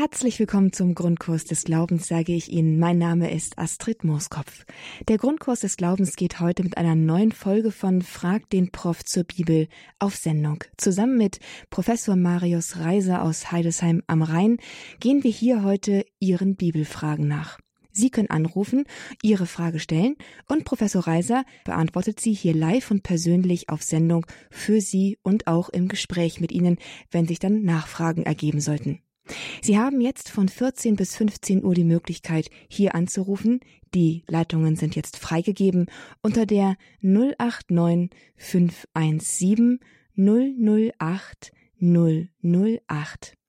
Herzlich 0.00 0.38
willkommen 0.38 0.72
zum 0.72 0.94
Grundkurs 0.94 1.44
des 1.44 1.64
Glaubens, 1.64 2.08
sage 2.08 2.32
ich 2.32 2.50
Ihnen. 2.50 2.78
Mein 2.78 2.96
Name 2.96 3.30
ist 3.30 3.58
Astrid 3.58 4.02
Mooskopf. 4.02 4.64
Der 5.08 5.18
Grundkurs 5.18 5.60
des 5.60 5.76
Glaubens 5.76 6.16
geht 6.16 6.40
heute 6.40 6.62
mit 6.62 6.78
einer 6.78 6.94
neuen 6.94 7.32
Folge 7.32 7.70
von 7.70 8.00
Frag 8.00 8.48
den 8.48 8.70
Prof 8.70 9.04
zur 9.04 9.24
Bibel 9.24 9.68
auf 9.98 10.16
Sendung. 10.16 10.64
Zusammen 10.78 11.18
mit 11.18 11.38
Professor 11.68 12.16
Marius 12.16 12.78
Reiser 12.78 13.20
aus 13.22 13.52
Heidesheim 13.52 14.02
am 14.06 14.22
Rhein 14.22 14.56
gehen 15.00 15.22
wir 15.22 15.30
hier 15.30 15.64
heute 15.64 16.06
Ihren 16.18 16.56
Bibelfragen 16.56 17.28
nach. 17.28 17.58
Sie 17.92 18.08
können 18.08 18.30
anrufen, 18.30 18.84
Ihre 19.22 19.44
Frage 19.44 19.80
stellen 19.80 20.16
und 20.48 20.64
Professor 20.64 21.06
Reiser 21.06 21.44
beantwortet 21.66 22.20
sie 22.20 22.32
hier 22.32 22.54
live 22.54 22.90
und 22.90 23.02
persönlich 23.02 23.68
auf 23.68 23.82
Sendung 23.82 24.24
für 24.50 24.80
Sie 24.80 25.18
und 25.22 25.46
auch 25.46 25.68
im 25.68 25.88
Gespräch 25.88 26.40
mit 26.40 26.52
Ihnen, 26.52 26.78
wenn 27.10 27.26
sich 27.26 27.38
dann 27.38 27.64
Nachfragen 27.64 28.22
ergeben 28.22 28.62
sollten. 28.62 29.02
Sie 29.62 29.78
haben 29.78 30.00
jetzt 30.00 30.28
von 30.28 30.48
14 30.48 30.96
bis 30.96 31.16
15 31.16 31.64
Uhr 31.64 31.74
die 31.74 31.84
Möglichkeit, 31.84 32.50
hier 32.68 32.94
anzurufen. 32.94 33.60
Die 33.94 34.22
Leitungen 34.26 34.76
sind 34.76 34.96
jetzt 34.96 35.16
freigegeben 35.16 35.86
unter 36.22 36.46
der 36.46 36.76
089 37.02 38.10
517 38.36 39.80
008 40.16 41.52
008. 41.80 43.39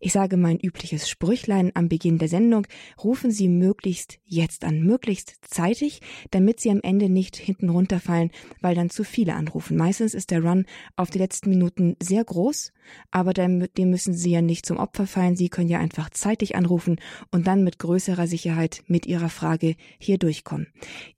Ich 0.00 0.12
sage 0.12 0.36
mein 0.36 0.58
übliches 0.58 1.08
Sprüchlein 1.08 1.72
am 1.74 1.88
Beginn 1.88 2.18
der 2.18 2.28
Sendung, 2.28 2.66
rufen 3.02 3.30
Sie 3.30 3.48
möglichst 3.48 4.18
jetzt 4.24 4.64
an, 4.64 4.82
möglichst 4.82 5.36
zeitig, 5.42 6.00
damit 6.30 6.60
Sie 6.60 6.70
am 6.70 6.80
Ende 6.82 7.08
nicht 7.08 7.36
hinten 7.36 7.70
runterfallen, 7.70 8.30
weil 8.60 8.74
dann 8.74 8.90
zu 8.90 9.04
viele 9.04 9.34
anrufen. 9.34 9.76
Meistens 9.76 10.14
ist 10.14 10.30
der 10.30 10.42
Run 10.42 10.66
auf 10.96 11.10
die 11.10 11.18
letzten 11.18 11.50
Minuten 11.50 11.96
sehr 12.02 12.24
groß, 12.24 12.72
aber 13.10 13.32
dem, 13.32 13.68
müssen 13.78 14.14
Sie 14.14 14.30
ja 14.30 14.42
nicht 14.42 14.66
zum 14.66 14.76
Opfer 14.76 15.06
fallen. 15.06 15.36
Sie 15.36 15.48
können 15.48 15.68
ja 15.68 15.78
einfach 15.78 16.10
zeitig 16.10 16.56
anrufen 16.56 17.00
und 17.30 17.46
dann 17.46 17.64
mit 17.64 17.78
größerer 17.78 18.26
Sicherheit 18.26 18.82
mit 18.86 19.06
Ihrer 19.06 19.28
Frage 19.28 19.76
hier 19.98 20.18
durchkommen. 20.18 20.68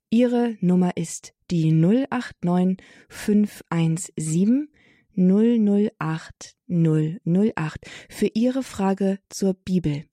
Ihre 0.09 0.55
Nummer 0.61 0.95
ist 0.95 1.33
die 1.51 1.71
089 1.71 2.77
517 3.09 4.69
008 5.17 6.55
008 6.69 7.77
für 8.09 8.27
Ihre 8.33 8.63
Frage 8.63 9.19
zur 9.29 9.53
Bibel. 9.53 10.05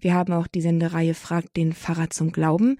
Wir 0.00 0.14
haben 0.14 0.32
auch 0.32 0.46
die 0.46 0.60
Sendereihe 0.60 1.14
Fragt 1.14 1.56
den 1.56 1.72
Pfarrer 1.72 2.10
zum 2.10 2.32
Glauben. 2.32 2.78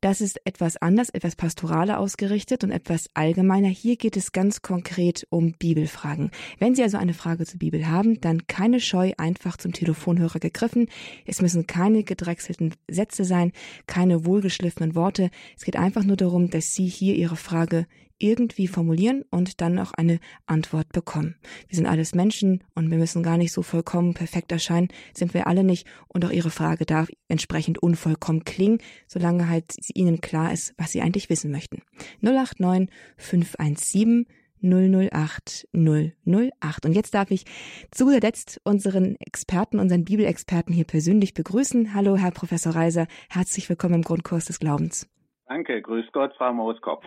Das 0.00 0.20
ist 0.20 0.40
etwas 0.44 0.76
anders, 0.76 1.08
etwas 1.10 1.36
pastoraler 1.36 1.98
ausgerichtet 1.98 2.64
und 2.64 2.70
etwas 2.70 3.08
allgemeiner. 3.14 3.68
Hier 3.68 3.96
geht 3.96 4.16
es 4.16 4.32
ganz 4.32 4.62
konkret 4.62 5.26
um 5.30 5.54
Bibelfragen. 5.54 6.30
Wenn 6.58 6.74
Sie 6.74 6.82
also 6.82 6.98
eine 6.98 7.14
Frage 7.14 7.46
zur 7.46 7.58
Bibel 7.58 7.88
haben, 7.88 8.20
dann 8.20 8.46
keine 8.46 8.80
Scheu, 8.80 9.12
einfach 9.16 9.56
zum 9.56 9.72
Telefonhörer 9.72 10.38
gegriffen. 10.38 10.88
Es 11.24 11.40
müssen 11.40 11.66
keine 11.66 12.04
gedrechselten 12.04 12.74
Sätze 12.88 13.24
sein, 13.24 13.52
keine 13.86 14.26
wohlgeschliffenen 14.26 14.94
Worte. 14.94 15.30
Es 15.56 15.64
geht 15.64 15.76
einfach 15.76 16.04
nur 16.04 16.16
darum, 16.16 16.50
dass 16.50 16.74
Sie 16.74 16.86
hier 16.86 17.14
Ihre 17.14 17.36
Frage 17.36 17.86
irgendwie 18.18 18.68
formulieren 18.68 19.22
und 19.30 19.60
dann 19.60 19.78
auch 19.78 19.92
eine 19.92 20.18
Antwort 20.46 20.92
bekommen. 20.92 21.36
Wir 21.68 21.76
sind 21.76 21.86
alles 21.86 22.14
Menschen 22.14 22.64
und 22.74 22.90
wir 22.90 22.98
müssen 22.98 23.22
gar 23.22 23.36
nicht 23.36 23.52
so 23.52 23.62
vollkommen 23.62 24.14
perfekt 24.14 24.52
erscheinen, 24.52 24.88
sind 25.14 25.34
wir 25.34 25.46
alle 25.46 25.64
nicht 25.64 25.86
und 26.08 26.24
auch 26.24 26.30
Ihre 26.30 26.50
Frage 26.50 26.86
darf 26.86 27.08
entsprechend 27.28 27.78
unvollkommen 27.82 28.44
klingen, 28.44 28.78
solange 29.06 29.48
halt 29.48 29.74
Ihnen 29.94 30.20
klar 30.20 30.52
ist, 30.52 30.74
was 30.78 30.92
Sie 30.92 31.02
eigentlich 31.02 31.30
wissen 31.30 31.50
möchten. 31.50 31.82
089 32.22 32.88
517 33.16 34.26
008 34.62 35.68
008. 35.72 36.86
Und 36.86 36.92
jetzt 36.92 37.14
darf 37.14 37.30
ich 37.30 37.44
zu 37.90 38.06
guter 38.06 38.20
Letzt 38.20 38.60
unseren 38.64 39.16
Experten, 39.20 39.78
unseren 39.78 40.04
Bibelexperten 40.04 40.74
hier 40.74 40.84
persönlich 40.84 41.34
begrüßen. 41.34 41.94
Hallo, 41.94 42.16
Herr 42.16 42.30
Professor 42.30 42.74
Reiser. 42.74 43.06
Herzlich 43.28 43.68
willkommen 43.68 43.96
im 43.96 44.02
Grundkurs 44.02 44.46
des 44.46 44.58
Glaubens. 44.58 45.06
Danke, 45.48 45.80
grüß 45.80 46.06
Gott, 46.12 46.34
Frau 46.36 46.52
Mooskopf. 46.52 47.04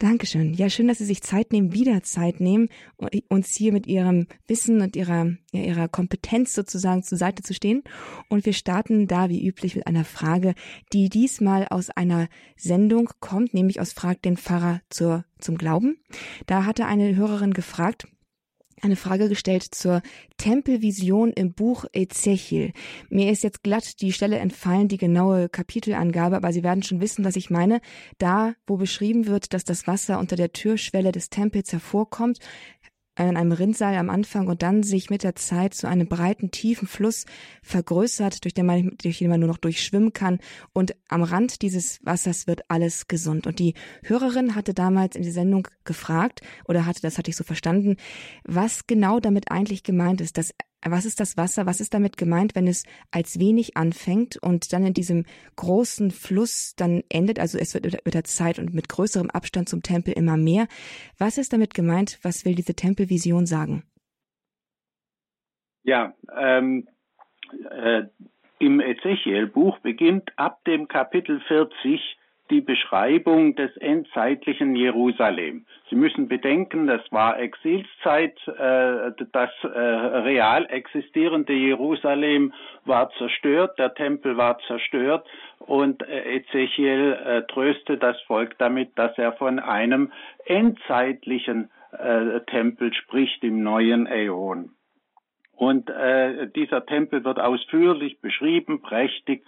Dankeschön. 0.00 0.54
Ja, 0.54 0.68
schön, 0.68 0.88
dass 0.88 0.98
Sie 0.98 1.04
sich 1.04 1.22
Zeit 1.22 1.52
nehmen, 1.52 1.72
wieder 1.72 2.02
Zeit 2.02 2.40
nehmen, 2.40 2.68
uns 3.28 3.54
hier 3.54 3.72
mit 3.72 3.86
Ihrem 3.86 4.26
Wissen 4.48 4.80
und 4.80 4.96
Ihrer, 4.96 5.26
ja, 5.52 5.60
Ihrer 5.62 5.86
Kompetenz 5.86 6.52
sozusagen 6.52 7.04
zur 7.04 7.16
Seite 7.16 7.44
zu 7.44 7.54
stehen. 7.54 7.84
Und 8.28 8.44
wir 8.44 8.54
starten 8.54 9.06
da 9.06 9.28
wie 9.28 9.46
üblich 9.46 9.76
mit 9.76 9.86
einer 9.86 10.04
Frage, 10.04 10.54
die 10.92 11.08
diesmal 11.08 11.68
aus 11.70 11.88
einer 11.90 12.26
Sendung 12.56 13.08
kommt, 13.20 13.54
nämlich 13.54 13.80
aus 13.80 13.92
Frag 13.92 14.20
den 14.20 14.36
Pfarrer 14.36 14.80
zur, 14.90 15.24
zum 15.38 15.56
Glauben. 15.56 15.96
Da 16.46 16.64
hatte 16.64 16.86
eine 16.86 17.14
Hörerin 17.14 17.54
gefragt, 17.54 18.08
eine 18.82 18.96
Frage 18.96 19.28
gestellt 19.28 19.62
zur 19.62 20.02
Tempelvision 20.36 21.32
im 21.32 21.54
Buch 21.54 21.86
Ezechiel. 21.92 22.72
Mir 23.08 23.30
ist 23.30 23.42
jetzt 23.42 23.62
glatt 23.62 24.00
die 24.02 24.12
Stelle 24.12 24.38
entfallen, 24.38 24.88
die 24.88 24.98
genaue 24.98 25.48
Kapitelangabe, 25.48 26.36
aber 26.36 26.52
Sie 26.52 26.62
werden 26.62 26.82
schon 26.82 27.00
wissen, 27.00 27.24
was 27.24 27.36
ich 27.36 27.48
meine. 27.48 27.80
Da, 28.18 28.54
wo 28.66 28.76
beschrieben 28.76 29.26
wird, 29.26 29.54
dass 29.54 29.64
das 29.64 29.86
Wasser 29.86 30.18
unter 30.18 30.36
der 30.36 30.52
Türschwelle 30.52 31.12
des 31.12 31.30
Tempels 31.30 31.72
hervorkommt, 31.72 32.38
in 33.18 33.36
einem 33.36 33.52
Rinnsal 33.52 33.94
am 33.94 34.10
Anfang 34.10 34.46
und 34.48 34.62
dann 34.62 34.82
sich 34.82 35.10
mit 35.10 35.22
der 35.22 35.34
Zeit 35.34 35.74
zu 35.74 35.88
einem 35.88 36.06
breiten, 36.06 36.50
tiefen 36.50 36.86
Fluss 36.86 37.24
vergrößert, 37.62 38.44
durch 38.44 38.54
den 38.54 38.66
man, 38.66 38.96
durch 39.02 39.18
den 39.18 39.30
man 39.30 39.40
nur 39.40 39.48
noch 39.48 39.58
durchschwimmen 39.58 40.12
kann. 40.12 40.38
Und 40.72 40.94
am 41.08 41.22
Rand 41.22 41.62
dieses 41.62 42.04
Wassers 42.04 42.46
wird 42.46 42.62
alles 42.68 43.08
gesund. 43.08 43.46
Und 43.46 43.58
die 43.58 43.74
Hörerin 44.02 44.54
hatte 44.54 44.74
damals 44.74 45.16
in 45.16 45.22
die 45.22 45.30
Sendung 45.30 45.68
gefragt, 45.84 46.42
oder 46.66 46.84
hatte, 46.84 47.00
das 47.02 47.18
hatte 47.18 47.30
ich 47.30 47.36
so 47.36 47.44
verstanden, 47.44 47.96
was 48.44 48.86
genau 48.86 49.20
damit 49.20 49.50
eigentlich 49.50 49.82
gemeint 49.82 50.20
ist, 50.20 50.36
dass 50.38 50.52
was 50.90 51.04
ist 51.04 51.20
das 51.20 51.36
Wasser? 51.36 51.66
Was 51.66 51.80
ist 51.80 51.94
damit 51.94 52.16
gemeint, 52.16 52.54
wenn 52.54 52.66
es 52.66 52.84
als 53.10 53.38
wenig 53.38 53.76
anfängt 53.76 54.36
und 54.36 54.72
dann 54.72 54.86
in 54.86 54.94
diesem 54.94 55.24
großen 55.56 56.10
Fluss 56.10 56.74
dann 56.76 57.02
endet? 57.08 57.38
Also 57.38 57.58
es 57.58 57.74
wird 57.74 58.04
mit 58.04 58.14
der 58.14 58.24
Zeit 58.24 58.58
und 58.58 58.74
mit 58.74 58.88
größerem 58.88 59.30
Abstand 59.30 59.68
zum 59.68 59.82
Tempel 59.82 60.12
immer 60.14 60.36
mehr. 60.36 60.66
Was 61.18 61.38
ist 61.38 61.52
damit 61.52 61.74
gemeint? 61.74 62.18
Was 62.22 62.44
will 62.44 62.54
diese 62.54 62.74
Tempelvision 62.74 63.46
sagen? 63.46 63.84
Ja, 65.82 66.14
ähm, 66.36 66.88
äh, 67.70 68.02
im 68.58 68.80
Ezechiel-Buch 68.80 69.78
beginnt 69.80 70.32
ab 70.36 70.64
dem 70.64 70.88
Kapitel 70.88 71.40
40 71.46 72.00
die 72.50 72.60
Beschreibung 72.60 73.54
des 73.56 73.76
endzeitlichen 73.76 74.76
Jerusalem. 74.76 75.66
Sie 75.90 75.96
müssen 75.96 76.28
bedenken, 76.28 76.86
das 76.86 77.00
war 77.10 77.38
Exilszeit, 77.38 78.36
äh, 78.46 79.12
das 79.32 79.50
äh, 79.62 79.68
real 79.68 80.66
existierende 80.66 81.52
Jerusalem 81.52 82.52
war 82.84 83.10
zerstört, 83.18 83.78
der 83.78 83.94
Tempel 83.94 84.36
war 84.36 84.58
zerstört 84.66 85.26
und 85.58 86.02
äh, 86.02 86.36
Ezechiel 86.36 87.12
äh, 87.12 87.42
tröstet 87.52 88.02
das 88.02 88.20
Volk 88.22 88.56
damit, 88.58 88.96
dass 88.96 89.16
er 89.18 89.32
von 89.32 89.58
einem 89.58 90.12
endzeitlichen 90.44 91.70
äh, 91.92 92.40
Tempel 92.46 92.92
spricht 92.94 93.42
im 93.42 93.62
neuen 93.62 94.06
Äon. 94.06 94.70
Und 95.56 95.88
äh, 95.88 96.48
dieser 96.54 96.84
Tempel 96.84 97.24
wird 97.24 97.40
ausführlich 97.40 98.20
beschrieben, 98.20 98.82
prächtig. 98.82 99.42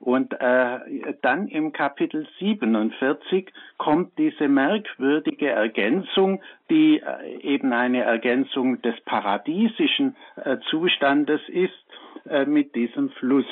Und 0.00 0.32
äh, 0.38 1.14
dann 1.22 1.48
im 1.48 1.72
Kapitel 1.72 2.26
47 2.38 3.50
kommt 3.78 4.18
diese 4.18 4.48
merkwürdige 4.48 5.50
Ergänzung, 5.50 6.42
die 6.70 7.00
äh, 7.00 7.38
eben 7.40 7.72
eine 7.72 8.02
Ergänzung 8.02 8.82
des 8.82 9.00
paradiesischen 9.04 10.16
äh, 10.36 10.58
Zustandes 10.70 11.40
ist, 11.48 11.72
äh, 12.28 12.44
mit 12.44 12.74
diesem 12.74 13.10
Fluss. 13.10 13.46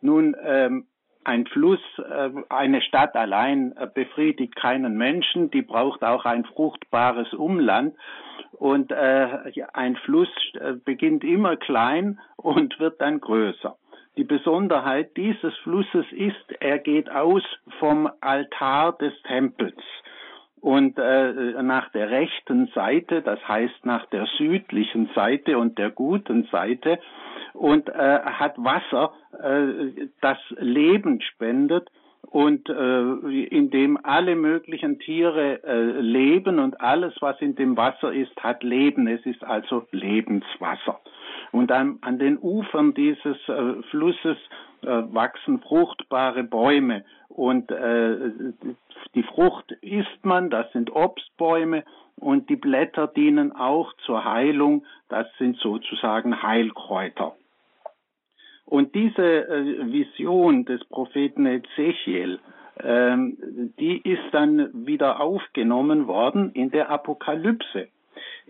Nun, 0.00 0.36
ähm, 0.42 0.86
ein 1.24 1.46
Fluss, 1.46 1.80
äh, 1.98 2.30
eine 2.48 2.82
Stadt 2.82 3.14
allein 3.14 3.76
äh, 3.76 3.86
befriedigt 3.92 4.56
keinen 4.56 4.96
Menschen, 4.96 5.50
die 5.50 5.62
braucht 5.62 6.02
auch 6.02 6.24
ein 6.24 6.44
fruchtbares 6.44 7.32
Umland. 7.34 7.94
Und 8.52 8.90
äh, 8.90 9.52
ein 9.72 9.96
Fluss 9.96 10.28
äh, 10.54 10.72
beginnt 10.72 11.24
immer 11.24 11.56
klein 11.56 12.20
und 12.36 12.78
wird 12.80 13.00
dann 13.00 13.20
größer. 13.20 13.76
Die 14.16 14.24
Besonderheit 14.24 15.16
dieses 15.16 15.56
Flusses 15.58 16.04
ist, 16.10 16.52
er 16.60 16.78
geht 16.78 17.10
aus 17.10 17.42
vom 17.78 18.10
Altar 18.20 18.98
des 18.98 19.12
Tempels 19.22 19.82
und 20.60 20.98
äh, 20.98 21.62
nach 21.62 21.90
der 21.92 22.10
rechten 22.10 22.66
Seite, 22.74 23.22
das 23.22 23.38
heißt 23.46 23.86
nach 23.86 24.06
der 24.06 24.26
südlichen 24.36 25.08
Seite 25.14 25.58
und 25.58 25.78
der 25.78 25.90
guten 25.90 26.44
Seite 26.50 26.98
und 27.54 27.88
äh, 27.88 28.20
hat 28.22 28.54
Wasser, 28.58 29.12
äh, 29.42 30.08
das 30.20 30.38
Leben 30.58 31.20
spendet 31.20 31.88
und 32.22 32.68
äh, 32.68 33.44
in 33.46 33.70
dem 33.70 33.98
alle 34.04 34.36
möglichen 34.36 34.98
Tiere 34.98 35.62
äh, 35.64 36.00
leben 36.00 36.58
und 36.58 36.80
alles, 36.80 37.14
was 37.20 37.40
in 37.40 37.54
dem 37.54 37.76
Wasser 37.76 38.12
ist, 38.12 38.36
hat 38.40 38.62
Leben. 38.62 39.08
Es 39.08 39.24
ist 39.26 39.42
also 39.42 39.86
Lebenswasser. 39.90 41.00
Und 41.52 41.72
an, 41.72 41.98
an 42.02 42.18
den 42.18 42.38
Ufern 42.38 42.94
dieses 42.94 43.36
äh, 43.48 43.82
Flusses 43.90 44.36
äh, 44.82 44.86
wachsen 44.86 45.60
fruchtbare 45.60 46.44
Bäume 46.44 47.04
und 47.28 47.70
äh, 47.70 48.32
die 49.14 49.22
Frucht 49.22 49.72
isst 49.80 50.24
man, 50.24 50.50
das 50.50 50.70
sind 50.72 50.90
Obstbäume 50.94 51.84
und 52.16 52.48
die 52.50 52.56
Blätter 52.56 53.06
dienen 53.06 53.52
auch 53.52 53.92
zur 54.04 54.24
Heilung, 54.24 54.84
das 55.08 55.26
sind 55.38 55.56
sozusagen 55.56 56.42
Heilkräuter. 56.42 57.34
Und 58.66 58.94
diese 58.94 59.48
äh, 59.48 59.92
Vision 59.92 60.64
des 60.64 60.84
Propheten 60.84 61.46
Ezechiel, 61.46 62.38
ähm, 62.82 63.72
die 63.78 63.98
ist 63.98 64.32
dann 64.32 64.86
wieder 64.86 65.20
aufgenommen 65.20 66.06
worden 66.06 66.52
in 66.52 66.70
der 66.70 66.90
Apokalypse. 66.90 67.88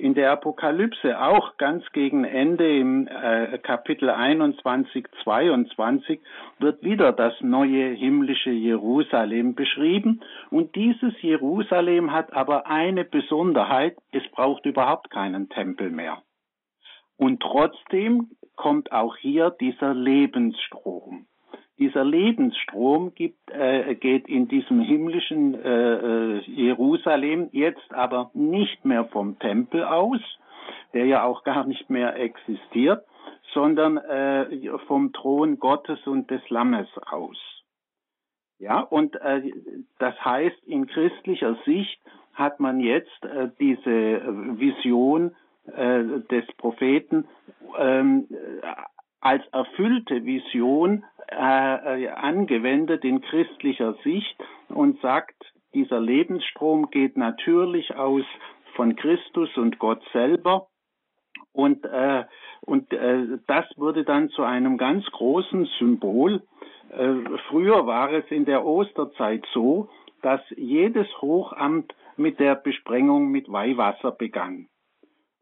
In 0.00 0.14
der 0.14 0.32
Apokalypse 0.32 1.20
auch 1.20 1.58
ganz 1.58 1.85
gegen 1.93 2.25
Ende 2.25 2.75
im 2.79 3.06
äh, 3.06 3.58
Kapitel 3.58 4.08
21, 4.08 5.06
22 5.23 6.20
wird 6.58 6.82
wieder 6.82 7.12
das 7.12 7.35
neue 7.43 7.91
himmlische 7.91 8.49
Jerusalem 8.49 9.55
beschrieben. 9.55 10.23
Und 10.49 10.75
dieses 10.75 11.12
Jerusalem 11.20 12.12
hat 12.12 12.32
aber 12.32 12.67
eine 12.67 13.05
Besonderheit, 13.05 13.94
es 14.11 14.26
braucht 14.31 14.64
überhaupt 14.64 15.11
keinen 15.11 15.50
Tempel 15.50 15.91
mehr. 15.91 16.23
Und 17.19 17.43
trotzdem 17.43 18.31
kommt 18.56 18.93
auch 18.93 19.19
hier 19.19 19.50
dieser 19.50 19.93
Lebensstrom. 19.93 21.26
Dieser 21.80 22.04
Lebensstrom 22.04 23.14
gibt, 23.14 23.50
äh, 23.50 23.94
geht 23.94 24.28
in 24.28 24.48
diesem 24.48 24.80
himmlischen 24.80 25.54
äh, 25.54 25.94
äh, 25.94 26.40
Jerusalem 26.40 27.48
jetzt 27.52 27.94
aber 27.94 28.30
nicht 28.34 28.84
mehr 28.84 29.06
vom 29.06 29.38
Tempel 29.38 29.84
aus, 29.84 30.20
der 30.92 31.06
ja 31.06 31.24
auch 31.24 31.42
gar 31.42 31.64
nicht 31.64 31.88
mehr 31.88 32.16
existiert, 32.16 33.02
sondern 33.54 33.96
äh, 33.96 34.68
vom 34.86 35.14
Thron 35.14 35.58
Gottes 35.58 36.06
und 36.06 36.30
des 36.30 36.42
Lammes 36.50 36.88
aus. 37.06 37.38
Ja, 38.58 38.80
und 38.80 39.16
äh, 39.16 39.50
das 39.98 40.22
heißt, 40.22 40.62
in 40.66 40.86
christlicher 40.86 41.56
Sicht 41.64 41.98
hat 42.34 42.60
man 42.60 42.80
jetzt 42.80 43.24
äh, 43.24 43.48
diese 43.58 44.20
Vision 44.58 45.34
äh, 45.64 46.02
des 46.30 46.44
Propheten 46.58 47.26
ähm, 47.78 48.28
als 49.20 49.46
erfüllte 49.52 50.25
Vision 50.25 51.05
äh, 51.28 52.08
angewendet 52.08 53.05
in 53.05 53.20
christlicher 53.20 53.94
Sicht 54.02 54.37
und 54.69 55.00
sagt, 55.00 55.37
dieser 55.75 56.00
Lebensstrom 56.00 56.90
geht 56.90 57.17
natürlich 57.17 57.94
aus 57.94 58.25
von 58.75 58.96
Christus 58.96 59.56
und 59.56 59.78
Gott 59.78 60.02
selber. 60.12 60.67
Und, 61.52 61.84
äh, 61.84 62.25
und 62.62 62.93
äh, 62.93 63.38
das 63.46 63.67
wurde 63.76 64.05
dann 64.05 64.31
zu 64.31 64.43
einem 64.43 64.78
ganz 64.78 65.05
großen 65.06 65.66
Symbol. 65.78 66.43
Äh, 66.90 67.14
früher 67.49 67.87
war 67.87 68.12
es 68.12 68.25
in 68.31 68.44
der 68.44 68.64
Osterzeit 68.64 69.44
so, 69.52 69.88
dass 70.23 70.40
jedes 70.56 71.06
Hochamt 71.20 71.94
mit 72.16 72.38
der 72.38 72.55
Besprengung 72.55 73.31
mit 73.31 73.50
Weihwasser 73.50 74.12
begann. 74.12 74.69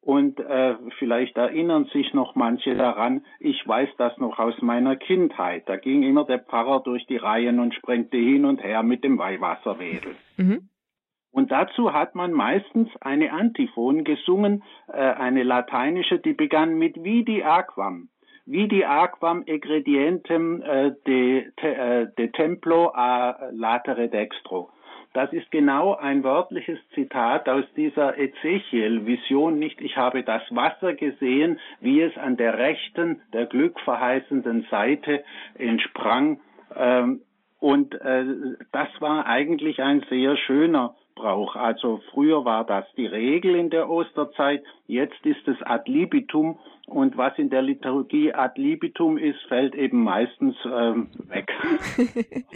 Und 0.08 0.40
äh, 0.40 0.74
vielleicht 0.98 1.36
erinnern 1.36 1.84
sich 1.92 2.14
noch 2.14 2.34
manche 2.34 2.74
daran, 2.74 3.26
ich 3.40 3.60
weiß 3.68 3.90
das 3.98 4.16
noch 4.16 4.38
aus 4.38 4.54
meiner 4.62 4.96
Kindheit. 4.96 5.68
Da 5.68 5.76
ging 5.76 6.02
immer 6.02 6.24
der 6.24 6.38
Pfarrer 6.38 6.80
durch 6.82 7.04
die 7.08 7.18
Reihen 7.18 7.60
und 7.60 7.74
sprengte 7.74 8.16
hin 8.16 8.46
und 8.46 8.64
her 8.64 8.82
mit 8.82 9.04
dem 9.04 9.18
Weihwasserwedel. 9.18 10.16
Mhm. 10.38 10.70
Und 11.30 11.50
dazu 11.50 11.92
hat 11.92 12.14
man 12.14 12.32
meistens 12.32 12.88
eine 13.02 13.34
Antiphon 13.34 14.02
gesungen, 14.02 14.62
äh, 14.90 14.96
eine 14.96 15.42
lateinische, 15.42 16.18
die 16.18 16.32
begann 16.32 16.78
mit 16.78 17.04
Vidi 17.04 17.42
aquam. 17.42 18.08
Vidi 18.46 18.86
aquam 18.86 19.42
egredientem 19.44 20.62
äh, 20.62 20.92
de, 21.06 21.50
te, 21.58 21.74
äh, 21.74 22.06
de 22.16 22.28
templo 22.28 22.92
a 22.94 23.50
latere 23.50 24.08
dextro. 24.08 24.70
Das 25.14 25.32
ist 25.32 25.50
genau 25.50 25.94
ein 25.94 26.22
wörtliches 26.22 26.78
Zitat 26.94 27.48
aus 27.48 27.64
dieser 27.76 28.18
Ezechiel-Vision, 28.18 29.58
nicht 29.58 29.80
ich 29.80 29.96
habe 29.96 30.22
das 30.22 30.42
Wasser 30.50 30.94
gesehen, 30.94 31.58
wie 31.80 32.02
es 32.02 32.16
an 32.18 32.36
der 32.36 32.58
rechten, 32.58 33.22
der 33.32 33.46
glückverheißenden 33.46 34.66
Seite 34.70 35.24
entsprang. 35.54 36.40
Ähm, 36.76 37.22
und 37.58 37.94
äh, 38.00 38.24
das 38.70 38.88
war 39.00 39.26
eigentlich 39.26 39.82
ein 39.82 40.04
sehr 40.08 40.36
schöner 40.36 40.94
Brauch. 41.18 41.56
Also 41.56 42.00
früher 42.12 42.44
war 42.44 42.64
das 42.64 42.84
die 42.96 43.06
Regel 43.06 43.56
in 43.56 43.70
der 43.70 43.90
Osterzeit, 43.90 44.62
jetzt 44.86 45.24
ist 45.26 45.46
es 45.46 45.60
ad 45.62 45.90
libitum 45.90 46.58
und 46.88 47.18
was 47.18 47.36
in 47.36 47.50
der 47.50 47.60
Liturgie 47.60 48.32
ad 48.32 48.58
libitum 48.58 49.18
ist, 49.18 49.38
fällt 49.48 49.74
eben 49.74 50.02
meistens 50.02 50.56
ähm, 50.64 51.08
weg. 51.28 51.50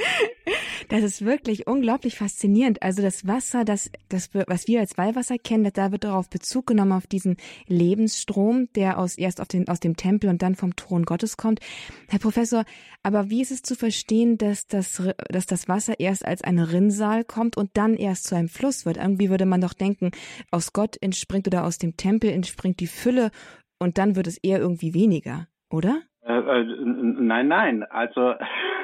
das 0.88 1.02
ist 1.02 1.24
wirklich 1.24 1.66
unglaublich 1.66 2.16
faszinierend. 2.16 2.82
Also 2.82 3.02
das 3.02 3.26
Wasser, 3.26 3.66
das, 3.66 3.90
das, 4.08 4.30
was 4.32 4.68
wir 4.68 4.80
als 4.80 4.96
Weihwasser 4.96 5.36
kennen, 5.36 5.70
da 5.74 5.92
wird 5.92 6.04
darauf 6.04 6.30
Bezug 6.30 6.66
genommen 6.66 6.92
auf 6.92 7.06
diesen 7.06 7.36
Lebensstrom, 7.66 8.68
der 8.74 8.98
aus, 8.98 9.18
erst 9.18 9.38
auf 9.38 9.48
den, 9.48 9.68
aus 9.68 9.80
dem 9.80 9.96
Tempel 9.96 10.30
und 10.30 10.40
dann 10.40 10.54
vom 10.54 10.76
Thron 10.76 11.04
Gottes 11.04 11.36
kommt. 11.36 11.60
Herr 12.08 12.18
Professor, 12.18 12.64
aber 13.02 13.28
wie 13.28 13.42
ist 13.42 13.50
es 13.50 13.60
zu 13.60 13.74
verstehen, 13.74 14.38
dass 14.38 14.66
das, 14.66 15.02
dass 15.28 15.44
das 15.44 15.68
Wasser 15.68 16.00
erst 16.00 16.24
als 16.24 16.42
ein 16.42 16.58
Rinnsal 16.58 17.24
kommt 17.24 17.58
und 17.58 17.70
dann 17.74 17.96
erst 17.96 18.24
zu 18.24 18.34
einem 18.34 18.48
Fluss 18.52 18.86
wird? 18.86 18.98
Irgendwie 18.98 19.30
würde 19.30 19.46
man 19.46 19.60
doch 19.60 19.74
denken, 19.74 20.12
aus 20.50 20.72
Gott 20.72 20.96
entspringt 21.00 21.46
oder 21.46 21.64
aus 21.64 21.78
dem 21.78 21.96
Tempel 21.96 22.30
entspringt 22.30 22.80
die 22.80 22.86
Fülle 22.86 23.30
und 23.78 23.98
dann 23.98 24.14
wird 24.14 24.26
es 24.28 24.38
eher 24.38 24.60
irgendwie 24.60 24.94
weniger, 24.94 25.48
oder? 25.70 26.02
Äh, 26.24 26.38
äh, 26.38 26.64
nein, 26.84 27.48
nein. 27.48 27.82
Also 27.82 28.34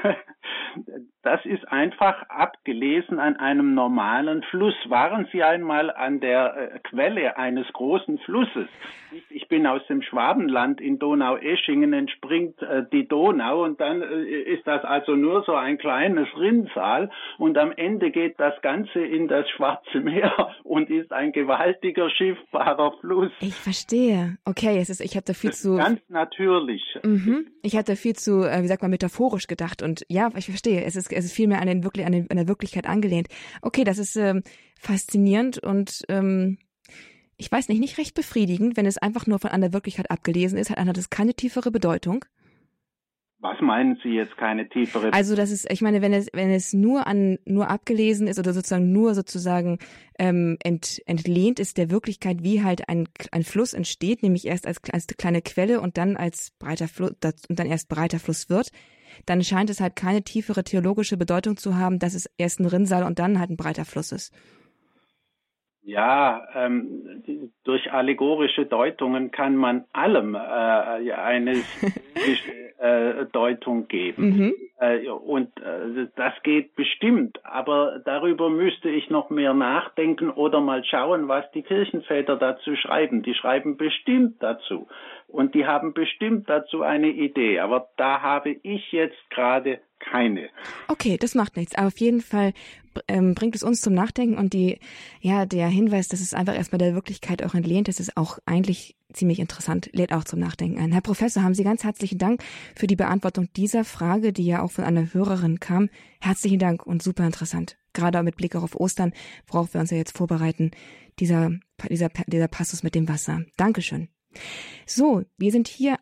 das 1.22 1.44
ist 1.44 1.66
einfach 1.68 2.22
abgelesen 2.28 3.18
an 3.18 3.36
einem 3.36 3.74
normalen 3.74 4.42
Fluss. 4.44 4.74
Waren 4.88 5.28
Sie 5.32 5.42
einmal 5.42 5.90
an 5.90 6.20
der 6.20 6.56
äh, 6.56 6.78
Quelle 6.80 7.36
eines 7.36 7.66
großen 7.72 8.18
Flusses? 8.18 8.68
Ich 9.30 9.48
bin 9.48 9.66
aus 9.66 9.80
dem 9.88 10.02
Schwabenland 10.02 10.80
in 10.80 10.98
Donau-Eschingen, 10.98 11.92
entspringt 11.92 12.60
äh, 12.62 12.84
die 12.92 13.08
Donau 13.08 13.64
und 13.64 13.80
dann 13.80 14.02
äh, 14.02 14.22
ist 14.24 14.66
das 14.66 14.84
also 14.84 15.16
nur 15.16 15.42
so 15.44 15.54
ein 15.54 15.78
kleines 15.78 16.28
Rinnsal 16.36 17.10
und 17.38 17.56
am 17.58 17.72
Ende 17.72 18.10
geht 18.10 18.38
das 18.38 18.60
Ganze 18.62 19.00
in 19.00 19.28
das 19.28 19.48
Schwarze 19.50 20.00
Meer 20.00 20.54
und 20.62 20.90
ist 20.90 21.12
ein 21.12 21.32
gewaltiger 21.32 22.10
schiffbarer 22.10 22.92
Fluss. 23.00 23.32
Ich 23.40 23.54
verstehe. 23.54 24.36
Okay, 24.44 24.78
es 24.78 24.90
ist, 24.90 25.00
ich 25.00 25.16
hatte 25.16 25.34
viel 25.34 25.52
zu 25.52 25.76
ganz 25.76 26.00
natürlich. 26.08 26.82
Mhm. 27.02 27.48
Ich 27.62 27.76
hatte 27.76 27.96
viel 27.96 28.14
zu, 28.14 28.42
wie 28.42 28.66
sagt 28.66 28.82
man, 28.82 28.90
metaphorisch 28.90 29.46
gedacht 29.46 29.82
und 29.88 30.04
ja, 30.08 30.30
ich 30.36 30.46
verstehe. 30.46 30.84
Es 30.84 30.96
ist 30.96 31.12
es 31.12 31.24
ist 31.24 31.32
vielmehr 31.32 31.60
an, 31.60 31.66
den, 31.66 31.82
wirklich, 31.82 32.06
an, 32.06 32.12
den, 32.12 32.30
an 32.30 32.36
der 32.36 32.48
Wirklichkeit 32.48 32.86
angelehnt. 32.86 33.28
Okay, 33.62 33.84
das 33.84 33.98
ist 33.98 34.16
ähm, 34.16 34.42
faszinierend 34.78 35.58
und 35.58 36.04
ähm, 36.08 36.58
ich 37.36 37.50
weiß 37.50 37.68
nicht, 37.68 37.80
nicht 37.80 37.98
recht 37.98 38.14
befriedigend, 38.14 38.76
wenn 38.76 38.86
es 38.86 38.98
einfach 38.98 39.26
nur 39.26 39.38
von 39.38 39.50
einer 39.50 39.72
Wirklichkeit 39.72 40.10
abgelesen 40.10 40.58
ist, 40.58 40.70
hat 40.70 40.78
hat 40.78 40.96
das 40.96 41.10
keine 41.10 41.34
tiefere 41.34 41.70
Bedeutung. 41.70 42.24
Was 43.40 43.60
meinen 43.60 43.96
Sie 44.02 44.08
jetzt 44.08 44.36
keine 44.36 44.68
tiefere? 44.68 45.12
Also 45.12 45.36
das 45.36 45.52
ist, 45.52 45.70
ich 45.70 45.80
meine, 45.80 46.02
wenn 46.02 46.12
es 46.12 46.28
wenn 46.32 46.50
es 46.50 46.72
nur 46.72 47.06
an 47.06 47.38
nur 47.44 47.70
abgelesen 47.70 48.26
ist 48.26 48.40
oder 48.40 48.52
sozusagen 48.52 48.90
nur 48.90 49.14
sozusagen 49.14 49.78
ähm, 50.18 50.56
ent, 50.64 51.00
entlehnt 51.06 51.60
ist 51.60 51.78
der 51.78 51.88
Wirklichkeit, 51.88 52.42
wie 52.42 52.64
halt 52.64 52.88
ein 52.88 53.08
ein 53.30 53.44
Fluss 53.44 53.74
entsteht, 53.74 54.24
nämlich 54.24 54.44
erst 54.44 54.66
als, 54.66 54.80
als 54.92 55.06
kleine 55.06 55.40
Quelle 55.40 55.80
und 55.80 55.98
dann 55.98 56.16
als 56.16 56.50
breiter 56.58 56.88
Fluss 56.88 57.12
und 57.48 57.58
dann 57.60 57.68
erst 57.68 57.88
breiter 57.88 58.18
Fluss 58.18 58.50
wird, 58.50 58.72
dann 59.26 59.42
scheint 59.42 59.70
es 59.70 59.80
halt 59.80 59.96
keine 59.96 60.22
tiefere 60.22 60.64
theologische 60.64 61.16
Bedeutung 61.16 61.56
zu 61.56 61.76
haben, 61.76 61.98
dass 61.98 62.14
es 62.14 62.28
erst 62.36 62.60
ein 62.60 62.66
Rinnsal 62.66 63.02
und 63.02 63.18
dann 63.18 63.38
halt 63.38 63.50
ein 63.50 63.56
breiter 63.56 63.84
Fluss 63.84 64.12
ist. 64.12 64.32
Ja, 65.88 66.46
ähm, 66.54 67.22
durch 67.64 67.90
allegorische 67.90 68.66
Deutungen 68.66 69.30
kann 69.30 69.56
man 69.56 69.86
allem 69.94 70.34
äh, 70.34 70.38
eine 70.38 71.54
äh, 72.78 73.24
Deutung 73.32 73.88
geben. 73.88 74.28
Mhm. 74.28 74.54
Äh, 74.78 75.08
und 75.08 75.48
äh, 75.62 76.08
das 76.14 76.34
geht 76.42 76.74
bestimmt, 76.74 77.42
aber 77.42 78.02
darüber 78.04 78.50
müsste 78.50 78.90
ich 78.90 79.08
noch 79.08 79.30
mehr 79.30 79.54
nachdenken 79.54 80.28
oder 80.28 80.60
mal 80.60 80.84
schauen, 80.84 81.26
was 81.26 81.50
die 81.52 81.62
Kirchenväter 81.62 82.36
dazu 82.36 82.76
schreiben. 82.76 83.22
Die 83.22 83.32
schreiben 83.32 83.78
bestimmt 83.78 84.42
dazu 84.42 84.88
und 85.26 85.54
die 85.54 85.66
haben 85.66 85.94
bestimmt 85.94 86.50
dazu 86.50 86.82
eine 86.82 87.08
Idee, 87.08 87.60
aber 87.60 87.88
da 87.96 88.20
habe 88.20 88.56
ich 88.62 88.92
jetzt 88.92 89.30
gerade 89.30 89.80
keine. 90.00 90.50
Okay, 90.88 91.16
das 91.18 91.34
macht 91.34 91.56
nichts. 91.56 91.74
Aber 91.76 91.88
auf 91.88 91.98
jeden 91.98 92.20
Fall 92.20 92.52
ähm, 93.08 93.34
bringt 93.34 93.54
es 93.54 93.62
uns 93.62 93.80
zum 93.80 93.94
Nachdenken 93.94 94.36
und 94.36 94.52
die, 94.52 94.78
ja, 95.20 95.46
der 95.46 95.68
Hinweis, 95.68 96.08
dass 96.08 96.20
es 96.20 96.34
einfach 96.34 96.54
erstmal 96.54 96.78
der 96.78 96.94
Wirklichkeit 96.94 97.42
auch 97.44 97.54
entlehnt, 97.54 97.88
das 97.88 98.00
ist 98.00 98.16
auch 98.16 98.38
eigentlich 98.46 98.96
ziemlich 99.12 99.38
interessant, 99.38 99.90
lädt 99.92 100.12
auch 100.12 100.24
zum 100.24 100.40
Nachdenken 100.40 100.78
ein. 100.78 100.92
Herr 100.92 101.00
Professor, 101.00 101.42
haben 101.42 101.54
Sie 101.54 101.64
ganz 101.64 101.84
herzlichen 101.84 102.18
Dank 102.18 102.42
für 102.74 102.86
die 102.86 102.96
Beantwortung 102.96 103.48
dieser 103.56 103.84
Frage, 103.84 104.32
die 104.32 104.44
ja 104.44 104.62
auch 104.62 104.70
von 104.70 104.84
einer 104.84 105.12
Hörerin 105.12 105.60
kam. 105.60 105.88
Herzlichen 106.20 106.58
Dank 106.58 106.86
und 106.86 107.02
super 107.02 107.24
interessant. 107.24 107.76
Gerade 107.92 108.22
mit 108.22 108.36
Blick 108.36 108.54
auch 108.54 108.62
auf 108.62 108.78
Ostern, 108.78 109.12
worauf 109.46 109.74
wir 109.74 109.80
uns 109.80 109.90
ja 109.90 109.96
jetzt 109.96 110.16
vorbereiten, 110.16 110.70
dieser, 111.18 111.50
dieser, 111.88 112.10
dieser 112.26 112.48
Passus 112.48 112.82
mit 112.82 112.94
dem 112.94 113.08
Wasser. 113.08 113.44
Dankeschön. 113.56 114.08
So, 114.86 115.22
wir 115.36 115.52
sind 115.52 115.68
hier 115.68 115.98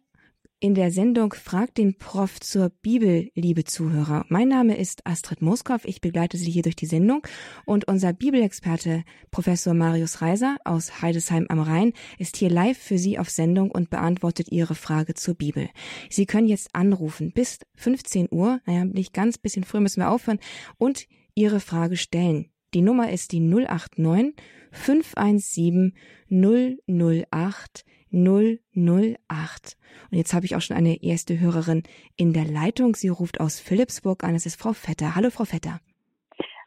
in 0.59 0.75
der 0.75 0.91
Sendung 0.91 1.35
Frag 1.35 1.75
den 1.75 1.99
Prof 1.99 2.41
zur 2.41 2.71
Bibel, 2.71 3.31
liebe 3.35 3.65
Zuhörer. 3.65 4.25
Mein 4.29 4.49
Name 4.49 4.77
ist 4.79 5.07
Astrid 5.07 5.43
Moskow. 5.43 5.85
Ich 5.85 6.01
begleite 6.01 6.39
Sie 6.39 6.51
hier 6.51 6.63
durch 6.63 6.77
die 6.77 6.87
Sendung. 6.87 7.27
Und 7.67 7.87
unser 7.89 8.15
Bibelexperte, 8.15 9.05
Professor 9.31 9.75
Marius 9.75 10.23
Reiser 10.23 10.57
aus 10.65 11.03
Heidesheim 11.03 11.47
am 11.51 11.61
Rhein, 11.61 11.93
ist 12.19 12.39
hier 12.39 12.49
live 12.49 12.79
für 12.79 12.97
Sie 12.97 13.19
auf 13.19 13.29
Sendung 13.29 13.71
und 13.71 13.91
beantwortet 13.91 14.51
Ihre 14.51 14.75
Frage 14.75 15.13
zur 15.13 15.35
Bibel. 15.35 15.69
Sie 16.09 16.25
können 16.25 16.49
jetzt 16.49 16.75
anrufen 16.75 17.33
bis 17.33 17.59
15 17.75 18.29
Uhr. 18.31 18.61
Naja, 18.65 18.87
nicht 18.87 19.13
ganz, 19.13 19.37
bisschen 19.37 19.65
früh 19.65 19.81
müssen 19.81 20.01
wir 20.01 20.11
aufhören. 20.11 20.39
Und 20.79 21.07
Ihre 21.35 21.61
Frage 21.61 21.99
stellen. 21.99 22.51
Die 22.73 22.83
Nummer 22.83 23.11
ist 23.11 23.33
die 23.33 23.41
089 23.41 24.35
517 24.73 25.93
008 26.31 27.85
008. 28.17 29.77
Und 30.11 30.19
jetzt 30.19 30.35
habe 30.35 30.47
ich 30.47 30.57
auch 30.57 30.61
schon 30.61 30.77
eine 30.77 31.03
erste 31.03 31.39
Hörerin 31.39 31.83
in 32.17 32.33
der 32.33 32.45
Leitung. 32.45 32.95
Sie 32.95 33.09
ruft 33.09 33.41
aus 33.41 33.61
Philipsburg 33.61 34.25
an. 34.25 34.35
Es 34.35 34.47
ist 34.47 34.61
Frau 34.61 34.73
Vetter. 34.73 35.15
Hallo, 35.15 35.31
Frau 35.31 35.45
Vetter. 35.45 35.81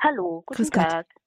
Hallo, 0.01 0.43
guten 0.45 0.57
Grüß 0.57 0.69
Tag. 0.69 1.07
Gott. 1.07 1.19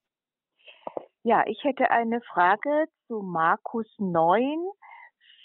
Ja, 1.23 1.43
ich 1.47 1.63
hätte 1.63 1.89
eine 1.89 2.21
Frage 2.21 2.85
zu 3.07 3.21
Markus 3.21 3.87
9, 3.97 4.57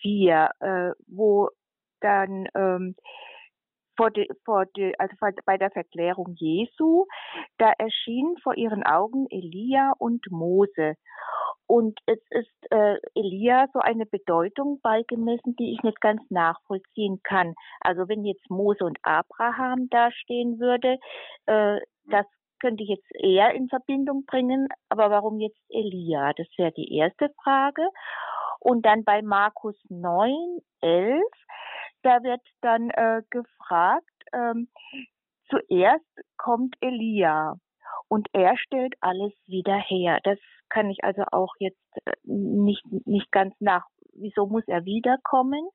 4, 0.03 0.51
äh, 0.61 0.91
wo 1.07 1.51
dann 2.01 2.49
ähm, 2.55 2.97
vor 3.97 4.11
die, 4.11 4.29
vor 4.45 4.67
die, 4.67 4.99
also 4.99 5.15
bei 5.45 5.59
der 5.59 5.71
Verklärung 5.71 6.35
Jesu, 6.37 7.07
da 7.59 7.73
erschien 7.79 8.37
vor 8.43 8.57
ihren 8.57 8.85
Augen 8.85 9.27
Elia 9.29 9.93
und 9.99 10.31
Mose. 10.31 10.95
Und 11.69 12.01
es 12.07 12.19
ist 12.31 12.73
äh, 12.73 12.97
Elia 13.15 13.67
so 13.75 13.81
eine 13.81 14.07
Bedeutung 14.07 14.81
beigemessen, 14.83 15.55
die 15.57 15.73
ich 15.73 15.83
nicht 15.83 16.01
ganz 16.01 16.23
nachvollziehen 16.31 17.21
kann. 17.23 17.55
Also 17.81 18.09
wenn 18.09 18.25
jetzt 18.25 18.49
Mose 18.49 18.85
und 18.85 18.99
Abraham 19.03 19.91
dastehen 19.91 20.59
würde, 20.59 20.97
äh, 21.45 21.79
das 22.07 22.25
könnte 22.59 22.83
ich 22.83 22.89
jetzt 22.89 23.15
eher 23.15 23.53
in 23.53 23.69
Verbindung 23.69 24.25
bringen. 24.25 24.69
Aber 24.89 25.11
warum 25.11 25.41
jetzt 25.41 25.61
Elia? 25.69 26.33
Das 26.33 26.47
wäre 26.57 26.73
die 26.73 26.97
erste 26.97 27.29
Frage. 27.45 27.87
Und 28.61 28.87
dann 28.87 29.05
bei 29.05 29.21
Markus 29.21 29.77
9, 29.91 30.33
11, 30.81 31.23
da 32.03 32.23
wird 32.23 32.41
dann 32.63 32.89
äh, 32.91 33.21
gefragt, 33.29 34.11
ähm, 34.33 34.69
zuerst 35.51 36.05
kommt 36.39 36.77
Elia 36.81 37.57
und 38.09 38.27
er 38.33 38.57
stellt 38.57 38.95
alles 39.01 39.33
wieder 39.47 39.77
her. 39.77 40.19
Das 40.25 40.39
kann 40.69 40.91
ich 40.91 41.03
also 41.05 41.25
auch 41.33 41.55
jetzt 41.59 41.79
äh, 42.05 42.13
nicht, 42.25 42.85
nicht 43.07 43.31
ganz 43.33 43.55
nach. 43.61 43.85
Wieso 44.15 44.47
muss 44.47 44.65
er 44.67 44.85
wiederkommen, 44.85 45.69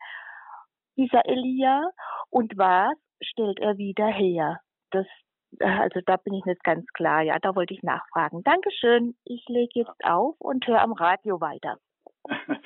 dieser 0.97 1.25
Elia? 1.25 1.89
Und 2.29 2.57
was 2.57 2.95
stellt 3.21 3.59
er 3.59 3.77
wieder 3.77 4.07
her? 4.07 4.59
Das, 4.91 5.05
äh, 5.59 5.65
also 5.65 6.01
da 6.05 6.17
bin 6.17 6.33
ich 6.33 6.45
nicht 6.45 6.63
ganz 6.63 6.85
klar. 6.93 7.21
Ja, 7.21 7.39
da 7.39 7.55
wollte 7.55 7.73
ich 7.73 7.83
nachfragen. 7.83 8.43
Dankeschön. 8.43 9.15
Ich 9.25 9.45
lege 9.47 9.79
jetzt 9.79 10.03
auf 10.03 10.35
und 10.39 10.65
höre 10.67 10.81
am 10.81 10.93
Radio 10.93 11.39
weiter. 11.41 11.77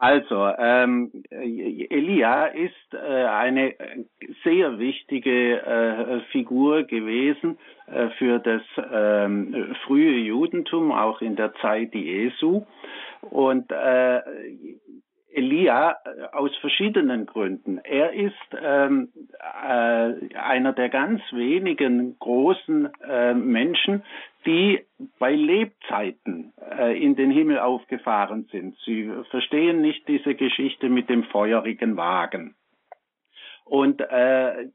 Also, 0.00 0.46
ähm, 0.58 1.10
Elia 1.30 2.46
ist 2.46 2.94
äh, 2.94 3.24
eine 3.24 3.74
sehr 4.44 4.78
wichtige 4.78 5.60
äh, 5.60 6.20
Figur 6.30 6.84
gewesen 6.84 7.58
äh, 7.86 8.08
für 8.10 8.38
das 8.38 8.62
ähm, 8.92 9.74
frühe 9.84 10.18
Judentum, 10.18 10.92
auch 10.92 11.20
in 11.20 11.34
der 11.34 11.52
Zeit 11.54 11.96
Jesu. 11.96 12.64
Und 13.22 13.72
äh, 13.72 14.20
Elia 15.38 15.92
äh, 16.04 16.36
aus 16.36 16.54
verschiedenen 16.56 17.26
Gründen. 17.26 17.78
Er 17.78 18.12
ist 18.12 18.34
ähm, 18.60 19.08
äh, 19.40 20.36
einer 20.36 20.72
der 20.72 20.88
ganz 20.88 21.22
wenigen 21.30 22.18
großen 22.18 22.88
äh, 23.08 23.34
Menschen, 23.34 24.02
die 24.44 24.84
bei 25.18 25.34
Lebzeiten 25.34 26.52
äh, 26.76 27.00
in 27.02 27.14
den 27.14 27.30
Himmel 27.30 27.60
aufgefahren 27.60 28.48
sind. 28.50 28.76
Sie 28.84 29.10
verstehen 29.30 29.80
nicht 29.80 30.08
diese 30.08 30.34
Geschichte 30.34 30.88
mit 30.88 31.08
dem 31.08 31.24
feurigen 31.24 31.96
Wagen. 31.96 32.54
Und 33.64 34.00
äh, 34.00 34.66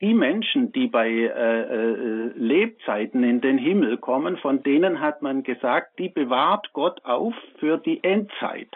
die 0.00 0.14
Menschen, 0.14 0.72
die 0.72 0.88
bei 0.88 1.08
äh, 1.08 1.60
äh, 1.62 2.32
Lebzeiten 2.34 3.22
in 3.22 3.40
den 3.40 3.58
Himmel 3.58 3.96
kommen, 3.96 4.36
von 4.36 4.62
denen 4.62 5.00
hat 5.00 5.22
man 5.22 5.42
gesagt, 5.44 5.98
die 5.98 6.08
bewahrt 6.08 6.72
Gott 6.72 7.04
auf 7.04 7.34
für 7.58 7.78
die 7.78 8.02
Endzeit. 8.02 8.68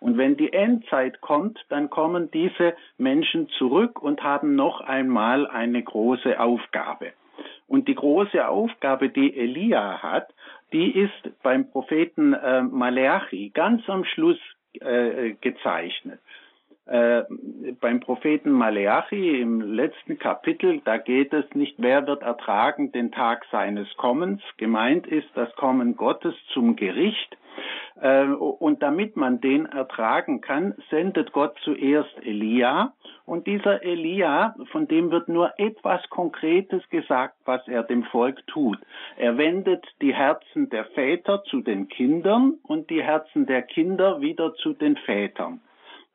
Und 0.00 0.16
wenn 0.16 0.36
die 0.36 0.52
Endzeit 0.52 1.20
kommt, 1.20 1.58
dann 1.68 1.90
kommen 1.90 2.30
diese 2.30 2.74
Menschen 2.96 3.48
zurück 3.58 4.02
und 4.02 4.22
haben 4.22 4.54
noch 4.54 4.80
einmal 4.80 5.46
eine 5.46 5.82
große 5.82 6.38
Aufgabe. 6.38 7.12
Und 7.66 7.88
die 7.88 7.94
große 7.94 8.46
Aufgabe, 8.48 9.10
die 9.10 9.36
Elia 9.36 10.02
hat, 10.02 10.28
die 10.72 10.90
ist 10.98 11.42
beim 11.42 11.70
Propheten 11.70 12.32
äh, 12.32 12.62
Malachi 12.62 13.50
ganz 13.50 13.88
am 13.88 14.04
Schluss 14.04 14.38
äh, 14.80 15.34
gezeichnet. 15.40 16.20
Äh, 16.88 17.24
beim 17.82 18.00
Propheten 18.00 18.50
Maleachi 18.50 19.42
im 19.42 19.60
letzten 19.60 20.18
Kapitel, 20.18 20.80
da 20.86 20.96
geht 20.96 21.34
es 21.34 21.44
nicht, 21.54 21.74
wer 21.76 22.06
wird 22.06 22.22
ertragen 22.22 22.92
den 22.92 23.12
Tag 23.12 23.44
seines 23.52 23.94
Kommens. 23.98 24.40
Gemeint 24.56 25.06
ist 25.06 25.28
das 25.34 25.54
Kommen 25.56 25.96
Gottes 25.96 26.34
zum 26.54 26.76
Gericht. 26.76 27.36
Äh, 28.00 28.28
und 28.28 28.82
damit 28.82 29.16
man 29.16 29.42
den 29.42 29.66
ertragen 29.66 30.40
kann, 30.40 30.76
sendet 30.88 31.32
Gott 31.32 31.58
zuerst 31.62 32.24
Elia. 32.24 32.94
Und 33.26 33.46
dieser 33.46 33.82
Elia, 33.82 34.54
von 34.72 34.88
dem 34.88 35.10
wird 35.10 35.28
nur 35.28 35.52
etwas 35.58 36.00
Konkretes 36.08 36.88
gesagt, 36.88 37.34
was 37.44 37.68
er 37.68 37.82
dem 37.82 38.04
Volk 38.04 38.46
tut. 38.46 38.78
Er 39.18 39.36
wendet 39.36 39.84
die 40.00 40.14
Herzen 40.14 40.70
der 40.70 40.86
Väter 40.86 41.42
zu 41.44 41.60
den 41.60 41.88
Kindern 41.88 42.54
und 42.62 42.88
die 42.88 43.02
Herzen 43.02 43.44
der 43.44 43.60
Kinder 43.60 44.22
wieder 44.22 44.54
zu 44.54 44.72
den 44.72 44.96
Vätern. 44.96 45.60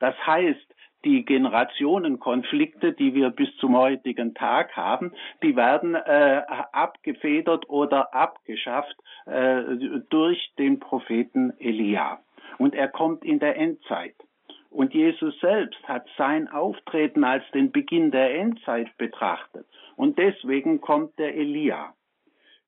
Das 0.03 0.15
heißt, 0.27 0.75
die 1.05 1.23
Generationenkonflikte, 1.23 2.91
die 2.91 3.13
wir 3.13 3.29
bis 3.29 3.55
zum 3.55 3.77
heutigen 3.77 4.33
Tag 4.33 4.75
haben, 4.75 5.13
die 5.41 5.55
werden 5.55 5.95
äh, 5.95 6.41
abgefedert 6.73 7.69
oder 7.69 8.13
abgeschafft 8.13 8.97
äh, 9.25 9.61
durch 10.09 10.51
den 10.57 10.81
Propheten 10.81 11.53
Elia. 11.57 12.19
Und 12.57 12.75
er 12.75 12.89
kommt 12.89 13.23
in 13.23 13.39
der 13.39 13.55
Endzeit. 13.55 14.15
Und 14.69 14.93
Jesus 14.93 15.39
selbst 15.39 15.81
hat 15.87 16.05
sein 16.17 16.49
Auftreten 16.49 17.23
als 17.23 17.49
den 17.51 17.71
Beginn 17.71 18.11
der 18.11 18.35
Endzeit 18.35 18.89
betrachtet. 18.97 19.65
Und 19.95 20.17
deswegen 20.17 20.81
kommt 20.81 21.17
der 21.17 21.33
Elia. 21.33 21.93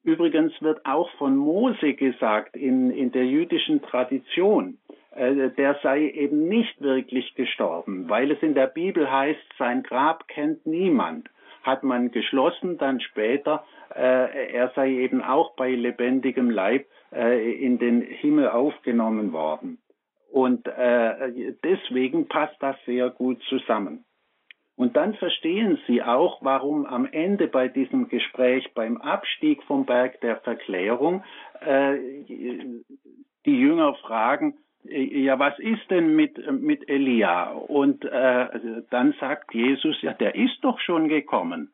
Übrigens 0.06 0.54
wird 0.62 0.86
auch 0.86 1.10
von 1.18 1.36
Mose 1.36 1.96
gesagt 1.96 2.56
in, 2.56 2.92
in 2.92 3.12
der 3.12 3.25
jüdischen 3.25 3.82
Tradition, 3.82 4.77
der 5.15 5.79
sei 5.81 6.10
eben 6.10 6.48
nicht 6.48 6.81
wirklich 6.81 7.36
gestorben, 7.36 8.10
weil 8.10 8.31
es 8.31 8.41
in 8.41 8.53
der 8.53 8.67
Bibel 8.67 9.10
heißt, 9.10 9.39
sein 9.57 9.84
Grab 9.84 10.27
kennt 10.27 10.65
niemand. 10.65 11.29
Hat 11.63 11.84
man 11.84 12.12
geschlossen, 12.12 12.77
dann 12.77 13.00
später, 13.00 13.63
äh, 13.95 14.53
er 14.53 14.72
sei 14.75 14.89
eben 14.91 15.24
auch 15.24 15.55
bei 15.55 15.72
lebendigem 15.72 16.50
Leib 16.50 16.86
äh, 17.12 17.53
in 17.53 17.79
den 17.79 18.01
Himmel 18.01 18.50
aufgenommen 18.50 19.31
worden. 19.34 19.79
Und 20.31 20.67
äh, 20.67 21.53
deswegen 21.63 22.27
passt 22.27 22.62
das 22.62 22.75
sehr 22.86 23.10
gut 23.10 23.41
zusammen. 23.43 24.03
Und 24.75 24.98
dann 24.98 25.13
verstehen 25.13 25.79
Sie 25.88 26.03
auch, 26.03 26.39
warum 26.41 26.86
am 26.86 27.05
Ende 27.05 27.48
bei 27.48 27.69
diesem 27.69 28.10
Gespräch 28.10 28.74
beim 28.74 28.98
Abstieg 28.98 29.63
vom 29.63 29.86
Berg 29.86 30.19
der 30.19 30.36
Verklärung 30.41 31.24
äh, 31.62 31.98
die 33.45 33.57
Jünger 33.57 33.93
fragen, 33.95 34.57
ja, 34.89 35.39
was 35.39 35.58
ist 35.60 35.89
denn 35.89 36.15
mit, 36.15 36.51
mit 36.51 36.88
Elia? 36.89 37.51
Und 37.51 38.06
äh, 38.06 38.84
dann 38.89 39.13
sagt 39.20 39.54
Jesus, 39.54 40.01
ja, 40.01 40.13
der 40.13 40.36
ist 40.36 40.58
doch 40.62 40.80
schon 40.80 41.08
gekommen. 41.08 41.72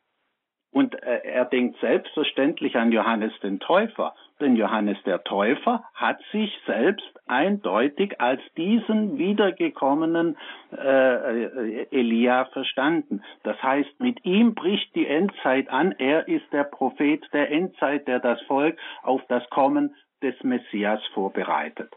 Und 0.71 0.95
äh, 1.03 1.21
er 1.23 1.45
denkt 1.45 1.79
selbstverständlich 1.81 2.77
an 2.77 2.93
Johannes 2.93 3.33
den 3.41 3.59
Täufer, 3.59 4.15
denn 4.39 4.55
Johannes 4.55 4.97
der 5.03 5.23
Täufer 5.23 5.83
hat 5.93 6.19
sich 6.31 6.51
selbst 6.65 7.11
eindeutig 7.27 8.21
als 8.21 8.41
diesen 8.55 9.17
wiedergekommenen 9.17 10.37
äh, 10.71 11.83
Elia 11.91 12.45
verstanden. 12.45 13.21
Das 13.43 13.61
heißt, 13.61 13.99
mit 13.99 14.23
ihm 14.23 14.55
bricht 14.55 14.95
die 14.95 15.07
Endzeit 15.07 15.69
an. 15.69 15.93
Er 15.97 16.27
ist 16.29 16.51
der 16.53 16.63
Prophet 16.63 17.21
der 17.33 17.51
Endzeit, 17.51 18.07
der 18.07 18.19
das 18.19 18.41
Volk 18.43 18.77
auf 19.03 19.21
das 19.27 19.47
Kommen 19.49 19.93
des 20.23 20.41
Messias 20.43 21.05
vorbereitet. 21.13 21.91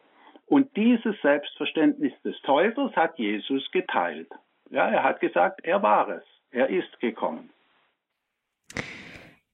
Und 0.55 0.77
dieses 0.77 1.21
Selbstverständnis 1.21 2.13
des 2.25 2.41
Täufers 2.43 2.95
hat 2.95 3.19
Jesus 3.19 3.69
geteilt. 3.73 4.29
Ja, 4.71 4.89
er 4.89 5.03
hat 5.03 5.19
gesagt, 5.19 5.65
er 5.65 5.83
war 5.83 6.09
es. 6.09 6.23
Er 6.53 6.69
ist 6.69 7.01
gekommen. 7.01 7.51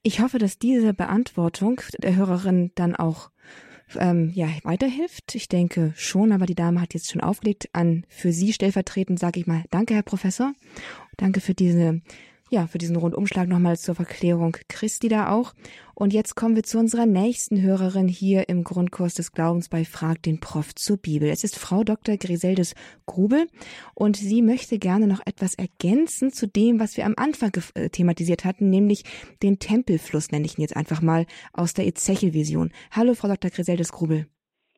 Ich 0.03 0.19
hoffe, 0.19 0.37
dass 0.37 0.59
diese 0.59 0.93
Beantwortung 0.93 1.81
der 1.97 2.15
Hörerin 2.15 2.71
dann 2.75 2.95
auch 2.95 3.31
ähm, 3.97 4.29
ja, 4.35 4.45
weiterhilft. 4.61 5.33
Ich 5.33 5.47
denke 5.47 5.91
schon, 5.95 6.31
aber 6.31 6.45
die 6.45 6.53
Dame 6.53 6.79
hat 6.79 6.93
jetzt 6.93 7.11
schon 7.11 7.21
aufgelegt. 7.21 7.69
An 7.73 8.05
für 8.07 8.31
Sie 8.31 8.53
stellvertretend 8.53 9.17
sage 9.17 9.39
ich 9.39 9.47
mal 9.47 9.63
Danke, 9.71 9.95
Herr 9.95 10.03
Professor. 10.03 10.53
Danke 11.17 11.41
für 11.41 11.55
diese 11.55 12.01
ja, 12.51 12.67
für 12.67 12.77
diesen 12.77 12.97
Rundumschlag 12.97 13.47
nochmal 13.47 13.77
zur 13.77 13.95
Verklärung 13.95 14.57
Christi 14.67 15.07
da 15.07 15.31
auch. 15.31 15.53
Und 15.95 16.11
jetzt 16.11 16.35
kommen 16.35 16.57
wir 16.57 16.63
zu 16.63 16.79
unserer 16.79 17.05
nächsten 17.05 17.61
Hörerin 17.61 18.09
hier 18.09 18.49
im 18.49 18.65
Grundkurs 18.65 19.13
des 19.13 19.31
Glaubens 19.31 19.69
bei 19.69 19.85
Frag 19.85 20.21
den 20.23 20.41
Prof 20.41 20.75
zur 20.75 20.97
Bibel. 20.97 21.29
Es 21.29 21.45
ist 21.45 21.57
Frau 21.57 21.85
Dr. 21.85 22.17
Griseldes 22.17 22.75
Grubel 23.05 23.47
und 23.95 24.17
sie 24.17 24.41
möchte 24.41 24.79
gerne 24.79 25.07
noch 25.07 25.21
etwas 25.25 25.55
ergänzen 25.55 26.33
zu 26.33 26.45
dem, 26.45 26.81
was 26.81 26.97
wir 26.97 27.05
am 27.05 27.13
Anfang 27.15 27.51
äh, 27.75 27.89
thematisiert 27.89 28.43
hatten, 28.43 28.69
nämlich 28.69 29.05
den 29.41 29.59
Tempelfluss, 29.59 30.31
nenne 30.31 30.45
ich 30.45 30.57
ihn 30.57 30.61
jetzt 30.61 30.75
einfach 30.75 31.01
mal, 31.01 31.27
aus 31.53 31.73
der 31.73 31.87
Ezechiel-Vision. 31.87 32.73
Hallo, 32.91 33.13
Frau 33.13 33.29
Dr. 33.29 33.49
Griseldes 33.49 33.93
Grubel. 33.93 34.27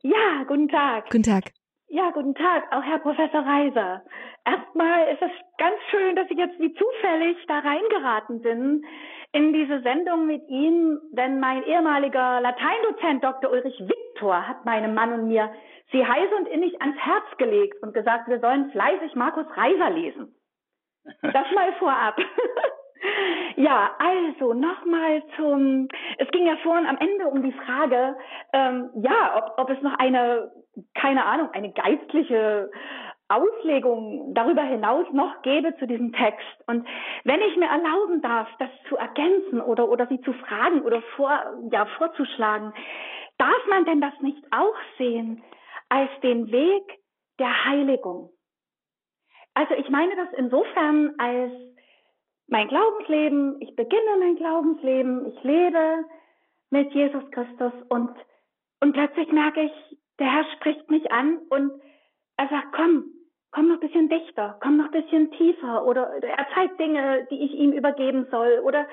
Ja, 0.03 0.43
guten 0.47 0.67
Tag. 0.67 1.05
Guten 1.09 1.23
Tag. 1.23 1.53
Ja, 1.93 2.09
guten 2.09 2.33
Tag, 2.33 2.75
auch 2.75 2.81
Herr 2.81 2.97
Professor 2.97 3.41
Reiser. 3.41 4.01
Erstmal 4.45 5.13
ist 5.13 5.21
es 5.21 5.29
ganz 5.59 5.75
schön, 5.91 6.15
dass 6.15 6.25
ich 6.31 6.39
jetzt 6.39 6.59
wie 6.59 6.73
zufällig 6.73 7.37
da 7.47 7.59
reingeraten 7.59 8.41
bin 8.41 8.83
in 9.31 9.53
diese 9.53 9.79
Sendung 9.81 10.25
mit 10.25 10.41
Ihnen, 10.49 10.99
denn 11.11 11.39
mein 11.39 11.61
ehemaliger 11.61 12.41
Lateindozent 12.41 13.23
Dr. 13.23 13.51
Ulrich 13.51 13.79
Viktor 13.79 14.47
hat 14.47 14.65
meinem 14.65 14.95
Mann 14.95 15.13
und 15.13 15.27
mir 15.27 15.51
sie 15.91 16.03
heiß 16.03 16.29
und 16.39 16.47
innig 16.47 16.81
ans 16.81 16.97
Herz 16.97 17.25
gelegt 17.37 17.77
und 17.83 17.93
gesagt, 17.93 18.27
wir 18.27 18.39
sollen 18.39 18.71
fleißig 18.71 19.13
Markus 19.13 19.45
Reiser 19.55 19.91
lesen. 19.91 20.33
Das 21.21 21.45
mal 21.53 21.73
vorab. 21.73 22.17
Ja, 23.55 23.91
also 23.99 24.53
nochmal 24.53 25.23
zum, 25.35 25.87
es 26.17 26.27
ging 26.29 26.47
ja 26.47 26.55
vorhin 26.63 26.87
am 26.87 26.97
Ende 26.97 27.27
um 27.27 27.43
die 27.43 27.51
Frage, 27.51 28.15
ähm, 28.53 28.89
ja, 28.95 29.35
ob, 29.37 29.59
ob 29.59 29.69
es 29.69 29.81
noch 29.81 29.97
eine, 29.99 30.51
keine 30.93 31.25
Ahnung, 31.25 31.49
eine 31.51 31.71
geistliche 31.71 32.69
Auslegung 33.27 34.33
darüber 34.33 34.63
hinaus 34.63 35.07
noch 35.11 35.41
gäbe 35.41 35.75
zu 35.77 35.87
diesem 35.87 36.13
Text. 36.13 36.45
Und 36.67 36.87
wenn 37.23 37.41
ich 37.41 37.55
mir 37.57 37.67
erlauben 37.67 38.21
darf, 38.21 38.47
das 38.59 38.69
zu 38.89 38.97
ergänzen 38.97 39.61
oder, 39.61 39.89
oder 39.89 40.07
sie 40.07 40.21
zu 40.21 40.33
fragen 40.33 40.81
oder 40.81 41.01
vor, 41.15 41.31
ja, 41.71 41.85
vorzuschlagen, 41.97 42.73
darf 43.37 43.67
man 43.69 43.85
denn 43.85 44.01
das 44.01 44.13
nicht 44.21 44.43
auch 44.51 44.75
sehen 44.97 45.43
als 45.89 46.09
den 46.21 46.51
Weg 46.51 46.83
der 47.39 47.65
Heiligung? 47.65 48.29
Also 49.53 49.73
ich 49.75 49.89
meine 49.89 50.15
das 50.15 50.29
insofern 50.37 51.13
als 51.17 51.51
mein 52.47 52.67
Glaubensleben, 52.67 53.61
ich 53.61 53.75
beginne 53.75 54.17
mein 54.19 54.35
Glaubensleben, 54.35 55.27
ich 55.27 55.43
lebe 55.43 56.05
mit 56.69 56.91
Jesus 56.93 57.23
Christus 57.31 57.73
und, 57.89 58.11
und 58.81 58.93
plötzlich 58.93 59.31
merke 59.31 59.61
ich, 59.61 59.97
der 60.23 60.31
Herr 60.31 60.45
spricht 60.55 60.89
mich 60.89 61.11
an 61.11 61.39
und 61.49 61.69
er 62.37 62.47
sagt, 62.47 62.71
komm, 62.71 63.03
komm 63.51 63.67
noch 63.67 63.81
bisschen 63.81 64.07
dichter, 64.07 64.57
komm 64.61 64.77
noch 64.77 64.89
bisschen 64.89 65.29
tiefer 65.31 65.85
oder 65.85 66.07
er 66.23 66.47
zeigt 66.55 66.79
Dinge, 66.79 67.27
die 67.29 67.43
ich 67.43 67.51
ihm 67.51 67.73
übergeben 67.73 68.25
soll 68.31 68.61
oder 68.63 68.87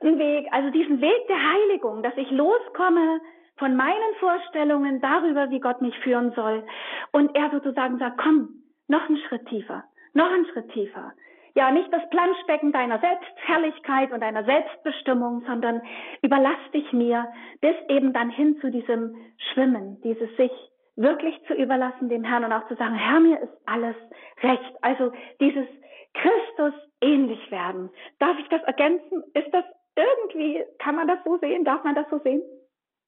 einen 0.00 0.18
Weg, 0.18 0.48
also 0.52 0.70
diesen 0.70 1.02
Weg 1.02 1.28
der 1.28 1.36
Heiligung, 1.36 2.02
dass 2.02 2.16
ich 2.16 2.30
loskomme 2.30 3.20
von 3.58 3.76
meinen 3.76 4.14
Vorstellungen 4.20 5.02
darüber, 5.02 5.50
wie 5.50 5.60
Gott 5.60 5.82
mich 5.82 5.94
führen 5.98 6.32
soll. 6.32 6.64
Und 7.12 7.36
er 7.36 7.50
sozusagen 7.50 7.98
sagt, 7.98 8.16
komm, 8.16 8.48
noch 8.88 9.06
einen 9.06 9.18
Schritt 9.28 9.46
tiefer, 9.48 9.84
noch 10.14 10.32
einen 10.32 10.46
Schritt 10.46 10.72
tiefer. 10.72 11.12
Ja 11.54 11.70
nicht 11.70 11.92
das 11.92 12.08
Planschbecken 12.08 12.72
deiner 12.72 13.00
Selbstherrlichkeit 13.00 14.12
und 14.12 14.20
deiner 14.20 14.44
Selbstbestimmung, 14.44 15.42
sondern 15.46 15.82
überlass 16.22 16.70
dich 16.72 16.90
mir 16.94 17.26
bis 17.60 17.74
eben 17.88 18.14
dann 18.14 18.30
hin 18.30 18.56
zu 18.62 18.70
diesem 18.70 19.14
Schwimmen, 19.52 20.00
dieses 20.02 20.34
sich 20.38 20.69
wirklich 21.00 21.34
zu 21.46 21.54
überlassen 21.54 22.08
dem 22.08 22.24
Herrn 22.24 22.44
und 22.44 22.52
auch 22.52 22.66
zu 22.68 22.76
sagen, 22.76 22.94
Herr, 22.94 23.20
mir 23.20 23.40
ist 23.40 23.52
alles 23.66 23.96
recht. 24.42 24.74
Also 24.82 25.12
dieses 25.40 25.66
Christus 26.14 26.74
ähnlich 27.00 27.50
werden. 27.50 27.90
Darf 28.18 28.38
ich 28.38 28.48
das 28.48 28.62
ergänzen? 28.64 29.22
Ist 29.34 29.52
das 29.52 29.64
irgendwie, 29.96 30.62
kann 30.78 30.96
man 30.96 31.08
das 31.08 31.18
so 31.24 31.38
sehen? 31.38 31.64
Darf 31.64 31.84
man 31.84 31.94
das 31.94 32.08
so 32.10 32.18
sehen? 32.18 32.42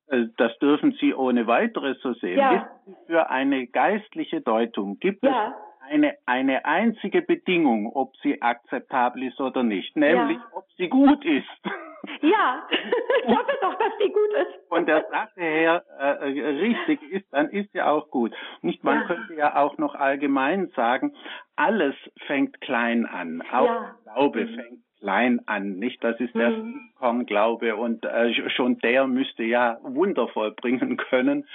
Äh, 0.09 0.27
das 0.37 0.57
dürfen 0.59 0.93
Sie 1.01 1.15
ohne 1.15 1.47
weiteres 1.47 2.01
so 2.01 2.15
sehen. 2.15 2.39
Ja. 2.39 2.71
Für 3.07 3.31
eine 3.31 3.67
geistliche 3.67 4.41
Deutung 4.41 4.99
gibt 4.99 5.25
ja. 5.25 5.49
es 5.49 5.91
eine, 5.91 6.17
eine 6.27 6.65
einzige 6.65 7.23
Bedingung, 7.23 7.93
ob 7.95 8.17
sie 8.19 8.41
akzeptabel 8.41 9.25
ist 9.25 9.41
oder 9.41 9.63
nicht, 9.63 9.97
nämlich 9.97 10.39
ja. 10.39 10.47
ob 10.53 10.65
sie 10.77 10.89
gut 10.89 11.25
ist. 11.25 11.47
Ja, 12.21 12.67
ich 12.71 13.29
hoffe 13.29 13.53
doch, 13.61 13.75
dass 13.75 13.93
sie 13.99 14.13
gut 14.13 14.33
ist. 14.41 14.69
Von 14.69 14.87
der 14.87 15.07
Sache 15.11 15.41
her 15.41 15.85
äh, 15.99 16.25
richtig 16.25 17.03
ist, 17.11 17.27
dann 17.33 17.49
ist 17.51 17.73
sie 17.73 17.83
auch 17.83 18.11
gut. 18.11 18.33
Nicht, 18.61 18.83
man 18.85 19.01
ja. 19.01 19.07
könnte 19.07 19.35
ja 19.35 19.57
auch 19.57 19.79
noch 19.79 19.95
allgemein 19.95 20.69
sagen, 20.75 21.15
alles 21.57 21.95
fängt 22.27 22.61
klein 22.61 23.07
an. 23.07 23.43
Auch 23.53 23.67
ja. 23.67 23.97
Glaube 24.05 24.47
fängt 24.47 24.83
klein 25.03 25.41
an, 25.47 25.79
nicht? 25.79 26.03
Das 26.03 26.19
ist 26.21 26.35
der 26.35 26.51
mhm. 26.51 26.93
Kornglaube 26.99 27.77
und 27.77 28.05
äh, 28.05 28.33
schon 28.51 28.79
der 28.79 29.07
müsste 29.07 29.43
ja 29.43 29.79
Wunder 29.83 30.29
vollbringen 30.29 30.97
können. 31.11 31.47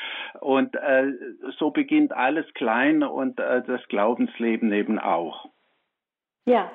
Und 0.42 0.76
äh, 0.76 1.14
so 1.58 1.72
beginnt 1.72 2.12
alles 2.12 2.46
klein 2.54 3.04
und 3.04 3.40
äh, 3.40 3.64
das 3.64 3.86
Glaubensleben 3.88 4.72
eben 4.72 5.00
auch. 5.00 5.50
Ja. 6.46 6.72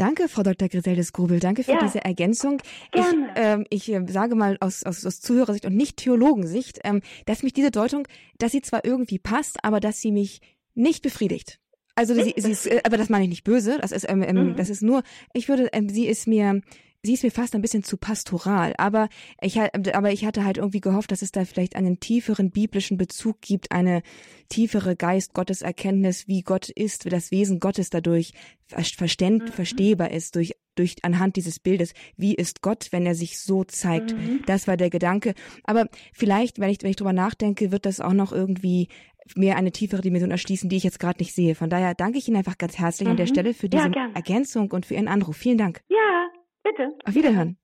Danke, 0.00 0.30
Frau 0.30 0.42
Dr. 0.42 0.68
Griseldes 0.68 1.12
Grubel. 1.12 1.40
Danke 1.40 1.62
für 1.62 1.72
ja. 1.72 1.78
diese 1.82 2.02
Ergänzung. 2.02 2.62
Gerne. 2.90 3.34
Ähm, 3.36 3.66
ich, 3.68 3.92
äh, 3.92 4.02
ich 4.02 4.12
sage 4.12 4.34
mal 4.34 4.56
aus, 4.60 4.82
aus, 4.82 5.04
aus 5.04 5.20
Zuhörersicht 5.20 5.66
und 5.66 5.76
nicht 5.76 5.98
Theologensicht, 5.98 6.80
ähm, 6.84 7.02
dass 7.26 7.42
mich 7.42 7.52
diese 7.52 7.70
Deutung, 7.70 8.08
dass 8.38 8.52
sie 8.52 8.62
zwar 8.62 8.82
irgendwie 8.82 9.18
passt, 9.18 9.62
aber 9.62 9.78
dass 9.78 10.00
sie 10.00 10.10
mich 10.10 10.40
nicht 10.74 11.02
befriedigt. 11.02 11.60
Also 11.96 12.14
sie, 12.14 12.32
sie 12.34 12.50
ist, 12.50 12.66
äh, 12.66 12.80
aber 12.84 12.96
das 12.96 13.10
meine 13.10 13.24
ich 13.24 13.28
nicht 13.28 13.44
böse. 13.44 13.76
Das 13.78 13.92
ist, 13.92 14.08
ähm, 14.08 14.22
ähm, 14.22 14.52
mhm. 14.52 14.56
das 14.56 14.70
ist 14.70 14.80
nur, 14.80 15.02
ich 15.34 15.50
würde, 15.50 15.68
ähm, 15.74 15.90
sie 15.90 16.06
ist 16.06 16.26
mir, 16.26 16.62
sie 17.02 17.14
ist 17.14 17.22
mir 17.22 17.30
fast 17.30 17.54
ein 17.54 17.62
bisschen 17.62 17.82
zu 17.82 17.96
pastoral, 17.96 18.74
aber 18.76 19.08
ich, 19.40 19.58
aber 19.58 20.12
ich 20.12 20.24
hatte 20.24 20.44
halt 20.44 20.58
irgendwie 20.58 20.80
gehofft, 20.80 21.12
dass 21.12 21.22
es 21.22 21.32
da 21.32 21.44
vielleicht 21.44 21.76
einen 21.76 22.00
tieferen 22.00 22.50
biblischen 22.50 22.98
Bezug 22.98 23.40
gibt, 23.40 23.72
eine 23.72 24.02
tiefere 24.48 24.96
Geist 24.96 25.32
Gottes 25.32 25.62
Erkenntnis, 25.62 26.28
wie 26.28 26.42
Gott 26.42 26.68
ist, 26.68 27.04
wie 27.04 27.10
das 27.10 27.30
Wesen 27.30 27.60
Gottes 27.60 27.90
dadurch 27.90 28.32
verständ, 28.66 29.44
mhm. 29.44 29.52
verstehbar 29.52 30.10
ist 30.10 30.36
durch 30.36 30.52
durch 30.76 30.96
anhand 31.02 31.36
dieses 31.36 31.58
Bildes, 31.58 31.92
wie 32.16 32.34
ist 32.34 32.62
Gott, 32.62 32.88
wenn 32.90 33.04
er 33.04 33.14
sich 33.14 33.40
so 33.40 33.64
zeigt. 33.64 34.14
Mhm. 34.14 34.42
Das 34.46 34.66
war 34.66 34.76
der 34.76 34.88
Gedanke. 34.88 35.34
Aber 35.64 35.88
vielleicht, 36.12 36.58
wenn 36.58 36.70
ich 36.70 36.78
wenn 36.82 36.90
ich 36.90 36.96
drüber 36.96 37.12
nachdenke, 37.12 37.72
wird 37.72 37.84
das 37.86 38.00
auch 38.00 38.12
noch 38.12 38.32
irgendwie 38.32 38.88
mir 39.36 39.56
eine 39.56 39.72
tiefere 39.72 40.00
Dimension 40.00 40.30
erschließen, 40.30 40.70
die 40.70 40.76
ich 40.76 40.84
jetzt 40.84 41.00
gerade 41.00 41.18
nicht 41.18 41.34
sehe. 41.34 41.54
Von 41.54 41.70
daher 41.70 41.94
danke 41.94 42.18
ich 42.18 42.28
Ihnen 42.28 42.38
einfach 42.38 42.56
ganz 42.56 42.78
herzlich 42.78 43.06
mhm. 43.06 43.12
an 43.12 43.16
der 43.16 43.26
mhm. 43.26 43.30
Stelle 43.30 43.54
für 43.54 43.68
diese 43.68 43.90
ja, 43.94 44.10
Ergänzung 44.14 44.70
und 44.70 44.86
für 44.86 44.94
Ihren 44.94 45.08
Anruf. 45.08 45.36
Vielen 45.36 45.58
Dank. 45.58 45.82
Ja, 45.88 46.28
bitte. 46.62 46.92
Auf 47.04 47.14
Wiederhören. 47.14 47.56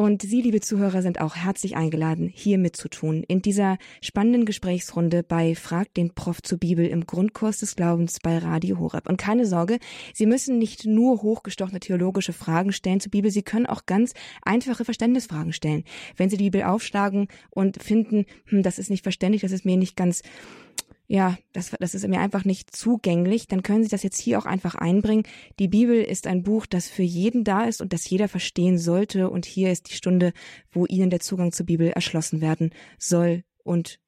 Und 0.00 0.22
Sie, 0.22 0.40
liebe 0.40 0.62
Zuhörer, 0.62 1.02
sind 1.02 1.20
auch 1.20 1.36
herzlich 1.36 1.76
eingeladen, 1.76 2.30
hier 2.32 2.56
mitzutun 2.56 3.22
in 3.22 3.42
dieser 3.42 3.76
spannenden 4.00 4.46
Gesprächsrunde 4.46 5.22
bei 5.22 5.54
Frag 5.54 5.92
den 5.92 6.14
Prof 6.14 6.40
zur 6.40 6.56
Bibel 6.56 6.86
im 6.86 7.04
Grundkurs 7.04 7.58
des 7.58 7.76
Glaubens 7.76 8.18
bei 8.18 8.38
Radio 8.38 8.78
Horeb. 8.78 9.06
Und 9.10 9.18
keine 9.18 9.44
Sorge, 9.44 9.78
Sie 10.14 10.24
müssen 10.24 10.56
nicht 10.56 10.86
nur 10.86 11.20
hochgestochene 11.20 11.80
theologische 11.80 12.32
Fragen 12.32 12.72
stellen 12.72 13.00
zur 13.00 13.10
Bibel, 13.10 13.30
Sie 13.30 13.42
können 13.42 13.66
auch 13.66 13.84
ganz 13.84 14.14
einfache 14.40 14.86
Verständnisfragen 14.86 15.52
stellen. 15.52 15.84
Wenn 16.16 16.30
Sie 16.30 16.38
die 16.38 16.44
Bibel 16.44 16.62
aufschlagen 16.62 17.28
und 17.50 17.82
finden, 17.82 18.24
hm, 18.46 18.62
das 18.62 18.78
ist 18.78 18.88
nicht 18.88 19.02
verständlich, 19.02 19.42
das 19.42 19.52
ist 19.52 19.66
mir 19.66 19.76
nicht 19.76 19.96
ganz 19.96 20.22
ja, 21.12 21.36
das, 21.52 21.70
das 21.70 21.96
ist 21.96 22.06
mir 22.06 22.20
einfach 22.20 22.44
nicht 22.44 22.74
zugänglich, 22.74 23.48
dann 23.48 23.64
können 23.64 23.82
Sie 23.82 23.88
das 23.88 24.04
jetzt 24.04 24.20
hier 24.20 24.38
auch 24.38 24.46
einfach 24.46 24.76
einbringen. 24.76 25.24
Die 25.58 25.66
Bibel 25.66 26.00
ist 26.00 26.28
ein 26.28 26.44
Buch, 26.44 26.66
das 26.66 26.88
für 26.88 27.02
jeden 27.02 27.42
da 27.42 27.64
ist 27.64 27.80
und 27.82 27.92
das 27.92 28.08
jeder 28.08 28.28
verstehen 28.28 28.78
sollte. 28.78 29.28
Und 29.28 29.44
hier 29.44 29.72
ist 29.72 29.90
die 29.90 29.96
Stunde, 29.96 30.32
wo 30.70 30.86
Ihnen 30.86 31.10
der 31.10 31.18
Zugang 31.18 31.50
zur 31.50 31.66
Bibel 31.66 31.88
erschlossen 31.88 32.40
werden 32.40 32.70
soll 32.96 33.42
und 33.64 33.98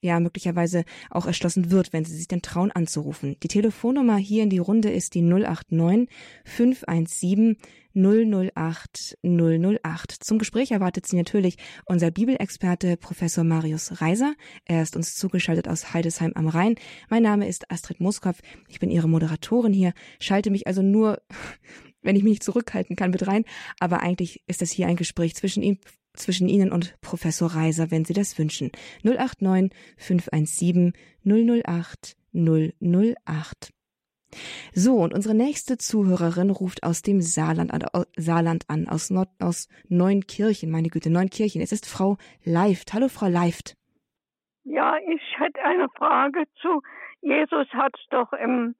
ja, 0.00 0.20
möglicherweise 0.20 0.84
auch 1.10 1.26
erschlossen 1.26 1.70
wird, 1.70 1.92
wenn 1.92 2.04
Sie 2.04 2.16
sich 2.16 2.28
denn 2.28 2.42
trauen 2.42 2.70
anzurufen. 2.70 3.36
Die 3.42 3.48
Telefonnummer 3.48 4.16
hier 4.16 4.42
in 4.42 4.50
die 4.50 4.58
Runde 4.58 4.90
ist 4.90 5.14
die 5.14 5.22
089 5.22 6.08
517 6.44 7.56
008 7.94 9.18
008. 9.24 10.12
Zum 10.20 10.38
Gespräch 10.38 10.70
erwartet 10.70 11.06
Sie 11.06 11.16
natürlich 11.16 11.56
unser 11.84 12.10
Bibelexperte 12.10 12.96
Professor 12.96 13.42
Marius 13.42 14.00
Reiser. 14.00 14.34
Er 14.66 14.82
ist 14.82 14.94
uns 14.94 15.16
zugeschaltet 15.16 15.66
aus 15.68 15.92
Heidesheim 15.94 16.32
am 16.34 16.46
Rhein. 16.46 16.76
Mein 17.10 17.24
Name 17.24 17.48
ist 17.48 17.70
Astrid 17.70 18.00
Moskopf. 18.00 18.40
Ich 18.68 18.78
bin 18.78 18.90
Ihre 18.90 19.08
Moderatorin 19.08 19.72
hier. 19.72 19.94
Schalte 20.20 20.50
mich 20.50 20.68
also 20.68 20.82
nur, 20.82 21.20
wenn 22.02 22.14
ich 22.14 22.22
mich 22.22 22.40
zurückhalten 22.40 22.94
kann, 22.94 23.10
mit 23.10 23.26
rein. 23.26 23.44
Aber 23.80 24.00
eigentlich 24.00 24.44
ist 24.46 24.62
das 24.62 24.70
hier 24.70 24.86
ein 24.86 24.96
Gespräch 24.96 25.34
zwischen 25.34 25.64
Ihnen, 25.64 25.80
zwischen 26.18 26.48
Ihnen 26.48 26.72
und 26.72 27.00
Professor 27.00 27.54
Reiser, 27.54 27.90
wenn 27.90 28.04
Sie 28.04 28.14
das 28.14 28.38
wünschen. 28.38 28.70
089 29.02 29.72
517 29.96 30.92
008 31.24 32.16
008. 32.32 33.72
So, 34.74 34.96
und 34.96 35.14
unsere 35.14 35.34
nächste 35.34 35.78
Zuhörerin 35.78 36.50
ruft 36.50 36.82
aus 36.82 37.02
dem 37.02 37.20
Saarland 37.20 37.72
an, 37.72 37.84
Saarland 38.16 38.64
an 38.68 38.86
aus, 38.88 39.10
Nord, 39.10 39.28
aus 39.40 39.68
Neunkirchen, 39.88 40.70
meine 40.70 40.88
Güte, 40.88 41.10
Neunkirchen. 41.10 41.62
Es 41.62 41.72
ist 41.72 41.86
Frau 41.86 42.18
Leift. 42.44 42.92
Hallo, 42.92 43.08
Frau 43.08 43.28
Leift. 43.28 43.74
Ja, 44.64 44.96
ich 44.98 45.22
hätte 45.38 45.62
eine 45.64 45.88
Frage 45.96 46.44
zu. 46.60 46.82
Jesus 47.22 47.66
hat 47.72 47.94
doch 48.10 48.32
im, 48.34 48.74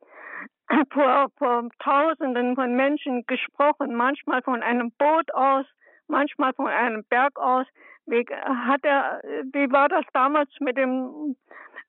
vor, 0.93 1.29
vor 1.39 1.69
Tausenden 1.79 2.55
von 2.55 2.77
Menschen 2.77 3.25
gesprochen, 3.27 3.95
manchmal 3.95 4.43
von 4.43 4.63
einem 4.63 4.93
Boot 4.99 5.33
aus, 5.35 5.65
manchmal 6.09 6.53
von 6.55 6.67
einem 6.67 7.05
Berg 7.05 7.39
aus. 7.39 7.67
Wie, 8.07 8.25
hat 8.25 8.85
er, 8.85 9.21
wie 9.53 9.71
war 9.71 9.89
das 9.89 10.05
damals 10.13 10.49
mit 10.61 10.77
dem 10.77 11.37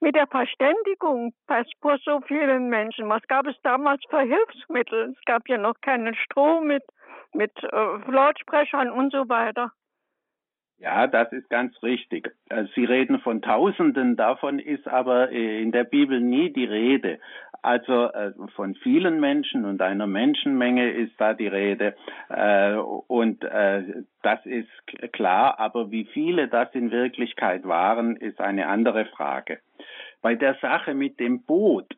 mit 0.01 0.15
der 0.15 0.27
Verständigung 0.27 1.33
vor 1.81 1.97
so 2.03 2.21
vielen 2.21 2.69
Menschen? 2.69 3.09
Was 3.09 3.21
gab 3.27 3.47
es 3.47 3.55
damals 3.63 4.01
für 4.09 4.21
Hilfsmittel? 4.21 5.13
Es 5.17 5.25
gab 5.25 5.47
ja 5.49 5.57
noch 5.57 5.75
keinen 5.81 6.15
Strom 6.15 6.67
mit, 6.67 6.83
mit 7.33 7.51
äh, 7.63 8.11
Lautsprechern 8.11 8.91
und 8.91 9.11
so 9.11 9.27
weiter. 9.27 9.71
Ja, 10.79 11.07
das 11.07 11.31
ist 11.33 11.49
ganz 11.49 11.75
richtig. 11.83 12.33
Äh, 12.47 12.65
Sie 12.73 12.85
reden 12.85 13.19
von 13.19 13.41
Tausenden, 13.41 14.15
davon 14.15 14.59
ist 14.59 14.87
aber 14.87 15.29
äh, 15.29 15.61
in 15.61 15.73
der 15.73 15.83
Bibel 15.83 16.21
nie 16.21 16.53
die 16.53 16.63
Rede. 16.63 17.19
Also 17.61 18.05
äh, 18.05 18.31
von 18.55 18.75
vielen 18.75 19.19
Menschen 19.19 19.65
und 19.65 19.81
einer 19.81 20.07
Menschenmenge 20.07 20.89
ist 20.91 21.11
da 21.17 21.33
die 21.33 21.47
Rede. 21.47 21.95
Und 23.07 23.43
das 23.43 24.45
ist 24.45 24.69
klar, 25.11 25.59
aber 25.59 25.91
wie 25.91 26.05
viele 26.05 26.47
das 26.47 26.73
in 26.73 26.91
Wirklichkeit 26.91 27.67
waren, 27.67 28.15
ist 28.15 28.39
eine 28.39 28.67
andere 28.67 29.05
Frage. 29.05 29.59
Bei 30.21 30.35
der 30.35 30.55
Sache 30.61 30.93
mit 30.93 31.19
dem 31.19 31.41
Boot, 31.43 31.93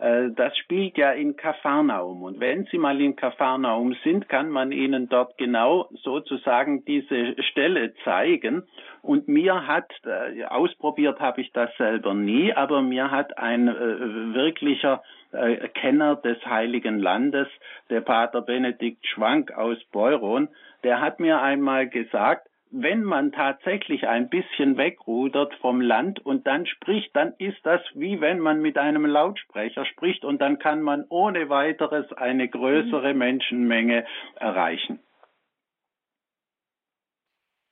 das 0.00 0.56
spielt 0.58 0.98
ja 0.98 1.12
in 1.12 1.36
Kafarnaum. 1.36 2.22
Und 2.22 2.40
wenn 2.40 2.64
Sie 2.64 2.78
mal 2.78 3.00
in 3.00 3.16
Kafarnaum 3.16 3.94
sind, 4.02 4.28
kann 4.28 4.50
man 4.50 4.72
Ihnen 4.72 5.08
dort 5.08 5.38
genau 5.38 5.88
sozusagen 6.02 6.84
diese 6.84 7.40
Stelle 7.42 7.94
zeigen. 8.04 8.64
Und 9.02 9.28
mir 9.28 9.66
hat, 9.66 9.92
äh, 10.04 10.44
ausprobiert 10.44 11.20
habe 11.20 11.42
ich 11.42 11.52
das 11.52 11.70
selber 11.76 12.14
nie, 12.14 12.52
aber 12.52 12.82
mir 12.82 13.10
hat 13.10 13.38
ein 13.38 13.68
äh, 13.68 14.34
wirklicher 14.34 15.02
äh, 15.32 15.68
Kenner 15.68 16.16
des 16.16 16.44
Heiligen 16.46 16.98
Landes, 16.98 17.48
der 17.90 18.00
Pater 18.00 18.40
Benedikt 18.40 19.06
Schwank 19.06 19.52
aus 19.52 19.78
Beuron, 19.92 20.48
der 20.84 21.00
hat 21.00 21.20
mir 21.20 21.40
einmal 21.40 21.88
gesagt, 21.88 22.48
wenn 22.76 23.04
man 23.04 23.30
tatsächlich 23.30 24.08
ein 24.08 24.28
bisschen 24.28 24.76
wegrudert 24.76 25.54
vom 25.60 25.80
Land 25.80 26.18
und 26.26 26.46
dann 26.46 26.66
spricht, 26.66 27.14
dann 27.14 27.32
ist 27.38 27.58
das 27.62 27.80
wie 27.94 28.20
wenn 28.20 28.40
man 28.40 28.60
mit 28.60 28.76
einem 28.76 29.06
Lautsprecher 29.06 29.86
spricht 29.86 30.24
und 30.24 30.40
dann 30.40 30.58
kann 30.58 30.82
man 30.82 31.04
ohne 31.08 31.48
weiteres 31.48 32.12
eine 32.12 32.48
größere 32.48 33.12
mhm. 33.12 33.18
Menschenmenge 33.18 34.04
erreichen. 34.34 34.98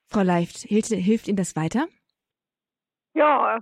Frau 0.08 0.22
Leift, 0.22 0.58
hilft, 0.68 0.92
hilft 0.92 1.26
Ihnen 1.26 1.36
das 1.38 1.56
weiter? 1.56 1.86
Ja, 3.14 3.58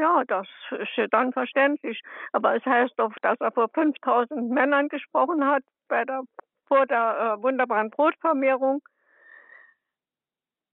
ja, 0.00 0.24
das 0.26 0.46
ist 0.70 1.12
dann 1.12 1.32
verständlich. 1.32 2.00
Aber 2.32 2.56
es 2.56 2.64
heißt 2.64 2.94
doch, 2.96 3.12
dass 3.20 3.38
er 3.40 3.52
vor 3.52 3.68
5000 3.68 4.50
Männern 4.50 4.88
gesprochen 4.88 5.44
hat 5.44 5.62
bei 5.88 6.04
der, 6.04 6.22
vor 6.68 6.86
der 6.86 7.36
äh, 7.38 7.42
wunderbaren 7.42 7.90
Brotvermehrung. 7.90 8.80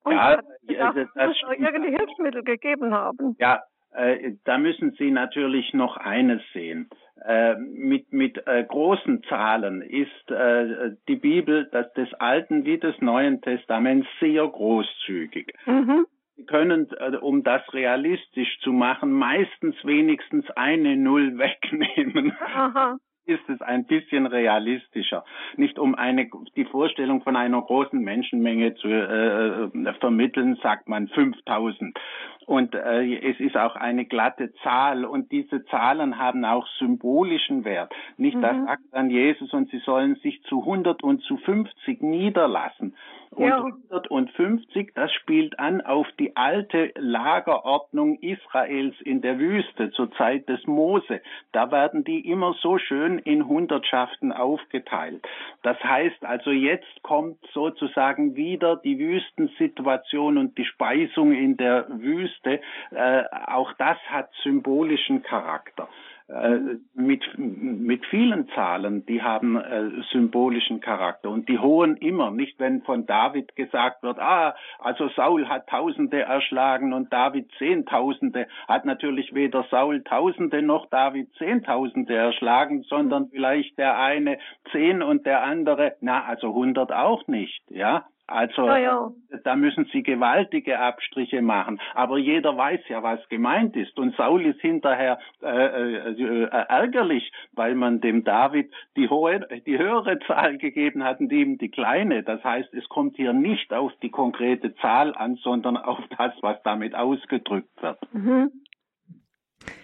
Und 0.03 0.13
ja, 0.13 0.35
das, 0.35 0.95
das, 0.95 1.07
das 1.13 1.27
muss 1.27 1.57
irgendwie 1.57 1.95
Hilfsmittel 1.95 2.43
gegeben 2.43 2.93
haben. 2.93 3.35
Ja, 3.39 3.61
äh, 3.93 4.33
da 4.45 4.57
müssen 4.57 4.91
Sie 4.97 5.11
natürlich 5.11 5.73
noch 5.73 5.97
eines 5.97 6.41
sehen. 6.53 6.89
Äh, 7.23 7.55
mit 7.55 8.11
mit 8.11 8.47
äh, 8.47 8.63
großen 8.63 9.23
Zahlen 9.23 9.81
ist 9.83 10.31
äh, 10.31 10.95
die 11.07 11.17
Bibel 11.17 11.69
das 11.71 11.91
des 11.93 12.11
Alten 12.15 12.65
wie 12.65 12.79
des 12.79 12.99
Neuen 12.99 13.41
Testaments 13.41 14.07
sehr 14.19 14.47
großzügig. 14.47 15.53
Mhm. 15.65 16.07
Sie 16.35 16.45
können, 16.45 16.87
äh, 16.97 17.17
um 17.17 17.43
das 17.43 17.61
realistisch 17.73 18.59
zu 18.61 18.71
machen, 18.71 19.11
meistens 19.11 19.75
wenigstens 19.83 20.49
eine 20.51 20.95
Null 20.95 21.37
wegnehmen. 21.37 22.35
Aha 22.55 22.97
ist 23.31 23.49
es 23.49 23.61
ein 23.61 23.85
bisschen 23.85 24.25
realistischer. 24.25 25.23
Nicht 25.57 25.79
um 25.79 25.95
eine, 25.95 26.29
die 26.55 26.65
Vorstellung 26.65 27.21
von 27.21 27.35
einer 27.35 27.61
großen 27.61 27.99
Menschenmenge 27.99 28.75
zu 28.75 28.87
äh, 28.87 29.65
äh 29.65 29.93
vermitteln, 29.99 30.57
sagt 30.61 30.87
man 30.87 31.07
5000. 31.07 31.97
Und 32.45 32.75
äh, 32.75 33.29
es 33.31 33.39
ist 33.39 33.55
auch 33.55 33.75
eine 33.75 34.05
glatte 34.05 34.51
Zahl 34.63 35.05
und 35.05 35.31
diese 35.31 35.63
Zahlen 35.65 36.17
haben 36.17 36.43
auch 36.43 36.67
symbolischen 36.79 37.63
Wert. 37.63 37.93
Nicht 38.17 38.35
mhm. 38.35 38.41
das 38.41 38.57
sagt 38.65 38.83
dann 38.91 39.09
Jesus 39.09 39.53
und 39.53 39.69
sie 39.69 39.79
sollen 39.79 40.15
sich 40.15 40.43
zu 40.43 40.59
100 40.59 41.03
und 41.03 41.21
zu 41.21 41.37
50 41.37 42.01
niederlassen. 42.01 42.95
Und 43.29 43.47
ja. 43.47 43.63
150, 43.63 44.91
das 44.93 45.13
spielt 45.13 45.57
an 45.57 45.79
auf 45.79 46.05
die 46.19 46.35
alte 46.35 46.91
Lagerordnung 46.97 48.19
Israels 48.19 48.95
in 49.05 49.21
der 49.21 49.39
Wüste 49.39 49.91
zur 49.91 50.11
Zeit 50.11 50.49
des 50.49 50.67
Mose. 50.67 51.21
Da 51.53 51.71
werden 51.71 52.03
die 52.03 52.27
immer 52.29 52.53
so 52.59 52.77
schön 52.77 53.20
in 53.23 53.47
Hundertschaften 53.47 54.31
aufgeteilt. 54.31 55.27
Das 55.63 55.81
heißt 55.83 56.25
also, 56.25 56.51
jetzt 56.51 57.03
kommt 57.03 57.37
sozusagen 57.53 58.35
wieder 58.35 58.75
die 58.77 58.99
Wüstensituation 58.99 60.37
und 60.37 60.57
die 60.57 60.65
Speisung 60.65 61.33
in 61.33 61.57
der 61.57 61.87
Wüste. 61.89 62.61
Äh, 62.91 63.23
auch 63.47 63.73
das 63.73 63.97
hat 64.09 64.29
symbolischen 64.43 65.23
Charakter. 65.23 65.87
Äh, 66.31 66.77
mit, 66.93 67.23
mit 67.37 68.05
vielen 68.05 68.47
Zahlen, 68.49 69.05
die 69.05 69.21
haben 69.21 69.57
äh, 69.57 69.89
symbolischen 70.11 70.79
Charakter. 70.79 71.29
Und 71.29 71.49
die 71.49 71.59
hohen 71.59 71.97
immer, 71.97 72.31
nicht 72.31 72.57
wenn 72.57 72.83
von 72.83 73.05
David 73.05 73.55
gesagt 73.57 74.01
wird, 74.01 74.17
ah, 74.17 74.55
also 74.79 75.09
Saul 75.09 75.49
hat 75.49 75.67
Tausende 75.67 76.21
erschlagen 76.21 76.93
und 76.93 77.11
David 77.11 77.49
Zehntausende, 77.57 78.47
hat 78.67 78.85
natürlich 78.85 79.33
weder 79.33 79.65
Saul 79.69 80.03
Tausende 80.03 80.61
noch 80.61 80.85
David 80.89 81.33
Zehntausende 81.37 82.15
erschlagen, 82.15 82.83
sondern 82.83 83.27
vielleicht 83.29 83.77
der 83.77 83.99
eine 83.99 84.37
zehn 84.71 85.01
und 85.01 85.25
der 85.25 85.43
andere, 85.43 85.95
na, 85.99 86.23
also 86.23 86.53
hundert 86.53 86.93
auch 86.93 87.27
nicht, 87.27 87.61
ja. 87.69 88.05
Also 88.27 88.65
ja, 88.65 88.77
ja. 88.77 89.11
da 89.43 89.55
müssen 89.55 89.89
sie 89.91 90.03
gewaltige 90.03 90.79
Abstriche 90.79 91.41
machen. 91.41 91.81
Aber 91.93 92.17
jeder 92.17 92.55
weiß 92.55 92.81
ja, 92.87 93.03
was 93.03 93.19
gemeint 93.27 93.75
ist. 93.75 93.97
Und 93.99 94.15
Saul 94.15 94.45
ist 94.45 94.61
hinterher 94.61 95.19
äh, 95.41 95.47
äh, 95.47 96.21
äh, 96.21 96.45
ärgerlich, 96.45 97.31
weil 97.51 97.75
man 97.75 97.99
dem 97.99 98.23
David 98.23 98.71
die 98.95 99.09
hohe, 99.09 99.45
die 99.65 99.77
höhere 99.77 100.19
Zahl 100.27 100.57
gegeben 100.57 101.03
hat 101.03 101.19
und 101.19 101.31
ihm 101.31 101.57
die 101.57 101.69
kleine. 101.69 102.23
Das 102.23 102.43
heißt, 102.43 102.73
es 102.73 102.87
kommt 102.87 103.17
hier 103.17 103.33
nicht 103.33 103.73
auf 103.73 103.91
die 104.01 104.11
konkrete 104.11 104.75
Zahl 104.75 105.13
an, 105.15 105.35
sondern 105.35 105.75
auf 105.75 105.99
das, 106.17 106.33
was 106.41 106.61
damit 106.63 106.95
ausgedrückt 106.95 107.81
wird. 107.81 107.99
Mhm. 108.13 108.51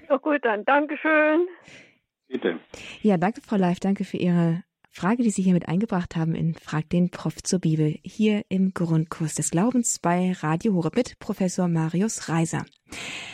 Ja 0.10 0.18
gut, 0.18 0.40
dann 0.44 0.64
Dankeschön. 0.64 1.48
Bitte. 2.30 2.60
Ja, 3.02 3.18
danke, 3.18 3.42
Frau 3.42 3.58
Leif. 3.58 3.80
Danke 3.80 4.06
für 4.06 4.18
Ihre 4.18 4.64
Frage, 4.98 5.22
die 5.22 5.30
Sie 5.30 5.44
hier 5.44 5.54
mit 5.54 5.68
eingebracht 5.68 6.16
haben 6.16 6.34
in 6.34 6.56
Frag 6.56 6.90
den 6.90 7.12
Prof 7.12 7.44
zur 7.44 7.60
Bibel, 7.60 8.00
hier 8.02 8.42
im 8.50 8.74
Grundkurs 8.74 9.36
des 9.36 9.52
Glaubens 9.52 10.00
bei 10.00 10.32
Radio 10.40 10.74
Horeb 10.74 10.96
mit 10.96 11.20
Professor 11.20 11.68
Marius 11.68 12.30
Reiser. 12.30 12.66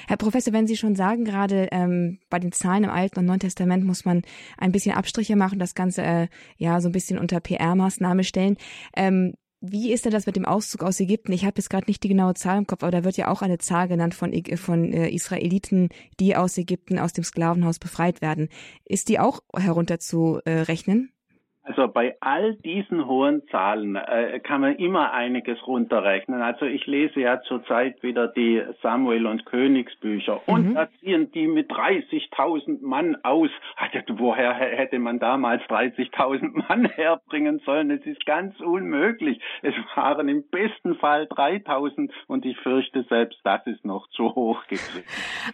Herr 0.10 0.18
Professor, 0.18 0.52
wenn 0.52 0.68
Sie 0.68 0.76
schon 0.76 0.98
sagen, 0.98 1.24
gerade 1.24 1.70
ähm, 1.72 2.20
bei 2.30 2.40
den 2.40 2.52
Zahlen 2.52 2.84
im 2.84 2.90
Alten 2.90 3.20
und 3.20 3.28
Neuen 3.28 3.40
Testament 3.40 3.86
muss 3.86 4.04
man 4.04 4.24
ein 4.58 4.74
bisschen 4.74 4.94
Abstriche 4.94 5.38
machen, 5.38 5.58
das 5.58 5.74
Ganze 5.74 6.02
äh, 6.02 6.28
ja 6.58 6.82
so 6.82 6.90
ein 6.90 6.92
bisschen 6.92 7.18
unter 7.18 7.40
PR-Maßnahme 7.40 8.26
stellen. 8.26 8.58
Ähm, 8.94 9.36
wie 9.62 9.94
ist 9.94 10.04
denn 10.04 10.12
das 10.12 10.26
mit 10.26 10.36
dem 10.36 10.44
Auszug 10.44 10.84
aus 10.84 11.00
Ägypten? 11.00 11.32
Ich 11.32 11.46
habe 11.46 11.54
jetzt 11.60 11.70
gerade 11.70 11.90
nicht 11.90 12.04
die 12.04 12.10
genaue 12.10 12.34
Zahl 12.34 12.58
im 12.58 12.68
Kopf, 12.68 12.84
aber 12.84 12.92
da 12.92 13.06
wird 13.06 13.16
ja 13.16 13.30
auch 13.30 13.42
eine 13.42 13.60
Zahl 13.60 13.88
genannt 13.88 14.16
von, 14.16 14.34
von 14.58 14.92
äh, 14.92 15.08
Israeliten, 15.08 15.88
die 16.20 16.36
aus 16.36 16.58
Ägypten, 16.58 17.00
aus 17.00 17.14
dem 17.14 17.24
Sklavenhaus 17.24 17.80
befreit 17.80 18.22
werden. 18.22 18.50
Ist 18.84 19.08
die 19.08 19.20
auch 19.20 19.40
herunterzurechnen? 19.56 21.13
Also 21.66 21.88
bei 21.88 22.18
all 22.20 22.56
diesen 22.56 23.08
hohen 23.08 23.48
Zahlen 23.48 23.96
äh, 23.96 24.42
kann 24.42 24.60
man 24.60 24.76
immer 24.76 25.14
einiges 25.14 25.66
runterrechnen. 25.66 26.42
Also 26.42 26.66
ich 26.66 26.86
lese 26.88 27.22
ja 27.22 27.42
zurzeit 27.44 28.04
wieder 28.04 28.28
die 28.28 28.62
Samuel 28.82 29.26
und 29.26 29.46
Königsbücher 29.46 30.42
und 30.46 30.70
mhm. 30.70 30.74
da 30.74 30.90
ziehen 31.00 31.32
die 31.32 31.48
mit 31.48 31.72
30.000 31.72 32.86
Mann 32.86 33.16
aus. 33.24 33.50
Also, 33.78 34.20
woher 34.20 34.54
hätte 34.54 35.00
man 35.00 35.20
damals 35.20 35.64
30.000 35.64 36.68
Mann 36.68 36.86
herbringen 36.96 37.62
sollen? 37.66 37.92
Es 37.92 38.06
ist 38.06 38.26
ganz 38.26 38.60
unmöglich. 38.60 39.40
Es 39.62 39.74
waren 39.96 40.28
im 40.28 40.44
besten 40.50 40.96
Fall 40.96 41.24
3.000 41.28 42.10
und 42.28 42.46
ich 42.46 42.58
fürchte 42.58 43.06
selbst, 43.08 43.40
das 43.46 43.66
ist 43.68 43.86
noch 43.86 44.10
zu 44.10 44.36
hoch 44.36 44.62
gegriffen. 44.68 45.04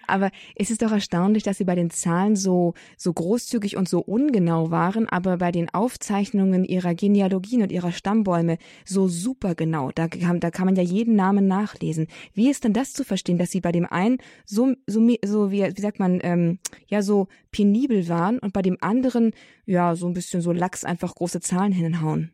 Aber 0.07 0.31
es 0.55 0.71
ist 0.71 0.81
doch 0.81 0.91
erstaunlich, 0.91 1.43
dass 1.43 1.59
Sie 1.59 1.65
bei 1.65 1.75
den 1.75 1.91
Zahlen 1.91 2.35
so, 2.35 2.73
so 2.97 3.13
großzügig 3.13 3.77
und 3.77 3.87
so 3.87 3.99
ungenau 3.99 4.71
waren, 4.71 5.07
aber 5.07 5.37
bei 5.37 5.51
den 5.51 5.69
Auf 5.71 5.98
Aufzeichnungen 5.99 6.63
ihrer 6.63 6.95
Genealogien 6.95 7.61
und 7.61 7.73
ihrer 7.73 7.91
Stammbäume 7.91 8.57
so 8.85 9.09
super 9.09 9.53
genau. 9.53 9.91
Da 9.93 10.07
kann, 10.07 10.39
da 10.39 10.49
kann 10.49 10.65
man 10.65 10.75
ja 10.77 10.83
jeden 10.83 11.15
Namen 11.15 11.45
nachlesen. 11.45 12.07
Wie 12.33 12.49
ist 12.49 12.63
denn 12.63 12.71
das 12.71 12.93
zu 12.93 13.03
verstehen, 13.03 13.37
dass 13.37 13.51
sie 13.51 13.59
bei 13.59 13.73
dem 13.73 13.85
einen 13.85 14.17
so, 14.45 14.73
so, 14.87 15.05
so 15.25 15.51
wie, 15.51 15.61
wie 15.61 15.81
sagt 15.81 15.99
man, 15.99 16.19
ähm, 16.23 16.59
ja, 16.87 17.01
so 17.01 17.27
penibel 17.51 18.07
waren 18.07 18.39
und 18.39 18.53
bei 18.53 18.61
dem 18.61 18.77
anderen, 18.79 19.33
ja, 19.65 19.95
so 19.95 20.07
ein 20.07 20.13
bisschen 20.13 20.41
so 20.41 20.53
lax 20.53 20.85
einfach 20.85 21.15
große 21.15 21.41
Zahlen 21.41 21.73
hinhauen? 21.73 22.31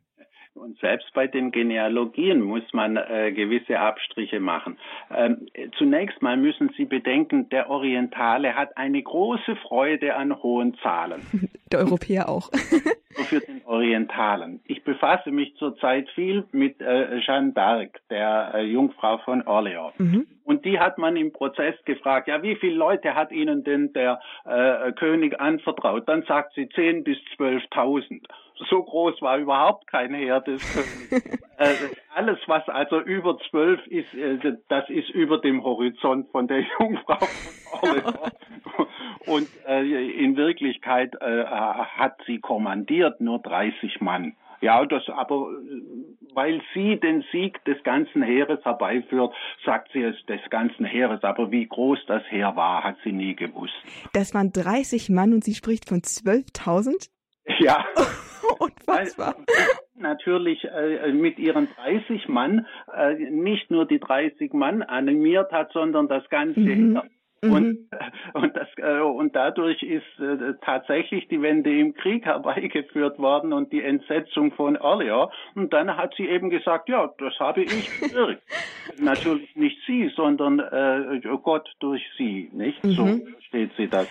Und 0.55 0.79
selbst 0.79 1.13
bei 1.13 1.27
den 1.27 1.51
Genealogien 1.51 2.41
muss 2.41 2.63
man 2.71 2.95
äh, 2.95 3.33
gewisse 3.33 3.77
Abstriche 3.77 4.39
machen. 4.39 4.77
Ähm, 5.13 5.47
zunächst 5.77 6.21
mal 6.21 6.37
müssen 6.37 6.71
Sie 6.77 6.85
bedenken, 6.85 7.49
der 7.49 7.69
Orientale 7.69 8.55
hat 8.55 8.77
eine 8.77 9.03
große 9.03 9.57
Freude 9.57 10.15
an 10.15 10.41
hohen 10.41 10.77
Zahlen. 10.81 11.21
Der 11.71 11.79
Europäer 11.79 12.29
auch. 12.29 12.51
für 13.23 13.39
den 13.39 13.63
Orientalen. 13.65 14.59
Ich 14.65 14.83
befasse 14.83 15.31
mich 15.31 15.55
zurzeit 15.57 16.09
viel 16.09 16.45
mit 16.51 16.81
äh, 16.81 17.19
Jeanne 17.19 17.53
d'Arc, 17.53 17.89
der 18.09 18.51
äh, 18.53 18.61
Jungfrau 18.63 19.17
von 19.19 19.41
Orleans. 19.47 19.93
Mhm. 19.97 20.27
Und 20.43 20.63
die 20.65 20.79
hat 20.79 20.97
man 20.97 21.15
im 21.17 21.31
Prozess 21.33 21.75
gefragt, 21.85 22.27
ja, 22.27 22.43
wie 22.43 22.55
viele 22.55 22.75
Leute 22.75 23.15
hat 23.15 23.31
Ihnen 23.31 23.63
denn 23.63 23.93
der 23.93 24.19
äh, 24.45 24.91
König 24.91 25.39
anvertraut? 25.39 26.07
Dann 26.07 26.23
sagt 26.23 26.53
sie 26.53 26.65
10.000 26.65 27.03
bis 27.03 27.17
12.000. 27.37 28.21
So 28.69 28.83
groß 28.83 29.21
war 29.21 29.37
überhaupt 29.37 29.87
kein 29.87 30.13
Heer 30.13 30.41
des 30.41 30.61
Königs. 30.73 31.43
äh, 31.57 31.73
alles, 32.13 32.39
was 32.47 32.67
also 32.69 32.99
über 32.99 33.37
zwölf 33.49 33.85
ist, 33.87 34.13
äh, 34.13 34.57
das 34.69 34.89
ist 34.89 35.09
über 35.09 35.39
dem 35.39 35.63
Horizont 35.63 36.29
von 36.31 36.47
der 36.47 36.63
Jungfrau. 36.79 37.27
Und 39.25 39.47
äh, 39.67 40.07
in 40.23 40.37
Wirklichkeit 40.37 41.15
äh, 41.19 41.45
hat 41.45 42.17
sie 42.25 42.39
kommandiert 42.39 43.21
nur 43.21 43.39
30 43.39 44.01
Mann. 44.01 44.35
Ja, 44.61 44.85
das 44.85 45.03
aber, 45.09 45.49
weil 46.33 46.61
sie 46.73 46.99
den 46.99 47.23
Sieg 47.31 47.63
des 47.65 47.81
ganzen 47.83 48.23
Heeres 48.23 48.63
herbeiführt, 48.63 49.33
sagt 49.65 49.91
sie 49.91 50.01
es 50.01 50.15
des 50.27 50.41
ganzen 50.49 50.85
Heeres. 50.85 51.23
Aber 51.23 51.51
wie 51.51 51.67
groß 51.67 51.99
das 52.07 52.23
Heer 52.29 52.55
war, 52.55 52.83
hat 52.83 52.95
sie 53.03 53.11
nie 53.11 53.35
gewusst. 53.35 53.73
Das 54.13 54.33
waren 54.33 54.51
30 54.51 55.09
Mann 55.09 55.33
und 55.33 55.43
sie 55.43 55.55
spricht 55.55 55.87
von 55.87 55.99
12.000? 55.99 57.09
Ja. 57.59 57.85
Unfassbar. 58.59 59.35
Natürlich 59.97 60.63
äh, 60.65 61.11
mit 61.11 61.39
ihren 61.39 61.67
30 61.75 62.27
Mann 62.27 62.67
äh, 62.93 63.13
nicht 63.29 63.71
nur 63.71 63.85
die 63.85 63.99
30 63.99 64.53
Mann 64.53 64.81
animiert 64.81 65.51
hat, 65.51 65.71
sondern 65.71 66.07
das 66.07 66.27
ganze 66.29 66.59
mhm. 66.59 66.93
Heer. 66.93 67.03
Und, 67.41 67.51
mhm. 67.51 67.87
und, 68.33 68.55
das, 68.55 68.67
äh, 68.77 68.99
und 68.99 69.35
dadurch 69.35 69.83
ist 69.83 70.19
äh, 70.19 70.53
tatsächlich 70.61 71.27
die 71.27 71.41
Wende 71.41 71.77
im 71.77 71.93
Krieg 71.93 72.25
herbeigeführt 72.25 73.19
worden 73.19 73.53
und 73.53 73.71
die 73.71 73.81
Entsetzung 73.81 74.51
von 74.53 74.77
Orleans. 74.77 75.31
Und 75.53 75.73
dann 75.73 75.95
hat 75.95 76.13
sie 76.15 76.27
eben 76.27 76.49
gesagt, 76.49 76.89
ja, 76.89 77.13
das 77.17 77.39
habe 77.39 77.63
ich 77.63 77.99
gewirkt. 77.99 78.41
Natürlich 78.99 79.55
nicht 79.55 79.77
sie, 79.85 80.11
sondern 80.15 80.59
äh, 80.59 81.21
Gott 81.43 81.69
durch 81.79 82.03
sie, 82.17 82.49
nicht? 82.53 82.83
Mhm. 82.83 82.91
So 82.91 83.19
steht 83.47 83.71
sie 83.77 83.87
das. 83.87 84.07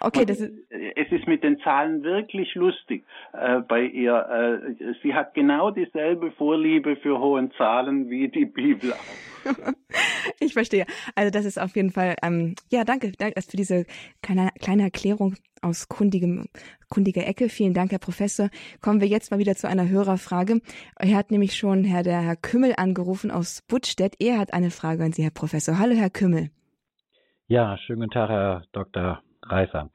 Okay, 0.00 0.24
das 0.24 0.40
ist 0.40 0.52
es 0.70 1.12
ist 1.12 1.26
mit 1.26 1.42
den 1.42 1.58
Zahlen 1.60 2.02
wirklich 2.02 2.54
lustig 2.54 3.04
äh, 3.32 3.60
bei 3.60 3.82
ihr. 3.82 4.74
Äh, 4.78 4.94
sie 5.02 5.14
hat 5.14 5.34
genau 5.34 5.70
dieselbe 5.70 6.30
Vorliebe 6.32 6.96
für 6.96 7.18
hohen 7.18 7.50
Zahlen 7.52 8.10
wie 8.10 8.28
die 8.28 8.46
Bibel 8.46 8.92
ich 10.40 10.52
verstehe. 10.52 10.84
Also 11.14 11.30
das 11.30 11.44
ist 11.44 11.60
auf 11.60 11.74
jeden 11.76 11.90
Fall, 11.90 12.16
ähm, 12.22 12.54
ja, 12.70 12.84
danke, 12.84 13.12
danke 13.12 13.40
für 13.40 13.56
diese 13.56 13.86
kleine, 14.22 14.50
kleine 14.60 14.82
Erklärung 14.82 15.36
aus 15.62 15.88
kundigem, 15.88 16.46
kundiger 16.88 17.26
Ecke. 17.26 17.48
Vielen 17.48 17.74
Dank, 17.74 17.92
Herr 17.92 17.98
Professor. 17.98 18.50
Kommen 18.80 19.00
wir 19.00 19.08
jetzt 19.08 19.30
mal 19.30 19.38
wieder 19.38 19.54
zu 19.54 19.68
einer 19.68 19.88
Hörerfrage. 19.88 20.60
Er 20.98 21.16
hat 21.16 21.30
nämlich 21.30 21.56
schon 21.56 21.84
Herr, 21.84 22.02
der 22.02 22.20
Herr 22.20 22.36
Kümmel 22.36 22.74
angerufen 22.76 23.30
aus 23.30 23.62
Buttstedt. 23.68 24.16
Er 24.18 24.38
hat 24.38 24.52
eine 24.52 24.70
Frage 24.70 25.04
an 25.04 25.12
Sie, 25.12 25.22
Herr 25.22 25.30
Professor. 25.30 25.78
Hallo, 25.78 25.94
Herr 25.94 26.10
Kümmel. 26.10 26.50
Ja, 27.46 27.78
schönen 27.78 28.00
guten 28.00 28.12
Tag, 28.12 28.28
Herr 28.28 28.62
Dr. 28.72 29.22
Reißer. 29.48 29.90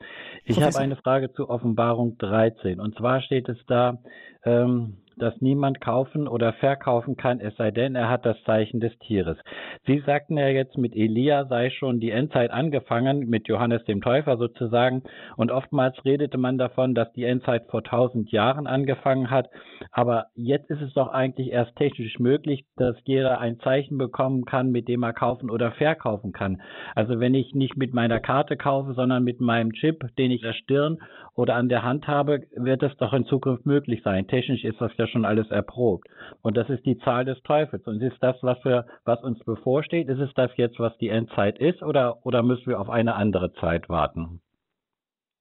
Ich 0.46 0.62
habe 0.62 0.78
eine 0.78 0.96
Frage 0.96 1.32
zu 1.32 1.50
Offenbarung 1.50 2.18
13. 2.18 2.80
Und 2.80 2.98
zwar 2.98 3.22
steht 3.22 3.50
es 3.50 3.58
da, 3.68 4.00
ähm, 4.44 4.98
dass 5.17 5.39
niemand 5.41 5.82
kaufen 5.82 6.28
oder 6.28 6.54
verkaufen 6.54 7.17
kann, 7.17 7.39
es 7.39 7.56
sei 7.58 7.71
denn, 7.71 7.95
er 7.95 8.10
hat 8.10 8.26
das 8.26 8.41
Zeichen 8.43 8.80
des 8.80 8.97
Tieres. 8.99 9.38
Sie 9.86 9.99
sagten 10.06 10.38
ja 10.38 10.47
jetzt, 10.47 10.78
mit 10.78 10.95
Elia 10.95 11.45
sei 11.45 11.69
schon 11.69 11.99
die 11.99 12.12
Endzeit 12.12 12.52
angefangen, 12.52 13.30
mit 13.30 13.47
Johannes 13.47 13.84
dem 13.86 14.02
Täufer 14.02 14.38
sozusagen. 14.38 15.04
Und 15.36 15.52
oftmals 15.52 16.04
redete 16.06 16.38
man 16.38 16.58
davon, 16.58 16.95
dass 16.95 17.12
die 17.13 17.26
Endzeit 17.26 17.67
vor 17.69 17.84
tausend 17.84 18.32
Jahren 18.32 18.67
angefangen 18.67 19.30
hat. 19.30 19.49
Aber 19.91 20.28
jetzt 20.36 20.69
ist 20.69 20.82
es 20.82 20.93
doch 20.93 21.10
eigentlich 21.10 21.52
erst 21.52 21.76
technisch 21.76 22.19
möglich, 22.19 22.65
dass 22.78 22.95
jeder 23.06 23.39
ein 23.39 23.60
Zeichen 23.60 23.97
bekommen 23.97 24.45
kann, 24.45 24.71
mit 24.71 24.88
dem 24.88 25.04
er 25.04 25.13
kaufen 25.13 25.49
oder 25.49 25.71
verkaufen 25.71 26.32
kann. 26.32 26.62
Also 26.95 27.19
wenn 27.19 27.34
ich 27.34 27.54
nicht 27.54 27.78
mit 27.78 27.93
meiner 27.93 28.19
Karte 28.19 28.58
kaufe, 28.58 28.93
sondern 28.93 29.23
mit 29.23 29.41
meinem 29.41 29.73
Chip, 29.73 30.04
den 30.17 30.32
ich 30.32 30.41
der 30.41 30.54
Stirn 30.54 30.99
oder 31.36 31.56
an 31.56 31.69
der 31.69 31.84
Hand 31.84 32.08
habe, 32.08 32.41
wird 32.56 32.84
es 32.84 32.95
doch 32.97 33.13
in 33.13 33.26
Zukunft 33.26 33.65
möglich 33.65 34.02
sein. 34.04 34.28
Technisch 34.28 34.63
ist 34.63 34.80
das 34.80 34.91
ja 34.97 35.03
schon 35.08 35.26
alles 35.26 35.50
erprobt. 35.52 36.08
Und 36.42 36.58
das 36.58 36.70
ist 36.70 36.86
die 36.86 36.98
Zahl 37.00 37.26
des 37.26 37.42
Teufels. 37.44 37.86
Und 37.88 38.02
ist 38.02 38.22
das, 38.22 38.38
was 38.42 38.63
wir, 38.63 38.86
was 39.06 39.24
uns 39.24 39.39
bevorsteht, 39.44 40.08
ist 40.10 40.20
es 40.20 40.34
das 40.34 40.52
jetzt, 40.58 40.80
was 40.80 40.98
die 40.98 41.10
Endzeit 41.10 41.60
ist, 41.60 41.84
oder, 41.84 42.26
oder 42.26 42.44
müssen 42.44 42.68
wir 42.68 42.80
auf 42.80 42.89
eine 42.89 43.16
andere 43.16 43.54
Zeit 43.54 43.89
warten? 43.89 44.42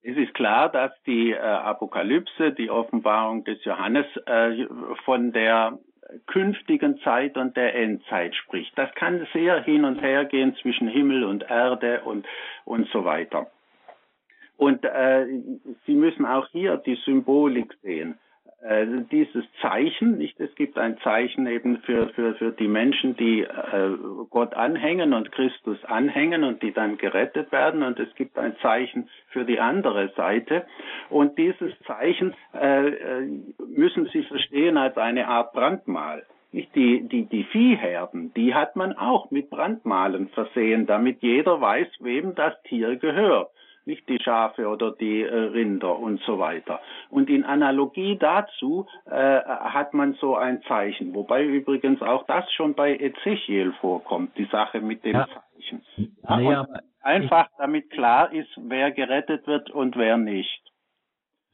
Es 0.03 0.17
ist 0.17 0.35
klar, 0.35 0.69
dass 0.69 0.91
die 1.05 1.31
äh, 1.31 1.39
Apokalypse, 1.39 2.53
die 2.53 2.71
Offenbarung 2.71 3.45
des 3.45 3.65
Johannes 3.65 4.07
äh, 4.27 4.67
von 5.05 5.33
der 5.33 5.79
künftigen 6.27 6.99
Zeit 6.99 7.37
und 7.37 7.57
der 7.57 7.75
Endzeit 7.75 8.35
spricht. 8.35 8.77
Das 8.77 8.93
kann 8.95 9.27
sehr 9.33 9.63
hin 9.63 9.85
und 9.85 10.03
her 10.03 10.25
gehen 10.25 10.55
zwischen 10.61 10.89
Himmel 10.89 11.25
und 11.25 11.45
Erde 11.49 12.03
und, 12.03 12.27
und 12.65 12.89
so 12.89 13.05
weiter. 13.05 13.47
Und 14.57 14.85
äh, 14.85 15.27
Sie 15.87 15.95
müssen 15.95 16.27
auch 16.27 16.49
hier 16.49 16.77
die 16.77 16.97
Symbolik 17.05 17.75
sehen. 17.83 18.19
Äh, 18.63 18.87
dieses 19.11 19.45
Zeichen, 19.61 20.19
nicht? 20.19 20.39
Es 20.39 20.55
gibt 20.55 20.79
ein 20.79 20.97
Zeichen 20.99 21.49
eben 21.49 21.79
für, 21.79 22.11
für, 22.11 22.35
für 22.37 22.53
die 22.53 22.69
Menschen, 22.69 23.17
die 23.17 23.41
äh, 23.41 23.97
Gott 24.31 24.55
anhängen 24.55 25.15
und 25.15 25.33
Christus 25.33 25.85
anhängen 25.85 26.45
und 26.45 26.63
die 26.63 26.73
dann 26.73 26.97
gerettet 26.97 27.51
werden. 27.51 27.83
Und 27.83 27.99
es 27.99 28.15
gibt 28.15 28.39
ein 28.39 28.55
Zeichen 28.63 29.09
für 29.31 29.45
die 29.45 29.59
andere 29.59 30.13
Seite. 30.17 30.65
Und 31.11 31.39
dieses 31.39 31.73
Zeichen 31.87 32.35
äh, 32.55 32.89
äh 32.89 33.29
müssen 33.67 34.07
Sie 34.13 34.23
verstehen 34.23 34.77
als 34.77 34.97
eine 34.97 35.27
Art 35.27 35.53
Brandmal. 35.55 36.25
Nicht 36.53 36.73
die, 36.77 37.09
die, 37.09 37.25
die 37.25 37.45
Viehherden, 37.45 38.33
die 38.35 38.55
hat 38.55 38.77
man 38.77 38.93
auch 38.93 39.33
mit 39.33 39.51
Brandmalen 39.51 40.29
versehen, 40.29 40.87
damit 40.87 41.23
jeder 41.23 41.61
weiß, 41.61 41.89
wem 42.01 42.35
das 42.37 42.55
Tier 42.65 42.95
gehört 42.97 43.51
nicht 43.87 44.09
die 44.09 44.19
Schafe 44.23 44.69
oder 44.69 44.93
die 44.93 45.23
äh, 45.23 45.35
Rinder 45.35 45.99
und 45.99 46.21
so 46.23 46.39
weiter. 46.39 46.81
Und 47.11 47.29
in 47.31 47.45
Analogie 47.45 48.17
dazu 48.19 48.87
äh, 49.07 49.41
hat 49.41 49.95
man 49.95 50.15
so 50.15 50.37
ein 50.37 50.63
Zeichen, 50.63 51.15
wobei 51.15 51.45
übrigens 51.45 52.03
auch 52.03 52.27
das 52.27 52.51
schon 52.53 52.75
bei 52.75 52.97
Ezechiel 52.97 53.73
vorkommt, 53.81 54.37
die 54.39 54.47
Sache 54.47 54.81
mit 54.81 55.05
dem 55.05 55.15
ja. 55.15 55.27
Zeichen. 55.27 55.83
Ja, 55.97 56.37
naja, 56.37 56.67
einfach 57.03 57.49
damit 57.59 57.91
klar 57.91 58.33
ist, 58.33 58.51
wer 58.57 58.91
gerettet 58.91 59.47
wird 59.47 59.71
und 59.71 59.97
wer 59.97 60.17
nicht. 60.17 60.72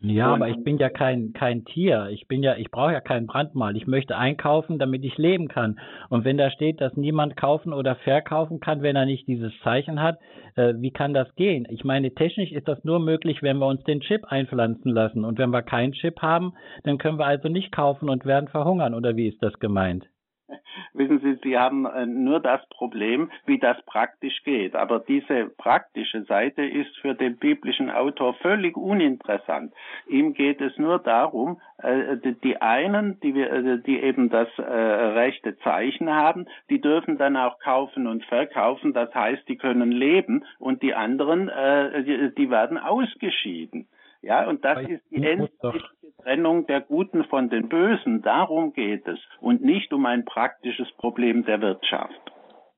Ja, 0.00 0.32
aber 0.32 0.48
ich 0.48 0.62
bin 0.62 0.78
ja 0.78 0.90
kein 0.90 1.32
kein 1.32 1.64
Tier. 1.64 2.08
Ich 2.10 2.28
bin 2.28 2.44
ja, 2.44 2.54
ich 2.54 2.70
brauche 2.70 2.92
ja 2.92 3.00
kein 3.00 3.26
Brandmal. 3.26 3.76
Ich 3.76 3.88
möchte 3.88 4.16
einkaufen, 4.16 4.78
damit 4.78 5.04
ich 5.04 5.18
leben 5.18 5.48
kann. 5.48 5.80
Und 6.08 6.24
wenn 6.24 6.38
da 6.38 6.52
steht, 6.52 6.80
dass 6.80 6.96
niemand 6.96 7.36
kaufen 7.36 7.72
oder 7.72 7.96
verkaufen 7.96 8.60
kann, 8.60 8.82
wenn 8.82 8.94
er 8.94 9.06
nicht 9.06 9.26
dieses 9.26 9.52
Zeichen 9.64 10.00
hat, 10.00 10.18
äh, 10.54 10.74
wie 10.78 10.92
kann 10.92 11.14
das 11.14 11.34
gehen? 11.34 11.66
Ich 11.68 11.82
meine, 11.82 12.14
technisch 12.14 12.52
ist 12.52 12.68
das 12.68 12.84
nur 12.84 13.00
möglich, 13.00 13.42
wenn 13.42 13.58
wir 13.58 13.66
uns 13.66 13.82
den 13.84 14.00
Chip 14.00 14.24
einpflanzen 14.26 14.92
lassen. 14.92 15.24
Und 15.24 15.36
wenn 15.38 15.50
wir 15.50 15.62
keinen 15.62 15.92
Chip 15.94 16.22
haben, 16.22 16.52
dann 16.84 16.98
können 16.98 17.18
wir 17.18 17.26
also 17.26 17.48
nicht 17.48 17.72
kaufen 17.72 18.08
und 18.08 18.24
werden 18.24 18.48
verhungern. 18.48 18.94
Oder 18.94 19.16
wie 19.16 19.26
ist 19.26 19.42
das 19.42 19.58
gemeint? 19.58 20.04
Wissen 20.94 21.20
Sie, 21.20 21.38
Sie 21.42 21.58
haben 21.58 21.86
äh, 21.86 22.06
nur 22.06 22.40
das 22.40 22.66
Problem, 22.70 23.30
wie 23.46 23.58
das 23.58 23.80
praktisch 23.86 24.42
geht. 24.44 24.74
Aber 24.74 25.00
diese 25.00 25.46
praktische 25.56 26.22
Seite 26.24 26.62
ist 26.62 26.96
für 26.98 27.14
den 27.14 27.36
biblischen 27.36 27.90
Autor 27.90 28.34
völlig 28.34 28.76
uninteressant. 28.76 29.72
Ihm 30.06 30.34
geht 30.34 30.60
es 30.60 30.76
nur 30.78 30.98
darum, 30.98 31.60
äh, 31.78 32.16
die 32.42 32.60
einen, 32.60 33.20
die, 33.20 33.34
wir, 33.34 33.52
äh, 33.52 33.78
die 33.78 34.00
eben 34.00 34.30
das 34.30 34.48
rechte 34.58 35.58
Zeichen 35.58 36.10
haben, 36.10 36.46
die 36.70 36.80
dürfen 36.80 37.18
dann 37.18 37.36
auch 37.36 37.58
kaufen 37.60 38.06
und 38.06 38.24
verkaufen. 38.24 38.92
Das 38.92 39.14
heißt, 39.14 39.48
die 39.48 39.56
können 39.56 39.92
leben 39.92 40.44
und 40.58 40.82
die 40.82 40.94
anderen, 40.94 41.46
die 41.46 42.50
werden 42.50 42.78
ausgeschieden. 42.78 43.86
Ja, 44.22 44.48
und 44.48 44.64
das 44.64 44.86
ist 44.88 45.02
die 45.10 45.24
endliche 45.24 45.84
Trennung 46.22 46.66
der 46.66 46.80
Guten 46.80 47.24
von 47.24 47.48
den 47.48 47.68
Bösen. 47.68 48.22
Darum 48.22 48.72
geht 48.72 49.06
es 49.06 49.18
und 49.40 49.62
nicht 49.62 49.92
um 49.92 50.06
ein 50.06 50.24
praktisches 50.24 50.90
Problem 50.96 51.44
der 51.44 51.60
Wirtschaft. 51.60 52.20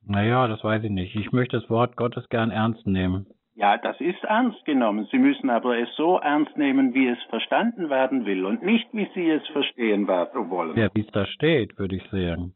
Naja, 0.06 0.48
das 0.48 0.62
weiß 0.62 0.84
ich 0.84 0.90
nicht. 0.90 1.14
Ich 1.16 1.32
möchte 1.32 1.60
das 1.60 1.70
Wort 1.70 1.96
Gottes 1.96 2.28
gern 2.28 2.50
ernst 2.50 2.86
nehmen. 2.86 3.26
Ja, 3.54 3.76
das 3.76 4.00
ist 4.00 4.22
ernst 4.24 4.64
genommen. 4.64 5.06
Sie 5.10 5.18
müssen 5.18 5.50
aber 5.50 5.78
es 5.78 5.88
so 5.96 6.18
ernst 6.18 6.56
nehmen, 6.56 6.94
wie 6.94 7.08
es 7.08 7.22
verstanden 7.28 7.90
werden 7.90 8.24
will 8.24 8.46
und 8.46 8.62
nicht, 8.62 8.88
wie 8.92 9.08
Sie 9.14 9.28
es 9.28 9.46
verstehen 9.48 10.08
wollen. 10.08 10.76
Ja, 10.78 10.88
wie 10.94 11.02
es 11.02 11.10
da 11.12 11.26
steht, 11.26 11.78
würde 11.78 11.96
ich 11.96 12.04
sagen. 12.10 12.54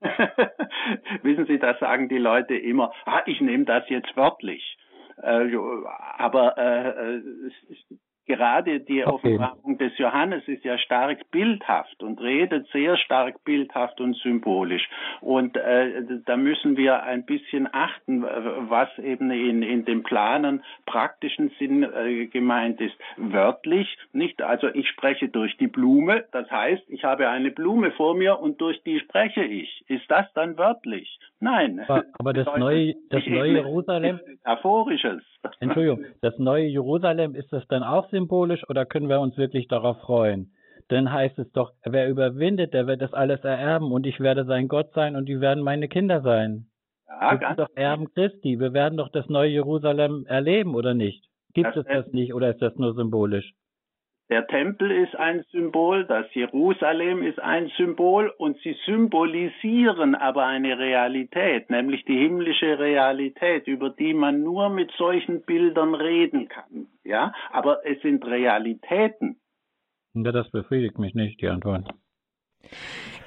Wissen 1.22 1.46
Sie, 1.46 1.58
da 1.58 1.74
sagen 1.78 2.08
die 2.08 2.18
Leute 2.18 2.54
immer, 2.56 2.92
ah, 3.06 3.22
ich 3.26 3.40
nehme 3.40 3.64
das 3.64 3.88
jetzt 3.88 4.16
wörtlich. 4.16 4.76
Äh, 5.22 5.48
aber 6.18 6.58
äh, 6.58 7.20
Gerade 8.26 8.80
die 8.80 9.04
okay. 9.04 9.36
Offenbarung 9.36 9.78
des 9.78 9.96
Johannes 9.98 10.46
ist 10.48 10.64
ja 10.64 10.78
stark 10.78 11.30
bildhaft 11.30 12.02
und 12.02 12.20
redet 12.20 12.66
sehr 12.68 12.96
stark 12.96 13.44
bildhaft 13.44 14.00
und 14.00 14.16
symbolisch. 14.16 14.88
Und 15.20 15.56
äh, 15.56 16.02
da 16.24 16.36
müssen 16.36 16.76
wir 16.76 17.02
ein 17.02 17.26
bisschen 17.26 17.68
achten, 17.70 18.22
was 18.22 18.88
eben 18.98 19.30
in, 19.30 19.62
in 19.62 19.84
dem 19.84 20.02
planen 20.02 20.64
praktischen 20.86 21.50
Sinn 21.58 21.82
äh, 21.82 22.26
gemeint 22.26 22.80
ist. 22.80 22.94
Wörtlich, 23.16 23.96
nicht, 24.12 24.40
also 24.40 24.68
ich 24.68 24.88
spreche 24.88 25.28
durch 25.28 25.56
die 25.58 25.66
Blume, 25.66 26.24
das 26.32 26.50
heißt, 26.50 26.84
ich 26.88 27.04
habe 27.04 27.28
eine 27.28 27.50
Blume 27.50 27.90
vor 27.92 28.14
mir 28.14 28.40
und 28.40 28.60
durch 28.60 28.82
die 28.84 29.00
spreche 29.00 29.44
ich. 29.44 29.84
Ist 29.88 30.10
das 30.10 30.26
dann 30.34 30.56
wörtlich? 30.56 31.18
Nein. 31.40 31.80
Aber, 31.86 32.04
aber 32.18 32.32
das 32.32 32.46
neue, 32.56 32.94
das 33.10 33.26
neue 33.26 33.52
Jerusalem. 33.52 34.20
Metaphorisches. 34.26 35.22
Entschuldigung, 35.60 36.06
das 36.22 36.38
neue 36.38 36.66
Jerusalem, 36.66 37.34
ist 37.34 37.52
das 37.52 37.66
dann 37.68 37.82
auch 37.82 38.08
symbolisch 38.14 38.62
oder 38.70 38.86
können 38.86 39.08
wir 39.08 39.20
uns 39.20 39.36
wirklich 39.36 39.66
darauf 39.68 39.98
freuen? 40.00 40.52
Dann 40.88 41.12
heißt 41.12 41.38
es 41.38 41.50
doch, 41.52 41.72
wer 41.84 42.08
überwindet, 42.08 42.72
der 42.72 42.86
wird 42.86 43.02
das 43.02 43.12
alles 43.12 43.42
ererben 43.42 43.90
und 43.92 44.06
ich 44.06 44.20
werde 44.20 44.44
sein 44.44 44.68
Gott 44.68 44.92
sein 44.94 45.16
und 45.16 45.26
die 45.26 45.40
werden 45.40 45.64
meine 45.64 45.88
Kinder 45.88 46.20
sein. 46.22 46.66
Ja, 47.08 47.40
wir 47.40 47.48
sind 47.48 47.58
doch 47.58 47.70
Erben 47.74 48.12
Christi. 48.12 48.60
Wir 48.60 48.72
werden 48.72 48.96
doch 48.96 49.10
das 49.10 49.28
neue 49.28 49.50
Jerusalem 49.50 50.26
erleben, 50.26 50.74
oder 50.74 50.94
nicht? 50.94 51.24
Gibt 51.54 51.68
das 51.68 51.76
es 51.76 51.86
das 51.86 52.12
nicht 52.12 52.34
oder 52.34 52.50
ist 52.50 52.62
das 52.62 52.76
nur 52.76 52.94
symbolisch? 52.94 53.54
Der 54.34 54.48
Tempel 54.48 54.90
ist 54.90 55.14
ein 55.14 55.44
Symbol, 55.52 56.06
das 56.06 56.26
Jerusalem 56.34 57.22
ist 57.22 57.38
ein 57.38 57.70
Symbol 57.76 58.32
und 58.36 58.58
sie 58.64 58.74
symbolisieren 58.84 60.16
aber 60.16 60.44
eine 60.44 60.76
Realität, 60.76 61.70
nämlich 61.70 62.04
die 62.04 62.18
himmlische 62.18 62.80
Realität, 62.80 63.68
über 63.68 63.90
die 63.90 64.12
man 64.12 64.42
nur 64.42 64.70
mit 64.70 64.90
solchen 64.98 65.42
Bildern 65.42 65.94
reden 65.94 66.48
kann. 66.48 66.88
Ja, 67.04 67.32
aber 67.52 67.86
es 67.86 68.02
sind 68.02 68.26
Realitäten. 68.26 69.36
Ja, 70.14 70.32
das 70.32 70.50
befriedigt 70.50 70.98
mich 70.98 71.14
nicht, 71.14 71.40
die 71.40 71.46
Antwort. 71.46 71.88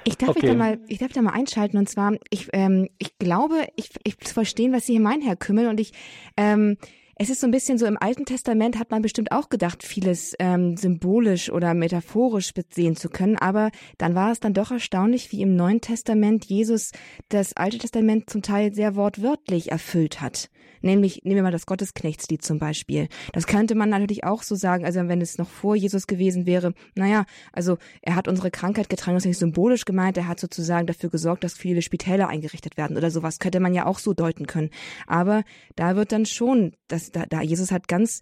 Ich 0.04 0.18
darf, 0.18 0.36
okay. 0.36 0.48
da 0.48 0.54
mal, 0.54 0.78
ich 0.88 0.98
darf 0.98 1.12
da 1.14 1.22
mal 1.22 1.32
einschalten 1.32 1.78
und 1.78 1.88
zwar, 1.88 2.18
ich, 2.30 2.50
ähm, 2.52 2.90
ich 2.98 3.16
glaube, 3.16 3.54
ich, 3.76 3.92
ich 4.04 4.16
verstehen, 4.16 4.74
was 4.74 4.84
Sie 4.84 4.92
hier 4.92 5.00
meinen, 5.00 5.22
Herr 5.22 5.36
Kümmel, 5.36 5.68
und 5.68 5.80
ich, 5.80 5.92
ähm, 6.36 6.76
es 7.20 7.30
ist 7.30 7.40
so 7.40 7.48
ein 7.48 7.50
bisschen 7.50 7.78
so, 7.78 7.86
im 7.86 8.00
Alten 8.00 8.24
Testament 8.24 8.78
hat 8.78 8.92
man 8.92 9.02
bestimmt 9.02 9.32
auch 9.32 9.48
gedacht, 9.48 9.82
vieles 9.82 10.34
ähm, 10.38 10.76
symbolisch 10.76 11.50
oder 11.50 11.74
metaphorisch 11.74 12.52
sehen 12.70 12.94
zu 12.94 13.08
können, 13.08 13.36
aber 13.36 13.70
dann 13.98 14.14
war 14.14 14.30
es 14.30 14.38
dann 14.38 14.54
doch 14.54 14.70
erstaunlich, 14.70 15.32
wie 15.32 15.42
im 15.42 15.56
Neuen 15.56 15.80
Testament 15.80 16.44
Jesus 16.44 16.92
das 17.28 17.56
Alte 17.56 17.78
Testament 17.78 18.30
zum 18.30 18.42
Teil 18.42 18.72
sehr 18.72 18.94
wortwörtlich 18.94 19.72
erfüllt 19.72 20.20
hat. 20.20 20.48
Nämlich, 20.82 21.22
nehmen 21.24 21.36
wir 21.36 21.42
mal 21.42 21.52
das 21.52 21.66
Gottesknechtslied 21.66 22.42
zum 22.42 22.58
Beispiel. 22.58 23.08
Das 23.32 23.46
könnte 23.46 23.74
man 23.74 23.90
natürlich 23.90 24.24
auch 24.24 24.42
so 24.42 24.54
sagen, 24.54 24.84
also 24.84 25.00
wenn 25.08 25.20
es 25.20 25.38
noch 25.38 25.48
vor 25.48 25.76
Jesus 25.76 26.06
gewesen 26.06 26.46
wäre, 26.46 26.74
naja, 26.94 27.24
also 27.52 27.78
er 28.02 28.14
hat 28.14 28.28
unsere 28.28 28.50
Krankheit 28.50 28.88
getragen, 28.88 29.16
das 29.16 29.24
ist 29.24 29.28
nicht 29.28 29.38
symbolisch 29.38 29.84
gemeint, 29.84 30.16
er 30.16 30.28
hat 30.28 30.40
sozusagen 30.40 30.86
dafür 30.86 31.10
gesorgt, 31.10 31.44
dass 31.44 31.54
viele 31.54 31.82
Spitäler 31.82 32.28
eingerichtet 32.28 32.76
werden 32.76 32.96
oder 32.96 33.10
sowas, 33.10 33.38
könnte 33.38 33.60
man 33.60 33.74
ja 33.74 33.86
auch 33.86 33.98
so 33.98 34.14
deuten 34.14 34.46
können. 34.46 34.70
Aber 35.06 35.44
da 35.76 35.96
wird 35.96 36.12
dann 36.12 36.26
schon, 36.26 36.72
dass 36.88 37.10
da, 37.10 37.26
da 37.26 37.42
Jesus 37.42 37.70
hat 37.70 37.88
ganz 37.88 38.20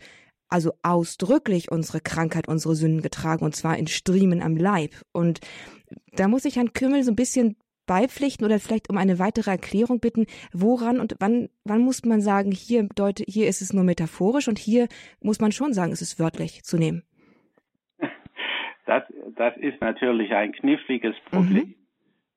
also 0.49 0.73
ausdrücklich 0.83 1.71
unsere 1.73 2.01
Krankheit, 2.01 2.49
unsere 2.49 2.77
Sünden 2.77 3.03
getragen 3.03 3.45
und 3.45 3.57
zwar 3.57 3.77
in 3.77 3.89
Striemen 3.89 4.43
am 4.43 4.57
Leib. 4.57 4.93
Und 5.13 5.41
da 6.13 6.29
muss 6.29 6.45
ich 6.45 6.57
Herrn 6.57 6.73
Kümmel 6.73 7.03
so 7.03 7.11
ein 7.11 7.17
bisschen 7.17 7.57
beipflichten 7.87 8.45
oder 8.45 8.59
vielleicht 8.59 8.91
um 8.91 8.97
eine 8.97 9.19
weitere 9.19 9.51
Erklärung 9.51 10.01
bitten, 10.01 10.27
woran 10.53 11.01
und 11.01 11.17
wann, 11.21 11.49
wann 11.65 11.81
muss 11.81 12.05
man 12.05 12.21
sagen, 12.21 12.51
hier, 12.53 12.89
deute, 12.95 13.25
hier 13.27 13.49
ist 13.49 13.63
es 13.63 13.73
nur 13.73 13.85
metaphorisch 13.85 14.49
und 14.49 14.59
hier 14.59 14.89
muss 15.23 15.41
man 15.41 15.53
schon 15.53 15.73
sagen, 15.73 15.93
es 15.93 16.03
ist 16.03 16.19
wörtlich 16.19 16.63
zu 16.65 16.77
nehmen? 16.77 17.03
Das, 18.87 19.03
das 19.35 19.57
ist 19.57 19.81
natürlich 19.81 20.33
ein 20.33 20.53
kniffliges 20.53 21.17
Problem. 21.31 21.67
Mhm. 21.67 21.75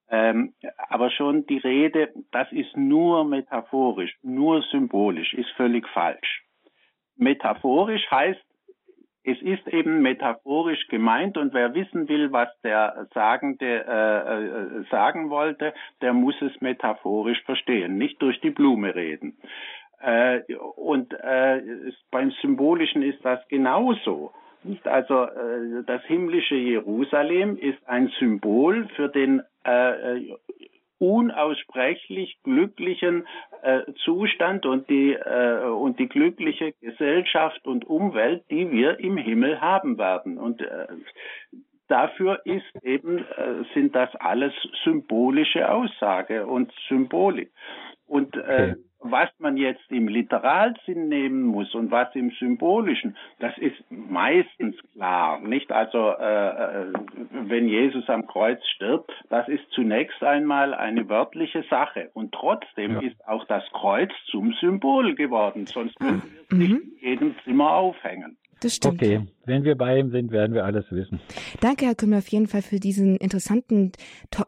Ähm, 0.09 0.53
aber 0.89 1.11
schon 1.11 1.45
die 1.45 1.59
Rede, 1.59 2.11
das 2.31 2.51
ist 2.51 2.75
nur 2.75 3.23
metaphorisch, 3.23 4.17
nur 4.23 4.63
symbolisch, 4.71 5.33
ist 5.35 5.51
völlig 5.51 5.87
falsch. 5.89 6.43
Metaphorisch 7.15 8.09
heißt, 8.09 8.41
es 9.29 9.41
ist 9.41 9.67
eben 9.67 10.01
metaphorisch 10.01 10.87
gemeint 10.87 11.37
und 11.37 11.53
wer 11.53 11.73
wissen 11.73 12.09
will, 12.09 12.31
was 12.31 12.49
der 12.63 13.07
Sagende 13.13 13.85
äh, 13.87 14.79
äh, 14.79 14.83
sagen 14.89 15.29
wollte, 15.29 15.73
der 16.01 16.13
muss 16.13 16.35
es 16.41 16.59
metaphorisch 16.61 17.41
verstehen, 17.43 17.97
nicht 17.97 18.21
durch 18.21 18.39
die 18.41 18.49
Blume 18.49 18.95
reden. 18.95 19.37
Äh, 20.01 20.41
und 20.75 21.13
äh, 21.13 21.61
beim 22.09 22.31
Symbolischen 22.41 23.03
ist 23.03 23.23
das 23.23 23.45
genauso. 23.49 24.31
Nicht? 24.63 24.87
Also 24.87 25.23
äh, 25.23 25.83
das 25.85 26.03
himmlische 26.05 26.55
Jerusalem 26.55 27.57
ist 27.57 27.79
ein 27.87 28.07
Symbol 28.19 28.87
für 28.95 29.09
den 29.09 29.41
äh, 29.63 30.21
unaussprechlich 30.99 32.37
glücklichen 32.43 33.27
äh, 33.61 33.81
Zustand 34.03 34.65
und 34.65 34.89
die 34.89 35.13
äh, 35.13 35.63
und 35.63 35.97
die 35.99 36.07
glückliche 36.07 36.73
Gesellschaft 36.73 37.65
und 37.65 37.85
Umwelt, 37.85 38.43
die 38.49 38.69
wir 38.71 38.99
im 38.99 39.17
Himmel 39.17 39.61
haben 39.61 39.97
werden. 39.97 40.37
Und 40.37 40.61
äh, 40.61 40.87
dafür 41.87 42.41
ist 42.45 42.83
eben 42.83 43.19
äh, 43.19 43.63
sind 43.73 43.95
das 43.95 44.13
alles 44.17 44.53
symbolische 44.83 45.71
Aussage 45.71 46.45
und 46.45 46.71
Symbolik. 46.87 47.51
Und 48.05 48.35
äh, 48.35 48.73
okay 48.73 48.75
was 49.01 49.29
man 49.39 49.57
jetzt 49.57 49.89
im 49.89 50.07
Literalsinn 50.07 51.07
nehmen 51.07 51.43
muss 51.43 51.73
und 51.73 51.89
was 51.91 52.13
im 52.15 52.31
Symbolischen, 52.31 53.15
das 53.39 53.57
ist 53.57 53.77
meistens 53.89 54.75
klar, 54.93 55.39
nicht? 55.39 55.71
Also 55.71 56.11
äh, 56.19 56.49
äh, 56.49 56.93
wenn 57.31 57.67
Jesus 57.67 58.09
am 58.09 58.27
Kreuz 58.27 58.59
stirbt, 58.75 59.11
das 59.29 59.47
ist 59.47 59.63
zunächst 59.71 60.21
einmal 60.23 60.73
eine 60.73 61.07
wörtliche 61.07 61.63
Sache 61.69 62.09
und 62.13 62.33
trotzdem 62.33 62.95
ja. 62.95 62.99
ist 63.01 63.27
auch 63.27 63.45
das 63.45 63.63
Kreuz 63.71 64.11
zum 64.29 64.53
Symbol 64.53 65.15
geworden, 65.15 65.65
sonst 65.65 65.99
würden 66.01 66.21
wir 66.21 66.41
es 66.41 66.57
nicht 66.57 66.71
mhm. 66.71 66.91
in 67.01 67.09
jedem 67.09 67.35
Zimmer 67.45 67.71
aufhängen. 67.73 68.37
Das 68.61 68.75
stimmt. 68.75 68.95
Okay, 68.95 69.21
wenn 69.45 69.63
wir 69.63 69.75
bei 69.75 69.97
ihm 69.97 70.11
sind, 70.11 70.31
werden 70.31 70.53
wir 70.53 70.65
alles 70.65 70.85
wissen. 70.91 71.21
Danke, 71.61 71.85
Herr 71.85 71.95
Kümmel, 71.95 72.19
auf 72.19 72.27
jeden 72.27 72.47
Fall 72.47 72.61
für 72.61 72.79
diesen 72.79 73.15
interessanten 73.17 73.93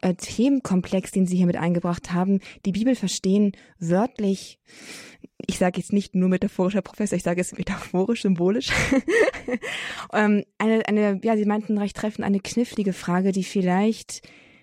äh, 0.02 0.14
Themenkomplex, 0.16 1.12
den 1.12 1.26
Sie 1.26 1.38
hier 1.38 1.46
mit 1.46 1.56
eingebracht 1.56 2.12
haben. 2.12 2.40
Die 2.66 2.74
Bibel 2.74 2.96
verstehen 2.96 3.54
wörtlich. 3.80 4.60
Ich 5.48 5.58
sage 5.58 5.80
jetzt 5.80 5.94
nicht 5.94 6.14
nur 6.14 6.30
metaphorisch, 6.30 6.74
Herr 6.74 6.82
Professor, 6.82 7.16
ich 7.16 7.24
sage 7.24 7.42
es 7.42 7.58
metaphorisch, 7.58 8.22
symbolisch. 8.24 8.70
ähm, 10.14 10.44
eine, 10.58 10.88
eine, 10.88 11.20
ja, 11.24 11.38
Sie 11.38 11.46
meinten 11.46 11.78
recht 11.78 11.96
treffend, 11.96 12.26
eine 12.26 12.40
knifflige 12.40 12.94
Frage, 12.94 13.32
die 13.32 13.44
vielleicht, 13.44 14.22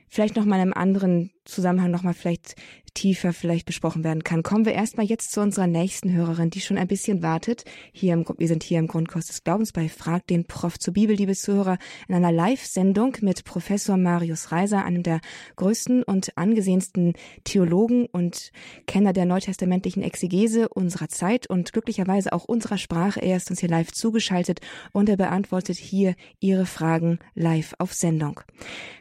vielleicht 0.08 0.36
noch 0.36 0.44
mal 0.44 0.56
in 0.56 0.62
einem 0.62 0.74
anderen 0.74 1.30
Zusammenhang 1.48 1.90
noch 1.90 2.02
mal 2.02 2.14
vielleicht 2.14 2.54
tiefer 2.94 3.32
vielleicht 3.32 3.66
besprochen 3.66 4.02
werden 4.02 4.24
kann. 4.24 4.42
Kommen 4.42 4.64
wir 4.64 4.72
erstmal 4.72 5.06
jetzt 5.06 5.30
zu 5.30 5.40
unserer 5.40 5.66
nächsten 5.66 6.12
Hörerin, 6.12 6.50
die 6.50 6.60
schon 6.60 6.78
ein 6.78 6.88
bisschen 6.88 7.22
wartet. 7.22 7.64
Hier 7.92 8.14
im, 8.14 8.24
wir 8.36 8.48
sind 8.48 8.62
hier 8.64 8.78
im 8.78 8.88
Grundkurs 8.88 9.26
des 9.26 9.44
Glaubens 9.44 9.72
bei 9.72 9.88
Frag 9.88 10.26
den 10.26 10.46
Prof 10.46 10.78
zur 10.78 10.94
Bibel, 10.94 11.14
liebe 11.14 11.34
Zuhörer, 11.34 11.78
in 12.08 12.14
einer 12.14 12.32
Live-Sendung 12.32 13.16
mit 13.20 13.44
Professor 13.44 13.96
Marius 13.96 14.50
Reiser, 14.50 14.84
einem 14.84 15.02
der 15.02 15.20
größten 15.56 16.02
und 16.02 16.36
angesehensten 16.36 17.14
Theologen 17.44 18.06
und 18.06 18.50
Kenner 18.86 19.12
der 19.12 19.26
neutestamentlichen 19.26 20.02
Exegese 20.02 20.68
unserer 20.68 21.08
Zeit 21.08 21.48
und 21.48 21.72
glücklicherweise 21.72 22.32
auch 22.32 22.44
unserer 22.44 22.78
Sprache. 22.78 23.20
Er 23.20 23.36
ist 23.36 23.50
uns 23.50 23.60
hier 23.60 23.68
live 23.68 23.92
zugeschaltet 23.92 24.60
und 24.92 25.08
er 25.08 25.16
beantwortet 25.16 25.76
hier 25.76 26.14
Ihre 26.40 26.66
Fragen 26.66 27.20
live 27.34 27.74
auf 27.78 27.94
Sendung. 27.94 28.40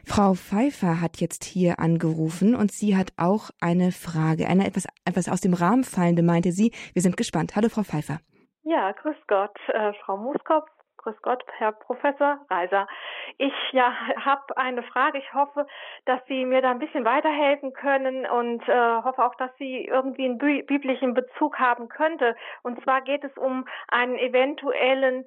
Frau 0.04 0.34
Pfeiffer 0.34 1.00
hat 1.00 1.20
jetzt 1.20 1.44
hier 1.44 1.80
angerufen 1.80 2.37
und 2.42 2.72
sie 2.72 2.96
hat 2.96 3.12
auch 3.16 3.50
eine 3.60 3.92
Frage, 3.92 4.46
eine 4.46 4.66
etwas, 4.66 4.86
etwas 5.04 5.28
aus 5.28 5.40
dem 5.40 5.54
Rahmen 5.54 5.84
fallende, 5.84 6.22
meinte 6.22 6.52
sie. 6.52 6.72
Wir 6.92 7.02
sind 7.02 7.16
gespannt. 7.16 7.56
Hallo, 7.56 7.68
Frau 7.68 7.82
Pfeiffer. 7.82 8.18
Ja, 8.62 8.92
grüß 8.92 9.16
Gott, 9.26 9.56
äh, 9.68 9.92
Frau 10.04 10.16
Muskopf. 10.16 10.68
Grüß 10.98 11.22
Gott, 11.22 11.42
Herr 11.56 11.72
Professor 11.72 12.44
Reiser. 12.50 12.86
Ich 13.38 13.54
ja 13.72 13.94
habe 14.16 14.56
eine 14.56 14.82
Frage. 14.82 15.18
Ich 15.18 15.32
hoffe, 15.32 15.66
dass 16.06 16.20
Sie 16.26 16.44
mir 16.44 16.60
da 16.60 16.70
ein 16.72 16.80
bisschen 16.80 17.04
weiterhelfen 17.04 17.72
können 17.72 18.26
und 18.26 18.68
äh, 18.68 19.02
hoffe 19.02 19.24
auch, 19.24 19.34
dass 19.36 19.50
sie 19.58 19.84
irgendwie 19.84 20.24
einen 20.24 20.38
biblischen 20.38 21.14
Bezug 21.14 21.58
haben 21.58 21.88
könnte. 21.88 22.36
Und 22.62 22.82
zwar 22.82 23.00
geht 23.02 23.22
es 23.24 23.34
um 23.38 23.66
einen 23.86 24.18
eventuellen 24.18 25.24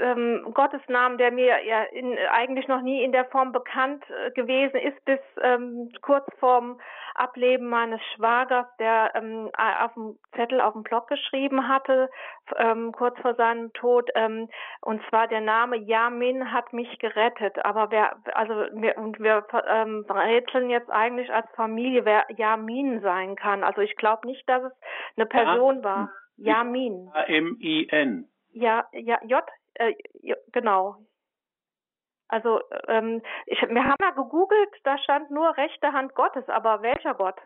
ähm, 0.00 0.46
Gottesnamen, 0.54 1.18
der 1.18 1.30
mir 1.30 1.64
ja 1.64 1.82
in, 1.84 2.16
eigentlich 2.30 2.68
noch 2.68 2.82
nie 2.82 3.02
in 3.02 3.12
der 3.12 3.24
Form 3.26 3.52
bekannt 3.52 4.04
äh, 4.10 4.30
gewesen 4.32 4.76
ist, 4.76 5.04
bis 5.04 5.20
ähm, 5.40 5.90
kurz 6.00 6.26
vorm 6.38 6.80
Ableben 7.14 7.68
meines 7.68 8.00
Schwagers, 8.14 8.66
der 8.78 9.12
ähm, 9.14 9.50
auf 9.56 9.92
dem 9.94 10.18
Zettel 10.34 10.60
auf 10.60 10.72
dem 10.72 10.82
Block 10.82 11.08
geschrieben 11.08 11.68
hatte, 11.68 12.08
ähm, 12.56 12.92
kurz 12.92 13.18
vor 13.20 13.34
seinem 13.34 13.72
Tod. 13.74 14.10
Ähm, 14.14 14.48
und 14.80 15.02
zwar 15.08 15.28
der 15.28 15.40
Name 15.40 15.76
Yamin 15.76 16.52
hat 16.52 16.72
mich 16.72 16.98
gerettet. 16.98 17.62
Aber 17.64 17.90
wer, 17.90 18.16
also 18.34 18.54
wir, 18.72 18.96
und 18.96 19.20
wir 19.20 19.44
ähm, 19.68 20.06
rätseln 20.08 20.70
jetzt 20.70 20.90
eigentlich 20.90 21.32
als 21.32 21.46
Familie, 21.54 22.04
wer 22.04 22.24
Yamin 22.34 23.00
sein 23.02 23.36
kann. 23.36 23.62
Also 23.62 23.82
ich 23.82 23.96
glaube 23.96 24.26
nicht, 24.26 24.48
dass 24.48 24.62
es 24.64 24.72
eine 25.16 25.26
Person 25.26 25.78
ja. 25.78 25.84
war. 25.84 26.10
Yamin. 26.36 27.10
A-M-I-N. 27.12 28.26
Ja, 28.52 28.86
ja, 28.92 29.18
J 29.24 29.42
äh, 29.74 29.94
genau. 30.52 30.96
Also 32.28 32.60
ähm, 32.88 33.20
ich, 33.46 33.60
wir 33.60 33.84
haben 33.84 33.96
ja 34.00 34.10
gegoogelt, 34.10 34.70
da 34.84 34.96
stand 34.98 35.30
nur 35.30 35.54
rechte 35.56 35.92
Hand 35.92 36.14
Gottes, 36.14 36.48
aber 36.48 36.80
welcher 36.80 37.14
Gott? 37.14 37.36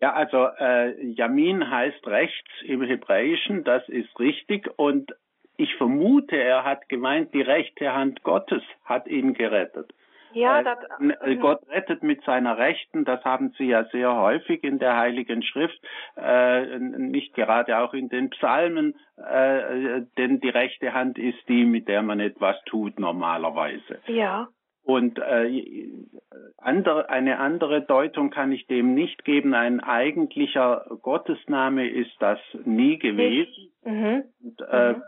Ja, 0.00 0.12
also 0.12 0.48
äh, 0.58 1.00
Yamin 1.00 1.70
heißt 1.70 2.06
rechts 2.08 2.50
im 2.64 2.82
Hebräischen, 2.82 3.62
das 3.62 3.88
ist 3.88 4.18
richtig. 4.18 4.68
Und 4.76 5.14
ich 5.56 5.76
vermute, 5.76 6.36
er 6.36 6.64
hat 6.64 6.88
gemeint, 6.88 7.32
die 7.32 7.42
rechte 7.42 7.94
Hand 7.94 8.24
Gottes 8.24 8.62
hat 8.84 9.06
ihn 9.06 9.34
gerettet. 9.34 9.94
Ja, 10.34 10.60
äh, 10.60 10.64
das, 10.64 10.78
äh, 11.20 11.36
Gott 11.36 11.60
rettet 11.68 12.02
mit 12.02 12.22
seiner 12.24 12.58
Rechten, 12.58 13.04
das 13.04 13.24
haben 13.24 13.54
Sie 13.56 13.66
ja 13.66 13.84
sehr 13.86 14.14
häufig 14.14 14.64
in 14.64 14.78
der 14.78 14.96
Heiligen 14.96 15.42
Schrift, 15.42 15.78
äh, 16.16 16.78
nicht 16.78 17.34
gerade 17.34 17.78
auch 17.78 17.94
in 17.94 18.08
den 18.08 18.30
Psalmen, 18.30 18.94
äh, 19.16 20.02
denn 20.18 20.40
die 20.40 20.48
rechte 20.48 20.92
Hand 20.92 21.18
ist 21.18 21.48
die, 21.48 21.64
mit 21.64 21.88
der 21.88 22.02
man 22.02 22.20
etwas 22.20 22.56
tut 22.66 22.98
normalerweise. 22.98 23.98
Ja. 24.06 24.48
Und 24.84 25.18
äh, 25.18 25.88
andere, 26.58 27.08
eine 27.08 27.38
andere 27.38 27.80
Deutung 27.82 28.28
kann 28.28 28.52
ich 28.52 28.66
dem 28.66 28.94
nicht 28.94 29.24
geben. 29.24 29.54
Ein 29.54 29.80
eigentlicher 29.80 30.84
Gottesname 31.00 31.88
ist 31.88 32.14
das 32.20 32.38
nie 32.64 32.98
gewesen. 32.98 33.72
Mhm. 33.84 34.24
Und, 34.42 34.60
äh, 34.68 34.92
mhm. 34.92 35.02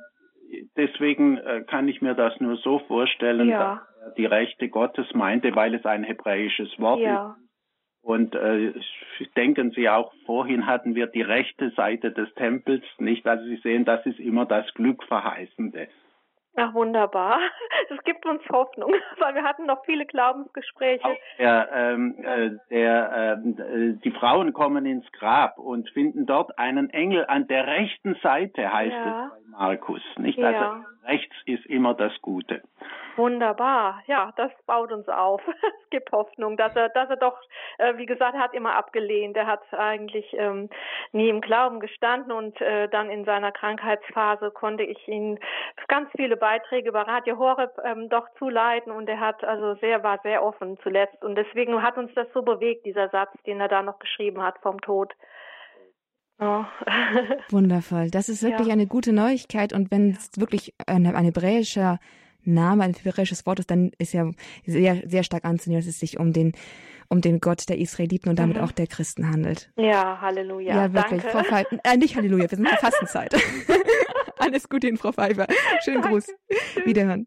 Deswegen 0.77 1.39
äh, 1.39 1.65
kann 1.67 1.89
ich 1.89 2.01
mir 2.01 2.15
das 2.15 2.41
nur 2.41 2.57
so 2.57 2.79
vorstellen, 2.79 3.49
ja. 3.49 3.83
Die 4.17 4.27
Rechte 4.27 4.69
Gottes 4.69 5.13
meinte, 5.15 5.55
weil 5.55 5.75
es 5.75 5.85
ein 5.85 6.05
hebräisches 6.05 6.79
Wort 6.79 7.01
ja. 7.01 7.31
ist. 7.31 7.47
Und 8.03 8.37
äh, 8.37 8.73
denken 9.37 9.73
Sie 9.73 9.89
auch, 9.89 10.13
vorhin 10.27 10.67
hatten 10.67 10.95
wir 10.95 11.09
die 11.09 11.23
rechte 11.23 11.71
Seite 11.71 12.13
des 12.13 12.33
Tempels, 12.35 12.85
nicht? 12.99 13.27
Also 13.27 13.45
Sie 13.47 13.57
sehen, 13.57 13.85
das 13.85 14.07
ist 14.07 14.21
immer 14.21 14.47
das 14.47 14.73
Glückverheißende. 14.75 15.89
Ach, 16.57 16.73
wunderbar. 16.75 17.39
Das 17.89 18.03
gibt 18.03 18.27
uns 18.27 18.43
Hoffnung, 18.49 18.93
weil 19.19 19.35
wir 19.37 19.45
hatten 19.45 19.67
noch 19.67 19.85
viele 19.85 20.07
Glaubensgespräche. 20.07 21.17
Der, 21.39 21.69
ähm, 21.73 22.17
äh, 22.21 22.51
der, 22.69 23.39
äh, 23.39 23.93
die 24.03 24.11
Frauen 24.11 24.53
kommen 24.53 24.87
ins 24.87 25.11
Grab 25.13 25.59
und 25.59 25.89
finden 25.91 26.27
dort 26.27 26.59
einen 26.59 26.91
Engel 26.91 27.27
an 27.27 27.47
der 27.47 27.67
rechten 27.67 28.17
Seite, 28.23 28.73
heißt 28.73 28.93
ja. 28.93 29.27
es 29.27 29.31
bei 29.31 29.51
Markus. 29.51 30.03
Nicht? 30.19 30.39
Ja. 30.39 30.49
Also 30.49 30.87
rechts 31.07 31.35
ist 31.47 31.67
immer 31.67 31.95
das 31.95 32.13
Gute. 32.23 32.63
Wunderbar. 33.17 34.03
Ja, 34.07 34.33
das 34.37 34.53
baut 34.67 34.93
uns 34.93 35.09
auf. 35.09 35.41
es 35.83 35.91
gibt 35.91 36.13
Hoffnung, 36.13 36.57
dass 36.57 36.77
er, 36.77 36.91
dass 36.91 37.09
er 37.09 37.17
doch, 37.17 37.39
äh, 37.79 37.97
wie 37.97 38.07
gesagt, 38.07 38.37
hat 38.37 38.53
immer 38.53 38.75
abgelehnt. 38.75 39.37
Er 39.37 39.47
hat 39.47 39.63
eigentlich 39.73 40.35
ähm, 40.37 40.69
nie 41.13 41.29
im 41.29 41.41
Glauben 41.41 41.81
gestanden 41.81 42.33
und 42.33 42.61
äh, 42.61 42.89
dann 42.89 43.09
in 43.11 43.25
seiner 43.25 43.53
Krankheitsphase 43.53 44.51
konnte 44.51 44.83
ich 44.83 45.09
ihn 45.09 45.39
ganz 45.89 46.11
viele 46.17 46.37
Beiträge 46.37 46.91
über 46.91 47.03
Radio 47.03 47.39
Horeb 47.39 47.73
ähm, 47.85 48.09
doch 48.09 48.29
zuleiten 48.39 48.93
und 48.93 49.09
er 49.09 49.21
hat 49.21 49.43
also 49.45 49.75
sehr, 49.77 50.03
war 50.03 50.19
sehr 50.23 50.43
offen 50.43 50.79
zuletzt 50.83 51.25
und 51.25 51.37
deswegen 51.37 51.83
hat 51.83 51.97
uns 51.97 52.13
das 52.15 52.27
so 52.35 52.43
bewegt, 52.43 52.85
dieser 52.85 53.09
Satz, 53.09 53.33
den 53.47 53.61
er 53.61 53.69
da 53.69 53.83
noch 53.83 53.99
geschrieben 53.99 54.43
hat 54.43 54.59
vom 54.59 54.81
Tod. 54.81 55.15
Oh. 56.39 56.65
Wundervoll. 57.51 58.11
Das 58.11 58.29
ist 58.29 58.43
wirklich 58.43 58.69
ja. 58.69 58.73
eine 58.73 58.87
gute 58.87 59.13
Neuigkeit. 59.13 59.73
Und 59.73 59.91
wenn 59.91 60.11
es 60.11 60.31
wirklich 60.37 60.75
ein, 60.87 61.07
ein 61.07 61.25
hebräischer 61.25 61.99
Name, 62.45 62.85
ein 62.85 62.95
hebräisches 62.95 63.47
Wort 63.47 63.59
ist, 63.59 63.71
dann 63.71 63.91
ist 63.99 64.13
ja 64.13 64.31
sehr, 64.67 65.03
sehr 65.07 65.25
stark 65.25 65.45
anzunehmen, 65.45 65.83
dass 65.83 65.89
es 65.89 65.99
sich 65.99 66.19
um 66.19 66.33
den, 66.33 66.53
um 67.09 67.21
den 67.21 67.41
Gott 67.41 67.69
der 67.69 67.79
Israeliten 67.79 68.29
und 68.29 68.39
damit 68.39 68.59
mhm. 68.59 68.63
auch 68.63 68.73
der 68.73 68.87
Christen 68.87 69.31
handelt. 69.31 69.71
Ja, 69.77 70.21
Halleluja. 70.21 70.75
Ja, 70.75 70.93
wirklich. 70.93 71.23
Danke. 71.23 71.39
Frau 71.39 71.45
Pfeiffer, 71.45 71.79
äh, 71.85 71.97
nicht 71.97 72.17
Halleluja, 72.17 72.43
wir 72.51 72.57
sind 72.57 72.67
in 72.67 72.71
der 72.71 72.79
Fastenzeit. 72.79 73.35
Alles 74.47 74.69
Gute 74.69 74.87
Ihnen, 74.87 74.97
Frau 74.97 75.11
Pfeiffer. 75.11 75.49
Schönen 75.85 76.03
Gruß. 76.03 76.27
Wiederhören. 76.85 77.27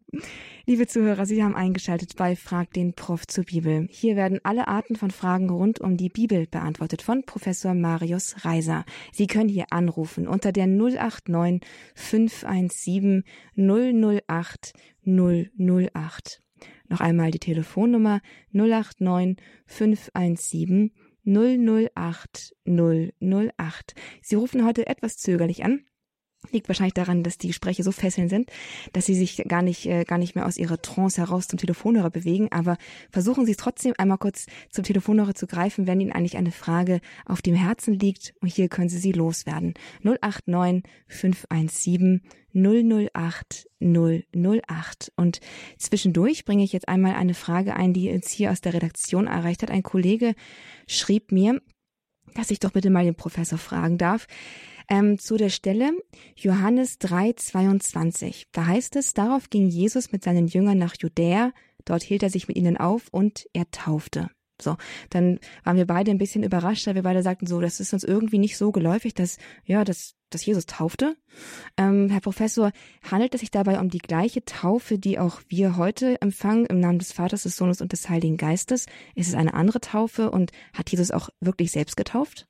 Liebe 0.64 0.86
Zuhörer, 0.86 1.26
Sie 1.26 1.44
haben 1.44 1.54
eingeschaltet 1.54 2.16
bei 2.16 2.34
Frag 2.34 2.72
den 2.72 2.94
Prof 2.94 3.26
zur 3.26 3.44
Bibel. 3.44 3.88
Hier 3.90 4.16
werden 4.16 4.40
alle 4.42 4.68
Arten 4.68 4.96
von 4.96 5.10
Fragen 5.10 5.50
rund 5.50 5.82
um 5.82 5.98
die 5.98 6.08
Bibel 6.08 6.46
beantwortet 6.46 7.02
von 7.02 7.24
Professor 7.24 7.74
Marius 7.74 8.46
Reiser. 8.46 8.86
Sie 9.12 9.26
können 9.26 9.50
hier 9.50 9.66
anrufen 9.68 10.26
unter 10.26 10.50
der 10.50 10.66
089 10.66 11.60
517 11.94 13.24
008 13.54 14.72
008. 15.04 16.42
Noch 16.88 17.00
einmal 17.00 17.30
die 17.32 17.38
Telefonnummer 17.38 18.22
089 18.52 19.36
517 19.66 20.92
008 21.26 22.56
008. 22.64 23.94
Sie 24.22 24.36
rufen 24.36 24.64
heute 24.64 24.86
etwas 24.86 25.18
zögerlich 25.18 25.64
an. 25.66 25.84
Liegt 26.52 26.68
wahrscheinlich 26.68 26.94
daran, 26.94 27.22
dass 27.22 27.36
die 27.36 27.48
Gespräche 27.48 27.82
so 27.82 27.92
fesselnd 27.92 28.30
sind, 28.30 28.50
dass 28.94 29.04
sie 29.04 29.14
sich 29.14 29.44
gar 29.46 29.60
nicht, 29.60 29.84
äh, 29.86 30.04
gar 30.04 30.16
nicht 30.16 30.34
mehr 30.34 30.46
aus 30.46 30.56
ihrer 30.56 30.80
Trance 30.80 31.20
heraus 31.20 31.48
zum 31.48 31.58
Telefonhörer 31.58 32.10
bewegen. 32.10 32.48
Aber 32.50 32.78
versuchen 33.10 33.44
Sie 33.44 33.52
es 33.52 33.58
trotzdem 33.58 33.92
einmal 33.98 34.18
kurz 34.18 34.46
zum 34.70 34.82
Telefonhörer 34.82 35.34
zu 35.34 35.46
greifen, 35.46 35.86
wenn 35.86 36.00
Ihnen 36.00 36.12
eigentlich 36.12 36.38
eine 36.38 36.50
Frage 36.50 37.00
auf 37.26 37.42
dem 37.42 37.54
Herzen 37.54 37.92
liegt. 37.92 38.34
Und 38.40 38.48
hier 38.48 38.68
können 38.68 38.88
Sie 38.88 38.98
sie 38.98 39.12
loswerden. 39.12 39.74
089 40.02 40.82
517 41.08 42.22
008 42.54 43.68
008. 43.80 45.12
Und 45.16 45.40
zwischendurch 45.78 46.44
bringe 46.44 46.64
ich 46.64 46.72
jetzt 46.72 46.88
einmal 46.88 47.14
eine 47.14 47.34
Frage 47.34 47.76
ein, 47.76 47.92
die 47.92 48.10
uns 48.10 48.30
hier 48.30 48.50
aus 48.50 48.62
der 48.62 48.74
Redaktion 48.74 49.26
erreicht 49.26 49.62
hat. 49.62 49.70
Ein 49.70 49.82
Kollege 49.82 50.34
schrieb 50.86 51.32
mir, 51.32 51.60
dass 52.34 52.50
ich 52.50 52.60
doch 52.60 52.72
bitte 52.72 52.90
mal 52.90 53.04
den 53.04 53.14
Professor 53.14 53.58
fragen 53.58 53.98
darf. 53.98 54.26
Ähm, 54.88 55.18
zu 55.18 55.36
der 55.36 55.50
Stelle 55.50 55.92
Johannes 56.36 56.98
3, 56.98 57.34
22. 57.34 58.48
Da 58.52 58.66
heißt 58.66 58.96
es, 58.96 59.14
darauf 59.14 59.48
ging 59.50 59.68
Jesus 59.68 60.10
mit 60.10 60.24
seinen 60.24 60.48
Jüngern 60.48 60.78
nach 60.78 60.96
Judäa, 60.98 61.52
dort 61.84 62.02
hielt 62.02 62.22
er 62.22 62.30
sich 62.30 62.48
mit 62.48 62.56
ihnen 62.56 62.76
auf 62.76 63.08
und 63.10 63.46
er 63.52 63.70
taufte. 63.70 64.30
So, 64.60 64.76
dann 65.08 65.38
waren 65.64 65.76
wir 65.76 65.86
beide 65.86 66.10
ein 66.10 66.18
bisschen 66.18 66.42
überrascht, 66.42 66.86
weil 66.86 66.94
wir 66.94 67.02
beide 67.02 67.22
sagten 67.22 67.46
so, 67.46 67.60
das 67.60 67.80
ist 67.80 67.92
uns 67.92 68.04
irgendwie 68.04 68.38
nicht 68.38 68.56
so 68.56 68.72
geläufig, 68.72 69.14
dass, 69.14 69.38
ja, 69.64 69.84
dass, 69.84 70.14
dass 70.30 70.44
Jesus 70.44 70.66
taufte. 70.66 71.16
Ähm, 71.76 72.08
Herr 72.10 72.20
Professor, 72.20 72.72
handelt 73.10 73.34
es 73.34 73.40
sich 73.40 73.50
dabei 73.50 73.80
um 73.80 73.90
die 73.90 73.98
gleiche 73.98 74.44
Taufe, 74.44 74.98
die 74.98 75.18
auch 75.18 75.40
wir 75.48 75.76
heute 75.76 76.20
empfangen 76.22 76.66
im 76.66 76.80
Namen 76.80 76.98
des 76.98 77.12
Vaters, 77.12 77.42
des 77.42 77.56
Sohnes 77.56 77.80
und 77.80 77.92
des 77.92 78.08
Heiligen 78.08 78.36
Geistes? 78.36 78.86
Ist 79.14 79.28
es 79.28 79.34
eine 79.34 79.54
andere 79.54 79.80
Taufe 79.80 80.30
und 80.30 80.52
hat 80.72 80.90
Jesus 80.90 81.10
auch 81.10 81.28
wirklich 81.40 81.70
selbst 81.70 81.96
getauft? 81.96 82.46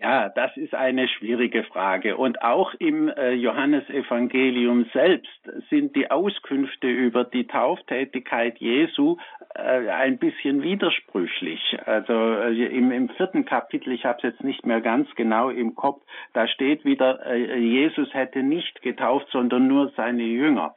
Ja, 0.00 0.28
das 0.28 0.56
ist 0.56 0.74
eine 0.74 1.08
schwierige 1.08 1.64
Frage. 1.64 2.16
Und 2.16 2.40
auch 2.40 2.72
im 2.78 3.08
äh, 3.08 3.32
Johannesevangelium 3.32 4.86
selbst 4.92 5.40
sind 5.70 5.96
die 5.96 6.08
Auskünfte 6.08 6.86
über 6.86 7.24
die 7.24 7.48
Tauftätigkeit 7.48 8.58
Jesu 8.58 9.16
äh, 9.56 9.88
ein 9.88 10.18
bisschen 10.18 10.62
widersprüchlich. 10.62 11.76
Also 11.84 12.12
äh, 12.12 12.66
im, 12.66 12.92
im 12.92 13.08
vierten 13.08 13.44
Kapitel, 13.44 13.92
ich 13.92 14.04
habe 14.04 14.18
es 14.18 14.22
jetzt 14.22 14.44
nicht 14.44 14.64
mehr 14.64 14.80
ganz 14.80 15.12
genau 15.16 15.50
im 15.50 15.74
Kopf, 15.74 16.00
da 16.32 16.46
steht 16.46 16.84
wieder, 16.84 17.26
äh, 17.26 17.58
Jesus 17.58 18.14
hätte 18.14 18.44
nicht 18.44 18.82
getauft, 18.82 19.26
sondern 19.32 19.66
nur 19.66 19.90
seine 19.96 20.22
Jünger. 20.22 20.76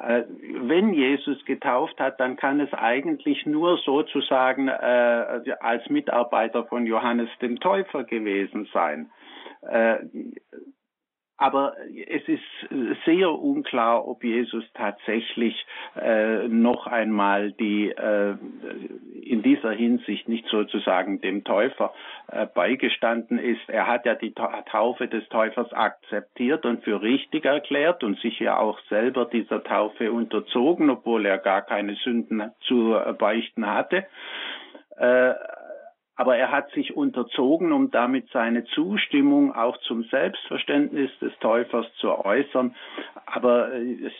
Äh, 0.00 0.24
wenn 0.28 0.92
Jesus 0.92 1.44
getauft 1.44 1.98
hat, 1.98 2.20
dann 2.20 2.36
kann 2.36 2.60
es 2.60 2.72
eigentlich 2.72 3.46
nur 3.46 3.78
sozusagen 3.78 4.68
äh, 4.68 5.56
als 5.60 5.88
Mitarbeiter 5.88 6.64
von 6.64 6.86
Johannes 6.86 7.30
dem 7.40 7.60
Täufer 7.60 8.04
gewesen 8.04 8.68
sein. 8.72 9.10
Äh, 9.62 9.98
aber 11.38 11.74
es 12.08 12.26
ist 12.28 13.04
sehr 13.04 13.30
unklar, 13.30 14.08
ob 14.08 14.24
Jesus 14.24 14.64
tatsächlich 14.72 15.66
äh, 15.94 16.48
noch 16.48 16.86
einmal 16.86 17.52
die 17.52 17.90
äh, 17.90 18.36
dieser 19.66 19.76
Hinsicht 19.76 20.28
nicht 20.28 20.46
sozusagen 20.48 21.20
dem 21.20 21.44
Täufer 21.44 21.92
äh, 22.28 22.46
beigestanden 22.46 23.38
ist. 23.38 23.68
Er 23.68 23.86
hat 23.86 24.06
ja 24.06 24.14
die 24.14 24.32
Taufe 24.34 25.08
des 25.08 25.28
Täufers 25.28 25.72
akzeptiert 25.72 26.64
und 26.64 26.84
für 26.84 27.02
richtig 27.02 27.44
erklärt 27.44 28.04
und 28.04 28.18
sich 28.20 28.38
ja 28.38 28.58
auch 28.58 28.78
selber 28.88 29.24
dieser 29.24 29.62
Taufe 29.64 30.12
unterzogen, 30.12 30.90
obwohl 30.90 31.26
er 31.26 31.38
gar 31.38 31.62
keine 31.62 31.94
Sünden 31.96 32.52
zu 32.60 32.96
beichten 33.18 33.66
hatte. 33.66 34.06
Äh, 34.96 35.34
aber 36.18 36.38
er 36.38 36.50
hat 36.50 36.70
sich 36.70 36.96
unterzogen, 36.96 37.72
um 37.72 37.90
damit 37.90 38.28
seine 38.32 38.64
Zustimmung 38.64 39.54
auch 39.54 39.76
zum 39.78 40.04
Selbstverständnis 40.04 41.10
des 41.20 41.36
Täufers 41.40 41.86
zu 42.00 42.10
äußern. 42.10 42.74
Aber 43.26 43.74
äh, 43.74 44.10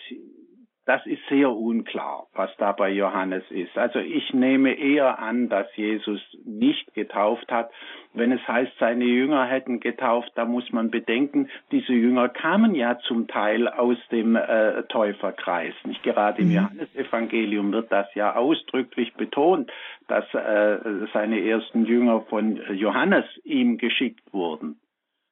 das 0.86 1.04
ist 1.04 1.20
sehr 1.28 1.50
unklar, 1.50 2.28
was 2.32 2.48
da 2.58 2.70
bei 2.70 2.90
Johannes 2.90 3.42
ist. 3.50 3.76
Also 3.76 3.98
ich 3.98 4.32
nehme 4.32 4.72
eher 4.72 5.18
an, 5.18 5.48
dass 5.48 5.66
Jesus 5.74 6.20
nicht 6.44 6.94
getauft 6.94 7.50
hat. 7.50 7.72
Wenn 8.14 8.30
es 8.30 8.46
heißt, 8.46 8.70
seine 8.78 9.04
Jünger 9.04 9.44
hätten 9.46 9.80
getauft, 9.80 10.30
da 10.36 10.44
muss 10.44 10.70
man 10.70 10.92
bedenken, 10.92 11.48
diese 11.72 11.92
Jünger 11.92 12.28
kamen 12.28 12.76
ja 12.76 12.98
zum 13.00 13.26
Teil 13.26 13.66
aus 13.66 13.98
dem 14.12 14.36
äh, 14.36 14.84
Täuferkreis. 14.84 15.74
Nicht 15.84 16.04
gerade 16.04 16.42
im 16.42 16.48
mhm. 16.48 16.54
Johannesevangelium 16.54 17.72
wird 17.72 17.90
das 17.90 18.06
ja 18.14 18.36
ausdrücklich 18.36 19.12
betont, 19.14 19.72
dass 20.06 20.24
äh, 20.34 20.78
seine 21.12 21.40
ersten 21.40 21.84
Jünger 21.84 22.20
von 22.22 22.60
Johannes 22.74 23.24
ihm 23.42 23.76
geschickt 23.78 24.32
wurden. 24.32 24.78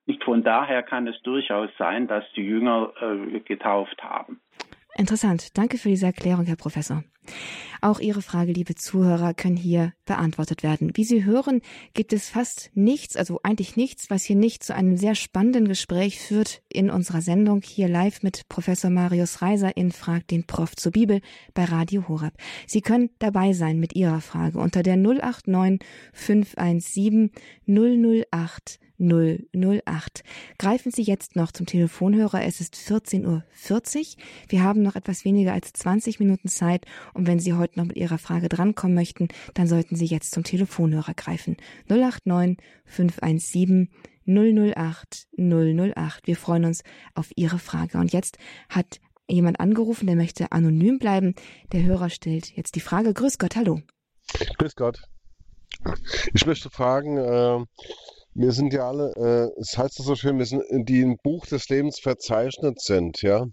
Nicht 0.06 0.24
von 0.24 0.42
daher 0.42 0.82
kann 0.82 1.06
es 1.06 1.20
durchaus 1.22 1.70
sein, 1.78 2.08
dass 2.08 2.24
die 2.32 2.42
Jünger 2.42 2.92
äh, 3.00 3.38
getauft 3.38 4.02
haben. 4.02 4.40
Interessant. 4.96 5.56
Danke 5.56 5.78
für 5.78 5.88
diese 5.88 6.06
Erklärung, 6.06 6.46
Herr 6.46 6.56
Professor. 6.56 7.02
Auch 7.80 8.00
Ihre 8.00 8.22
Frage, 8.22 8.52
liebe 8.52 8.74
Zuhörer, 8.74 9.34
können 9.34 9.56
hier 9.56 9.92
beantwortet 10.06 10.62
werden. 10.62 10.92
Wie 10.94 11.04
Sie 11.04 11.24
hören, 11.24 11.60
gibt 11.92 12.12
es 12.12 12.30
fast 12.30 12.70
nichts, 12.74 13.16
also 13.16 13.40
eigentlich 13.42 13.76
nichts, 13.76 14.08
was 14.08 14.24
hier 14.24 14.36
nicht 14.36 14.64
zu 14.64 14.74
einem 14.74 14.96
sehr 14.96 15.14
spannenden 15.14 15.68
Gespräch 15.68 16.18
führt 16.18 16.62
in 16.68 16.88
unserer 16.88 17.20
Sendung 17.20 17.60
hier 17.62 17.88
live 17.88 18.22
mit 18.22 18.48
Professor 18.48 18.90
Marius 18.90 19.42
Reiser 19.42 19.76
in 19.76 19.92
Frag 19.92 20.26
den 20.28 20.44
Prof 20.44 20.76
zur 20.76 20.92
Bibel 20.92 21.20
bei 21.52 21.64
Radio 21.64 22.08
Horab. 22.08 22.34
Sie 22.66 22.80
können 22.80 23.10
dabei 23.18 23.52
sein 23.52 23.78
mit 23.78 23.94
Ihrer 23.94 24.20
Frage 24.20 24.58
unter 24.58 24.82
der 24.82 24.96
089 24.96 25.80
517 26.14 27.30
008 27.66 28.78
008. 28.98 30.22
Greifen 30.58 30.92
Sie 30.92 31.02
jetzt 31.02 31.36
noch 31.36 31.52
zum 31.52 31.66
Telefonhörer. 31.66 32.44
Es 32.44 32.60
ist 32.60 32.74
14.40 32.76 33.24
Uhr. 33.26 33.42
Wir 34.48 34.62
haben 34.62 34.82
noch 34.82 34.94
etwas 34.94 35.24
weniger 35.24 35.52
als 35.52 35.72
20 35.72 36.20
Minuten 36.20 36.48
Zeit. 36.48 36.86
Und 37.14 37.26
wenn 37.26 37.38
Sie 37.38 37.54
heute 37.54 37.78
noch 37.78 37.86
mit 37.86 37.96
Ihrer 37.96 38.18
Frage 38.18 38.48
drankommen 38.48 38.94
möchten, 38.94 39.28
dann 39.54 39.66
sollten 39.66 39.96
Sie 39.96 40.06
jetzt 40.06 40.32
zum 40.32 40.44
Telefonhörer 40.44 41.14
greifen. 41.14 41.56
089 41.88 42.58
517 42.84 43.88
008 44.26 45.28
008. 45.36 46.26
Wir 46.26 46.36
freuen 46.36 46.64
uns 46.64 46.82
auf 47.14 47.30
Ihre 47.36 47.58
Frage. 47.58 47.98
Und 47.98 48.12
jetzt 48.12 48.38
hat 48.68 49.00
jemand 49.28 49.60
angerufen, 49.60 50.06
der 50.06 50.16
möchte 50.16 50.52
anonym 50.52 50.98
bleiben. 50.98 51.34
Der 51.72 51.82
Hörer 51.82 52.10
stellt 52.10 52.56
jetzt 52.56 52.74
die 52.74 52.80
Frage. 52.80 53.14
Grüß 53.14 53.38
Gott, 53.38 53.56
hallo. 53.56 53.80
Grüß 54.58 54.74
Gott. 54.76 55.02
Ich 56.32 56.46
möchte 56.46 56.70
fragen, 56.70 57.18
äh, 57.18 57.64
wir 58.34 58.52
sind 58.52 58.72
ja 58.72 58.88
alle, 58.88 59.12
äh, 59.16 59.60
es 59.60 59.76
heißt 59.76 59.98
das 59.98 60.06
so 60.06 60.14
schön, 60.14 60.38
wir 60.38 60.46
sind, 60.46 60.62
die 60.88 61.00
im 61.00 61.16
Buch 61.22 61.46
des 61.46 61.68
Lebens 61.68 61.98
verzeichnet 62.00 62.80
sind, 62.80 63.22
ja. 63.22 63.46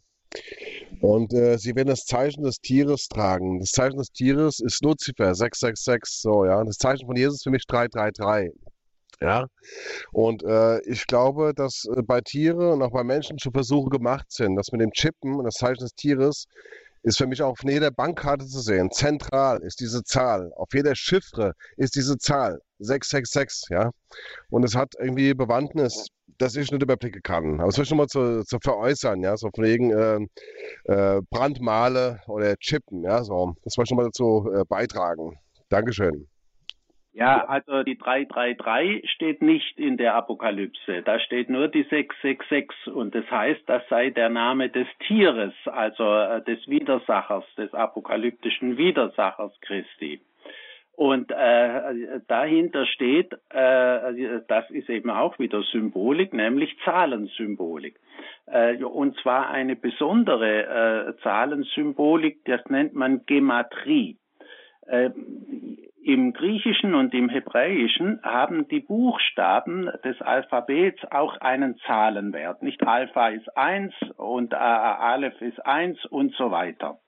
Und 1.02 1.34
äh, 1.34 1.58
sie 1.58 1.76
werden 1.76 1.88
das 1.90 2.06
Zeichen 2.06 2.44
des 2.44 2.62
Tieres 2.62 3.08
tragen. 3.08 3.60
Das 3.60 3.72
Zeichen 3.72 3.98
des 3.98 4.12
Tieres 4.12 4.60
ist 4.60 4.84
Luzifer, 4.84 5.34
666, 5.34 6.22
so, 6.22 6.46
ja. 6.46 6.64
Das 6.64 6.78
Zeichen 6.78 7.08
von 7.08 7.16
Jesus 7.16 7.38
ist 7.38 7.44
für 7.44 7.50
mich 7.50 7.66
333. 7.66 8.52
Ja, 9.20 9.46
und 10.12 10.44
äh, 10.44 10.80
ich 10.82 11.06
glaube, 11.06 11.54
dass 11.56 11.86
äh, 11.96 12.02
bei 12.02 12.22
Tieren 12.22 12.72
und 12.72 12.82
auch 12.82 12.92
bei 12.92 13.04
Menschen 13.04 13.38
schon 13.38 13.52
Versuche 13.52 13.90
gemacht 13.90 14.26
sind, 14.32 14.56
dass 14.56 14.72
mit 14.72 14.82
dem 14.82 14.92
Chippen 14.92 15.36
und 15.36 15.46
das 15.46 15.56
Zeichen 15.56 15.82
des 15.82 15.94
Tieres 15.94 16.46
ist 17.04 17.18
für 17.18 17.28
mich 17.28 17.42
auch 17.42 17.52
auf 17.52 17.64
jeder 17.64 17.92
Bankkarte 17.92 18.46
zu 18.46 18.60
sehen. 18.60 18.92
Zentral 18.92 19.62
ist 19.62 19.80
diese 19.80 20.04
Zahl. 20.04 20.52
Auf 20.56 20.70
jeder 20.74 20.96
Chiffre 20.96 21.54
ist 21.78 21.96
diese 21.96 22.18
Zahl. 22.18 22.60
666, 22.80 23.70
ja. 23.70 23.92
Und 24.50 24.64
es 24.64 24.76
hat 24.76 24.94
irgendwie 25.00 25.34
Bewandtnis, 25.34 26.08
dass 26.42 26.56
ich 26.56 26.72
nicht 26.72 26.82
überblicken 26.82 27.22
kann. 27.22 27.60
Aber 27.60 27.70
es 27.70 27.78
will 27.78 27.86
ich 27.86 27.92
nochmal 27.92 28.08
zu, 28.08 28.44
zu 28.44 28.58
veräußern, 28.62 29.22
ja, 29.22 29.38
so 29.38 29.50
von 29.54 29.64
wegen 29.64 29.92
äh, 29.92 30.20
äh, 30.86 31.22
Brandmale 31.30 32.20
oder 32.28 32.56
Chippen, 32.58 33.04
ja, 33.04 33.24
so. 33.24 33.56
Das 33.64 33.78
will 33.78 33.84
ich 33.86 33.92
nochmal 33.92 34.08
dazu 34.08 34.50
äh, 34.54 34.64
beitragen. 34.68 35.38
Dankeschön. 35.70 36.28
Ja, 37.14 37.44
also 37.46 37.84
die 37.84 37.98
333 37.98 39.10
steht 39.12 39.42
nicht 39.42 39.78
in 39.78 39.98
der 39.98 40.16
Apokalypse. 40.16 41.02
Da 41.04 41.20
steht 41.20 41.50
nur 41.50 41.68
die 41.68 41.84
666 41.84 42.94
und 42.94 43.14
das 43.14 43.30
heißt, 43.30 43.62
das 43.68 43.84
sei 43.90 44.12
der 44.12 44.30
Name 44.30 44.70
des 44.70 44.88
Tieres, 45.08 45.54
also 45.66 46.04
äh, 46.04 46.42
des 46.44 46.66
Widersachers, 46.68 47.44
des 47.58 47.74
apokalyptischen 47.74 48.78
Widersachers 48.78 49.52
Christi. 49.60 50.22
Und 50.94 51.32
äh, 51.32 52.20
dahinter 52.28 52.86
steht, 52.86 53.34
äh, 53.50 54.42
das 54.48 54.70
ist 54.70 54.90
eben 54.90 55.10
auch 55.10 55.40
wieder 55.40 55.64
Symbolik, 55.72 56.34
nämlich 56.34 56.78
Zahlensymbolik. 56.84 58.00
Äh, 58.46 58.84
und 58.84 59.18
zwar 59.22 59.50
eine 59.50 59.76
besondere 59.76 61.16
äh, 61.18 61.22
Zahlensymbolik, 61.24 62.44
das 62.46 62.62
nennt 62.70 62.94
man 62.94 63.26
Gematrie. 63.26 64.18
Äh, 64.86 65.12
Im 66.04 66.34
Griechischen 66.34 66.94
und 66.96 67.14
im 67.14 67.30
Hebräischen 67.30 68.20
haben 68.24 68.68
die 68.68 68.82
Buchstaben 68.82 69.90
des 70.04 70.22
Alphabets 70.22 71.00
auch 71.10 71.38
einen 71.38 71.78
Zahlenwert. 71.86 72.62
Nicht 72.64 72.86
Alpha 72.86 73.30
ist 73.30 73.56
eins 73.56 73.94
und 74.18 74.54
äh, 74.54 74.58
Aleph 74.58 75.42
ist 75.42 75.66
eins 75.66 76.04
und 76.06 76.34
so 76.36 76.52
weiter. 76.52 77.00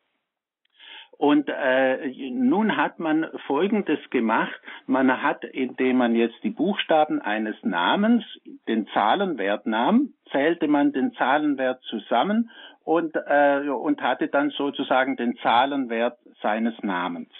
Und 1.18 1.48
äh, 1.48 2.10
nun 2.32 2.76
hat 2.78 3.00
man 3.00 3.28
Folgendes 3.48 4.00
gemacht. 4.10 4.60
Man 4.88 5.22
hat, 5.22 5.44
indem 5.44 5.98
man 5.98 6.16
jetzt 6.16 6.44
die 6.44 6.50
Buchstaben 6.50 7.22
eines 7.22 7.56
Namens, 7.64 8.24
den 8.68 8.88
Zahlenwert 8.88 9.66
nahm, 9.66 10.14
zählte 10.32 10.68
man 10.68 10.92
den 10.92 11.14
Zahlenwert 11.14 11.82
zusammen 11.84 12.50
und, 12.84 13.16
äh, 13.16 13.70
und 13.70 14.02
hatte 14.02 14.28
dann 14.28 14.50
sozusagen 14.50 15.16
den 15.16 15.38
Zahlenwert 15.38 16.18
seines 16.42 16.74
Namens 16.84 17.32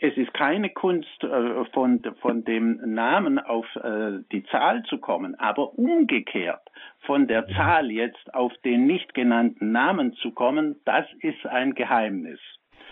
es 0.00 0.16
ist 0.16 0.32
keine 0.34 0.70
Kunst, 0.70 1.22
äh, 1.22 1.64
von, 1.72 2.02
von 2.20 2.44
dem 2.44 2.80
Namen 2.84 3.38
auf 3.38 3.66
äh, 3.76 4.20
die 4.32 4.44
Zahl 4.44 4.82
zu 4.84 4.98
kommen, 4.98 5.34
aber 5.38 5.78
umgekehrt 5.78 6.62
von 7.00 7.26
der 7.26 7.46
Zahl 7.48 7.90
jetzt 7.90 8.34
auf 8.34 8.52
den 8.64 8.86
nicht 8.86 9.14
genannten 9.14 9.72
Namen 9.72 10.14
zu 10.14 10.32
kommen, 10.32 10.76
das 10.84 11.06
ist 11.20 11.46
ein 11.46 11.74
Geheimnis. 11.74 12.40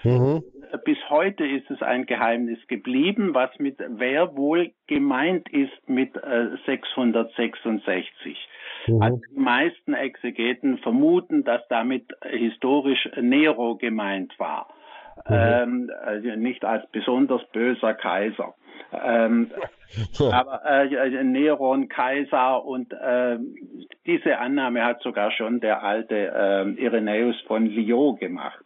Mhm. 0.04 0.44
Bis 0.84 0.98
heute 1.08 1.44
ist 1.44 1.70
es 1.70 1.82
ein 1.82 2.06
Geheimnis 2.06 2.58
geblieben, 2.68 3.34
was 3.34 3.50
mit 3.58 3.78
wer 3.78 4.36
wohl 4.36 4.70
gemeint 4.86 5.48
ist 5.48 5.88
mit 5.88 6.16
äh, 6.16 6.56
666. 6.66 8.38
Mhm. 8.86 9.02
Also 9.02 9.20
die 9.34 9.40
meisten 9.40 9.94
Exegeten 9.94 10.78
vermuten, 10.78 11.44
dass 11.44 11.66
damit 11.68 12.04
historisch 12.22 13.08
Nero 13.20 13.76
gemeint 13.76 14.38
war 14.38 14.68
mhm. 15.28 15.34
ähm, 15.34 15.90
also 16.02 16.28
nicht 16.36 16.64
als 16.64 16.88
besonders 16.90 17.42
böser 17.52 17.94
Kaiser. 17.94 18.54
Ähm, 18.92 19.50
aber 20.18 20.64
äh, 20.64 21.24
Neron, 21.24 21.88
Kaiser 21.88 22.64
und 22.64 22.92
äh, 22.92 23.38
diese 24.06 24.38
Annahme 24.38 24.84
hat 24.84 25.02
sogar 25.02 25.30
schon 25.32 25.60
der 25.60 25.82
alte 25.82 26.14
äh, 26.14 26.82
Irenäus 26.82 27.38
von 27.46 27.66
Lyon 27.66 28.18
gemacht. 28.18 28.64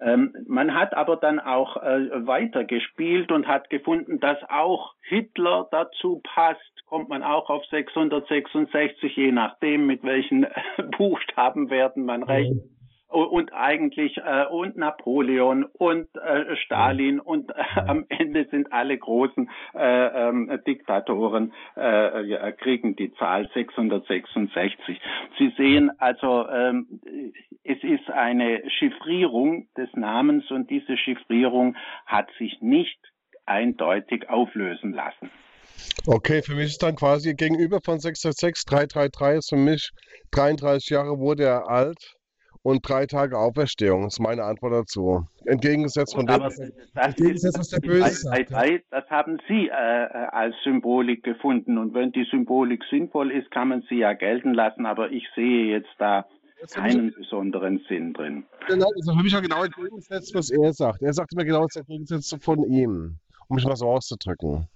Ähm, 0.00 0.34
man 0.48 0.74
hat 0.74 0.94
aber 0.94 1.16
dann 1.16 1.38
auch 1.38 1.76
äh, 1.76 2.26
weitergespielt 2.26 3.30
und 3.30 3.46
hat 3.46 3.70
gefunden, 3.70 4.18
dass 4.18 4.38
auch 4.48 4.94
Hitler 5.02 5.68
dazu 5.70 6.20
passt, 6.34 6.60
kommt 6.86 7.08
man 7.08 7.22
auch 7.22 7.50
auf 7.50 7.64
666, 7.66 9.16
je 9.16 9.30
nachdem, 9.30 9.86
mit 9.86 10.02
welchen 10.02 10.46
Buchstabenwerten 10.98 12.04
man 12.04 12.24
rechnet 12.24 12.71
und 13.12 13.52
eigentlich 13.52 14.16
äh, 14.18 14.46
und 14.46 14.76
Napoleon 14.76 15.64
und 15.64 16.08
äh, 16.16 16.56
Stalin 16.56 17.20
und 17.20 17.50
äh, 17.50 17.54
am 17.86 18.06
Ende 18.08 18.46
sind 18.50 18.72
alle 18.72 18.96
großen 18.96 19.50
äh, 19.74 20.28
ähm, 20.28 20.60
Diktatoren 20.66 21.52
äh, 21.76 22.24
ja, 22.26 22.52
kriegen 22.52 22.96
die 22.96 23.12
Zahl 23.14 23.48
666. 23.54 25.00
Sie 25.38 25.52
sehen 25.56 25.90
also, 25.98 26.48
ähm, 26.48 27.00
es 27.64 27.82
ist 27.82 28.10
eine 28.10 28.62
Chiffrierung 28.70 29.68
des 29.76 29.88
Namens 29.94 30.50
und 30.50 30.70
diese 30.70 30.96
Chiffrierung 30.96 31.76
hat 32.06 32.28
sich 32.38 32.60
nicht 32.60 32.98
eindeutig 33.46 34.28
auflösen 34.28 34.92
lassen. 34.92 35.30
Okay, 36.06 36.42
für 36.42 36.54
mich 36.54 36.66
ist 36.66 36.82
dann 36.82 36.96
quasi 36.96 37.34
gegenüber 37.34 37.80
von 37.82 37.98
666 37.98 38.64
333 38.66 39.38
ist 39.38 39.48
für 39.50 39.56
mich 39.56 39.90
33 40.32 40.90
Jahre 40.90 41.18
wurde 41.18 41.44
er 41.44 41.68
alt 41.68 42.16
und 42.62 42.88
drei 42.88 43.06
Tage 43.06 43.38
Auferstehung. 43.38 44.06
Ist 44.06 44.20
meine 44.20 44.44
Antwort 44.44 44.72
dazu. 44.72 45.26
Entgegengesetzt 45.44 46.14
von 46.14 46.26
dem, 46.26 46.42
entgegengesetzt, 46.94 47.58
was 47.58 47.68
der 47.68 47.80
Böse 47.80 48.10
sagt. 48.10 48.52
Das 48.90 49.10
haben 49.10 49.38
Sie 49.48 49.68
äh, 49.68 49.72
als 49.72 50.54
Symbolik 50.64 51.22
gefunden. 51.22 51.78
Und 51.78 51.94
wenn 51.94 52.12
die 52.12 52.26
Symbolik 52.30 52.82
sinnvoll 52.90 53.32
ist, 53.32 53.50
kann 53.50 53.68
man 53.68 53.82
sie 53.88 53.96
ja 53.96 54.12
gelten 54.12 54.54
lassen. 54.54 54.86
Aber 54.86 55.10
ich 55.10 55.26
sehe 55.34 55.66
jetzt 55.66 55.90
da 55.98 56.26
keinen 56.72 57.12
besonderen 57.12 57.80
Sinn 57.88 58.12
drin. 58.12 58.44
Genau, 58.68 58.86
das 58.94 59.06
ist 59.06 59.16
für 59.16 59.22
mich 59.22 59.32
ja 59.32 59.40
genau 59.40 59.64
entgegengesetzt, 59.64 60.34
was 60.34 60.50
er 60.50 60.72
sagt. 60.72 61.02
Er 61.02 61.12
sagt 61.12 61.32
immer 61.32 61.44
genau 61.44 61.62
das 61.62 61.76
Entgegengesetzte 61.76 62.38
von 62.38 62.62
ihm, 62.62 63.16
um 63.48 63.56
mich 63.56 63.64
mal 63.64 63.76
so 63.76 63.86
auszudrücken. 63.86 64.68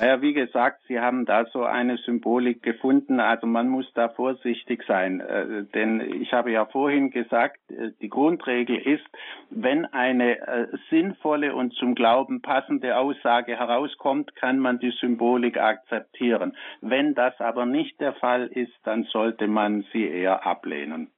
Naja, 0.00 0.22
wie 0.22 0.32
gesagt, 0.32 0.80
Sie 0.88 0.98
haben 0.98 1.26
da 1.26 1.44
so 1.52 1.62
eine 1.62 1.98
Symbolik 1.98 2.62
gefunden. 2.62 3.20
Also 3.20 3.46
man 3.46 3.68
muss 3.68 3.84
da 3.92 4.08
vorsichtig 4.08 4.82
sein. 4.88 5.20
Äh, 5.20 5.64
denn 5.74 6.00
ich 6.22 6.32
habe 6.32 6.50
ja 6.50 6.64
vorhin 6.64 7.10
gesagt, 7.10 7.58
äh, 7.70 7.90
die 8.00 8.08
Grundregel 8.08 8.78
ist, 8.78 9.04
wenn 9.50 9.84
eine 9.84 10.38
äh, 10.38 10.68
sinnvolle 10.88 11.54
und 11.54 11.74
zum 11.74 11.94
Glauben 11.94 12.40
passende 12.40 12.96
Aussage 12.96 13.58
herauskommt, 13.58 14.34
kann 14.36 14.58
man 14.58 14.78
die 14.78 14.92
Symbolik 14.92 15.58
akzeptieren. 15.58 16.56
Wenn 16.80 17.14
das 17.14 17.38
aber 17.38 17.66
nicht 17.66 18.00
der 18.00 18.14
Fall 18.14 18.46
ist, 18.46 18.72
dann 18.84 19.04
sollte 19.04 19.48
man 19.48 19.84
sie 19.92 20.08
eher 20.08 20.46
ablehnen. 20.46 21.10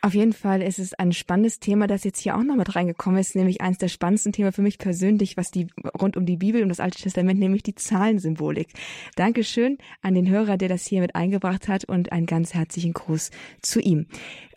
Auf 0.00 0.14
jeden 0.14 0.32
Fall 0.32 0.62
ist 0.62 0.78
es 0.78 0.94
ein 0.94 1.12
spannendes 1.12 1.58
Thema, 1.58 1.88
das 1.88 2.04
jetzt 2.04 2.20
hier 2.20 2.36
auch 2.36 2.44
noch 2.44 2.54
mit 2.54 2.76
reingekommen 2.76 3.18
ist, 3.18 3.34
nämlich 3.34 3.60
eines 3.60 3.78
der 3.78 3.88
spannendsten 3.88 4.32
Themen 4.32 4.52
für 4.52 4.62
mich 4.62 4.78
persönlich, 4.78 5.36
was 5.36 5.50
die 5.50 5.66
rund 6.00 6.16
um 6.16 6.24
die 6.24 6.36
Bibel 6.36 6.62
und 6.62 6.68
das 6.68 6.78
Alte 6.78 7.02
Testament, 7.02 7.40
nämlich 7.40 7.64
die 7.64 7.74
Zahlensymbolik. 7.74 8.68
Dankeschön 9.16 9.76
an 10.00 10.14
den 10.14 10.28
Hörer, 10.28 10.56
der 10.56 10.68
das 10.68 10.86
hier 10.86 11.00
mit 11.00 11.16
eingebracht 11.16 11.66
hat 11.66 11.84
und 11.84 12.12
einen 12.12 12.26
ganz 12.26 12.54
herzlichen 12.54 12.92
Gruß 12.92 13.32
zu 13.60 13.80
ihm. 13.80 14.06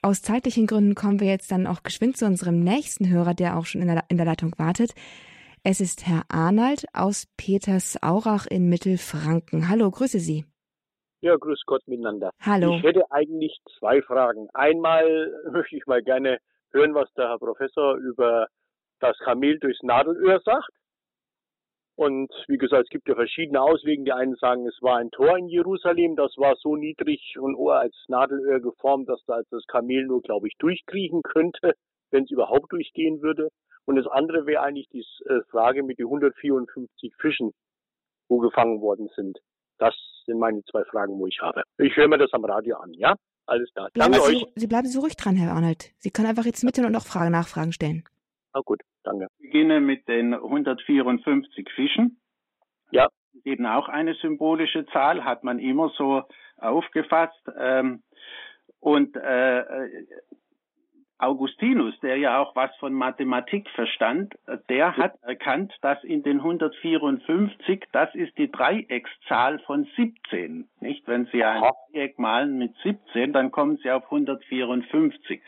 Aus 0.03 0.21
zeitlichen 0.21 0.67
Gründen 0.67 0.93
kommen 0.93 1.19
wir 1.19 1.27
jetzt 1.27 1.51
dann 1.51 1.65
auch 1.65 1.81
geschwind 1.81 2.17
zu 2.17 2.27
unserem 2.27 2.59
nächsten 2.59 3.09
Hörer, 3.09 3.33
der 3.33 3.57
auch 3.57 3.65
schon 3.65 3.81
in 3.81 3.87
der, 3.87 4.03
in 4.09 4.17
der 4.17 4.27
Leitung 4.27 4.53
wartet. 4.57 4.93
Es 5.63 5.81
ist 5.81 6.05
Herr 6.05 6.23
Arnold 6.27 6.85
aus 6.93 7.27
Petersaurach 7.37 8.45
in 8.45 8.69
Mittelfranken. 8.69 9.69
Hallo, 9.69 9.89
grüße 9.89 10.19
Sie. 10.19 10.45
Ja, 11.21 11.35
grüß 11.35 11.61
Gott 11.67 11.87
miteinander. 11.87 12.31
Hallo. 12.41 12.75
Ich 12.75 12.83
hätte 12.83 13.03
eigentlich 13.11 13.59
zwei 13.77 14.01
Fragen. 14.01 14.49
Einmal 14.53 15.31
möchte 15.51 15.75
ich 15.77 15.85
mal 15.85 16.01
gerne 16.01 16.39
hören, 16.71 16.95
was 16.95 17.13
der 17.13 17.29
Herr 17.29 17.37
Professor 17.37 17.95
über 17.95 18.47
das 18.99 19.17
Kamel 19.19 19.59
durchs 19.59 19.83
Nadelöhr 19.83 20.39
sagt. 20.43 20.71
Und 21.95 22.31
wie 22.47 22.57
gesagt, 22.57 22.85
es 22.85 22.89
gibt 22.89 23.07
ja 23.07 23.13
verschiedene 23.13 23.61
Auswege. 23.61 24.03
Die 24.03 24.11
einen 24.11 24.35
sagen, 24.35 24.65
es 24.65 24.81
war 24.81 24.97
ein 24.97 25.11
Tor 25.11 25.37
in 25.37 25.47
Jerusalem, 25.47 26.15
das 26.15 26.35
war 26.37 26.55
so 26.55 26.75
niedrig 26.75 27.35
und 27.39 27.55
als 27.69 27.95
Nadelöhr 28.07 28.59
geformt, 28.59 29.07
dass 29.07 29.23
da 29.27 29.41
das 29.51 29.65
Kamel 29.67 30.05
nur, 30.05 30.21
glaube 30.21 30.47
ich, 30.47 30.55
durchkriechen 30.57 31.21
könnte, 31.21 31.73
wenn 32.09 32.23
es 32.23 32.31
überhaupt 32.31 32.71
durchgehen 32.71 33.21
würde. 33.21 33.49
Und 33.85 33.97
das 33.97 34.07
andere 34.07 34.47
wäre 34.47 34.63
eigentlich 34.63 34.89
die 34.89 35.05
äh, 35.25 35.41
Frage 35.51 35.83
mit 35.83 35.99
den 35.99 36.05
154 36.07 37.13
Fischen, 37.19 37.51
wo 38.27 38.39
gefangen 38.39 38.81
worden 38.81 39.09
sind. 39.15 39.37
Das 39.77 39.95
sind 40.25 40.39
meine 40.39 40.63
zwei 40.65 40.83
Fragen, 40.85 41.19
wo 41.19 41.27
ich 41.27 41.39
habe. 41.41 41.63
Ich 41.77 41.95
höre 41.95 42.07
mir 42.07 42.17
das 42.17 42.33
am 42.33 42.45
Radio 42.45 42.77
an, 42.77 42.93
ja? 42.93 43.15
Alles 43.45 43.71
klar. 43.73 43.89
Bleiben 43.93 44.13
danke 44.13 44.27
Sie, 44.27 44.35
euch. 44.37 44.45
Sie 44.55 44.67
bleiben 44.67 44.87
so 44.87 45.01
ruhig 45.01 45.15
dran, 45.15 45.35
Herr 45.35 45.53
Arnold. 45.53 45.91
Sie 45.97 46.11
können 46.11 46.27
einfach 46.27 46.45
jetzt 46.45 46.63
mitten 46.63 46.85
und 46.85 46.95
auch 46.95 47.05
Fragen, 47.05 47.31
Nachfragen 47.31 47.73
stellen. 47.73 48.03
Ah, 48.53 48.61
gut, 48.63 48.81
danke. 49.03 49.27
Ich 49.39 49.51
beginne 49.51 49.79
mit 49.79 50.07
den 50.07 50.33
154 50.33 51.69
Fischen. 51.75 52.19
Ja. 52.91 53.07
Eben 53.43 53.65
auch 53.65 53.87
eine 53.89 54.13
symbolische 54.15 54.85
Zahl, 54.87 55.23
hat 55.23 55.43
man 55.43 55.59
immer 55.59 55.91
so 55.97 56.23
aufgefasst. 56.57 57.41
Ähm, 57.57 58.03
und 58.79 59.15
äh, 59.15 59.63
Augustinus, 61.21 61.99
der 62.01 62.17
ja 62.17 62.39
auch 62.39 62.55
was 62.55 62.75
von 62.77 62.93
Mathematik 62.93 63.69
verstand, 63.69 64.33
der 64.69 64.97
hat 64.97 65.13
erkannt, 65.21 65.73
dass 65.81 66.03
in 66.03 66.23
den 66.23 66.37
154, 66.37 67.83
das 67.91 68.13
ist 68.15 68.37
die 68.37 68.51
Dreieckszahl 68.51 69.59
von 69.59 69.87
17. 69.95 70.67
Nicht? 70.79 71.07
Wenn 71.07 71.25
Sie 71.27 71.43
ein 71.43 71.63
Dreieck 71.93 72.17
malen 72.17 72.57
mit 72.57 72.75
17, 72.83 73.33
dann 73.33 73.51
kommen 73.51 73.77
Sie 73.77 73.91
auf 73.91 74.05
154. 74.05 75.41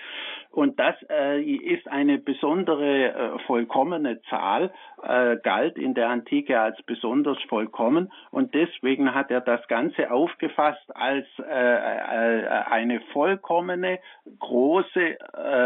Und 0.52 0.80
das 0.80 0.96
äh, 1.10 1.42
ist 1.42 1.88
eine 1.88 2.20
besondere 2.20 3.08
äh, 3.08 3.40
vollkommene 3.48 4.22
Zahl, 4.30 4.72
äh, 5.02 5.38
galt 5.38 5.78
in 5.78 5.96
der 5.96 6.10
Antike 6.10 6.60
als 6.60 6.80
besonders 6.84 7.42
vollkommen. 7.50 8.14
Und 8.30 8.54
deswegen 8.54 9.16
hat 9.16 9.32
er 9.32 9.42
das 9.42 9.68
Ganze 9.68 10.12
aufgefasst 10.12 10.96
als 10.96 11.26
äh, 11.40 11.44
äh, 11.44 12.48
eine 12.70 13.02
vollkommene, 13.14 13.98
große 14.40 15.18
äh, 15.34 15.63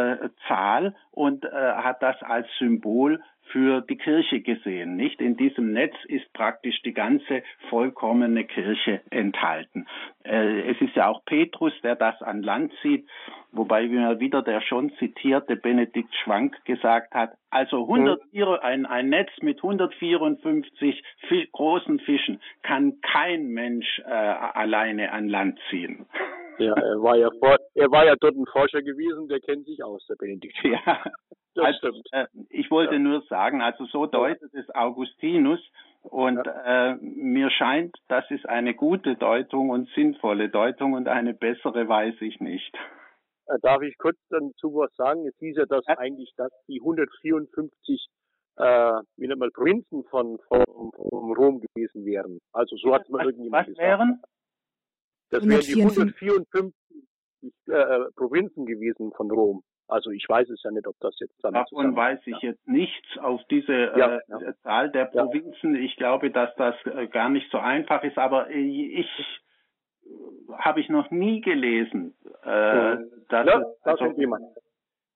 Zahl 0.48 0.95
und 1.12 1.45
äh, 1.45 1.50
hat 1.50 2.02
das 2.02 2.22
als 2.24 2.48
Symbol 2.58 3.22
für 3.52 3.82
die 3.82 3.98
Kirche 3.98 4.41
gesehen. 4.41 4.95
Nicht 4.95 5.22
in 5.22 5.38
diesem 5.38 5.74
Netz 5.74 5.95
ist 6.08 6.32
praktisch 6.34 6.82
die 6.84 6.93
ganze 6.93 7.43
vollkommene 7.70 8.45
Kirche 8.45 9.02
enthalten. 9.10 9.88
Äh, 10.24 10.72
es 10.72 10.82
ist 10.82 10.95
ja 10.95 11.08
auch 11.08 11.24
Petrus, 11.26 11.74
der 11.84 11.95
das 11.95 12.22
an 12.22 12.43
Land 12.43 12.74
sieht, 12.82 13.08
wobei 13.52 13.88
mir 13.88 14.20
wieder 14.20 14.41
der 14.41 14.62
schon 14.62 14.91
zitierte 14.98 15.56
Benedikt 15.56 16.14
Schwank 16.24 16.56
gesagt 16.66 17.14
hat, 17.14 17.32
also 17.50 17.84
104, 17.84 18.64
ein, 18.64 18.86
ein 18.86 19.10
Netz 19.10 19.32
mit 19.41 19.58
154 19.58 21.04
Fisch, 21.28 21.52
großen 21.52 22.00
Fischen 22.00 22.41
kann 22.64 23.00
kein 23.02 23.48
Mensch 23.48 24.00
äh, 24.06 24.12
alleine 24.12 25.12
an 25.12 25.30
Land 25.30 25.60
ziehen. 25.70 26.06
Ja, 26.60 26.74
er 26.74 27.02
war 27.02 27.16
ja 27.16 27.30
vor, 27.39 27.58
er 27.76 27.91
war 27.91 28.06
ja 28.06 28.16
dort 28.20 28.36
ein 28.36 28.45
Forscher 28.48 28.82
gewesen, 28.82 29.28
der 29.28 29.39
kennt 29.39 29.66
sich 29.66 29.84
aus, 29.84 30.06
der 30.08 30.16
Benedikt. 30.16 30.58
Ja, 30.64 31.04
also, 31.66 31.78
stimmt. 31.78 32.08
Äh, 32.12 32.28
ich 32.49 32.70
wollte 32.72 32.93
ja. 32.93 32.99
nur 32.99 33.22
sagen, 33.24 33.62
also 33.62 33.86
so 33.86 34.05
deutet 34.05 34.53
es 34.53 34.70
Augustinus 34.74 35.60
und 36.01 36.45
ja. 36.45 36.91
äh, 36.91 36.95
mir 37.01 37.49
scheint, 37.49 37.95
das 38.08 38.30
ist 38.32 38.47
eine 38.47 38.74
gute 38.74 39.16
Deutung 39.16 39.70
und 39.70 39.89
sinnvolle 39.95 40.49
Deutung 40.49 40.93
und 40.93 41.08
eine 41.08 41.34
bessere 41.34 41.88
weiß 41.88 42.16
ich 42.22 42.39
nicht. 42.39 42.76
Äh, 43.47 43.58
darf 43.62 43.82
ich 43.82 43.97
kurz 43.97 44.18
dazu 44.30 44.74
was 44.76 44.93
sagen? 44.95 45.26
Es 45.28 45.38
hieß 45.39 45.58
ja, 45.58 45.66
dass 45.66 45.86
ja. 45.88 45.97
eigentlich 45.97 46.34
dass 46.38 46.51
die 46.68 46.80
154 46.82 48.08
äh, 48.58 49.01
wie 49.18 49.28
nennt 49.28 49.39
man, 49.39 49.51
Prinzen 49.51 50.03
von, 50.05 50.39
von, 50.47 50.64
von 50.66 51.36
Rom 51.36 51.62
gewesen 51.62 52.05
wären. 52.05 52.39
Also 52.53 52.76
so 52.78 52.93
hat 52.93 53.08
man 53.10 53.26
irgendwie 53.26 53.51
was 53.51 53.68
gesagt. 53.68 53.88
wären? 53.88 54.22
Das 55.30 55.47
wären 55.47 55.62
die 55.62 55.82
154 55.82 56.74
äh, 57.68 58.12
Provinzen 58.16 58.66
gewesen 58.66 59.12
von 59.14 59.30
Rom. 59.30 59.64
Also 59.88 60.12
ich 60.12 60.28
weiß 60.28 60.50
es 60.50 60.62
ja 60.64 60.72
nicht, 60.72 60.88
ob 60.88 60.96
das 61.00 61.18
jetzt 61.20 61.42
dann. 61.44 61.54
Davon 61.54 61.96
weiß 61.96 62.20
ich 62.26 62.42
ja. 62.42 62.50
jetzt 62.50 62.68
nichts 62.68 63.18
auf 63.20 63.42
diese 63.50 63.74
ja, 63.98 64.18
äh, 64.18 64.20
ja. 64.28 64.54
Zahl 64.64 64.92
der 64.92 65.06
Provinzen. 65.06 65.76
Ich 65.76 65.96
glaube, 65.96 66.30
dass 66.30 66.54
das 66.56 66.76
äh, 66.86 67.08
gar 67.08 67.30
nicht 67.30 67.50
so 67.52 67.58
einfach 67.58 68.04
ist, 68.04 68.18
aber 68.18 68.50
ich 68.50 69.10
habe 70.58 70.82
ich 70.82 70.90
noch 70.90 71.10
nie 71.12 71.42
gelesen. 71.42 72.14
Äh, 72.44 72.98
dass 73.30 73.46
ja, 73.48 73.60
es, 73.60 73.66
also, 73.84 74.14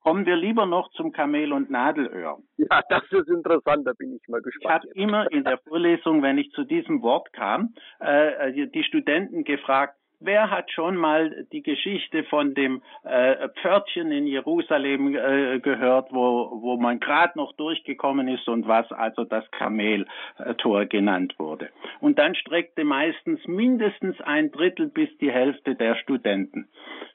kommen 0.02 0.26
wir 0.26 0.36
lieber 0.36 0.66
noch 0.66 0.90
zum 0.92 1.12
Kamel 1.12 1.54
und 1.54 1.70
Nadelöhr. 1.70 2.40
Ja, 2.58 2.82
das 2.90 3.04
ist 3.12 3.30
interessant, 3.30 3.86
da 3.86 3.94
bin 3.94 4.16
ich 4.16 4.28
mal 4.28 4.42
gespannt. 4.42 4.64
Ich 4.64 4.70
habe 4.70 5.00
immer 5.00 5.32
in 5.32 5.44
der 5.44 5.58
Vorlesung, 5.60 6.22
wenn 6.22 6.38
ich 6.38 6.52
zu 6.52 6.64
diesem 6.64 7.02
Wort 7.02 7.32
kam, 7.34 7.74
äh, 8.00 8.68
die 8.68 8.84
Studenten 8.84 9.44
gefragt, 9.44 9.96
Wer 10.24 10.52
hat 10.52 10.72
schon 10.72 10.98
mal 10.98 11.48
die 11.52 11.64
Geschichte 11.64 12.24
von 12.26 12.54
dem 12.54 12.84
äh, 13.04 13.50
Pförtchen 13.60 14.12
in 14.12 14.28
Jerusalem 14.28 15.16
äh, 15.16 15.60
gehört, 15.60 16.14
wo, 16.14 16.62
wo 16.62 16.78
man 16.78 17.00
gerade 17.00 17.36
noch 17.36 17.54
durchgekommen 17.54 18.28
ist 18.28 18.48
und 18.48 18.68
was 18.68 18.92
also 18.92 19.24
das 19.24 19.50
Kameltor 19.50 20.86
genannt 20.86 21.34
wurde? 21.40 21.70
Und 22.00 22.20
dann 22.20 22.36
streckte 22.36 22.84
meistens 22.84 23.48
mindestens 23.48 24.22
ein 24.22 24.52
Drittel 24.52 24.90
bis 24.90 25.10
die 25.18 25.32
Hälfte 25.32 25.74
der 25.74 25.96
Studenten. 25.96 26.70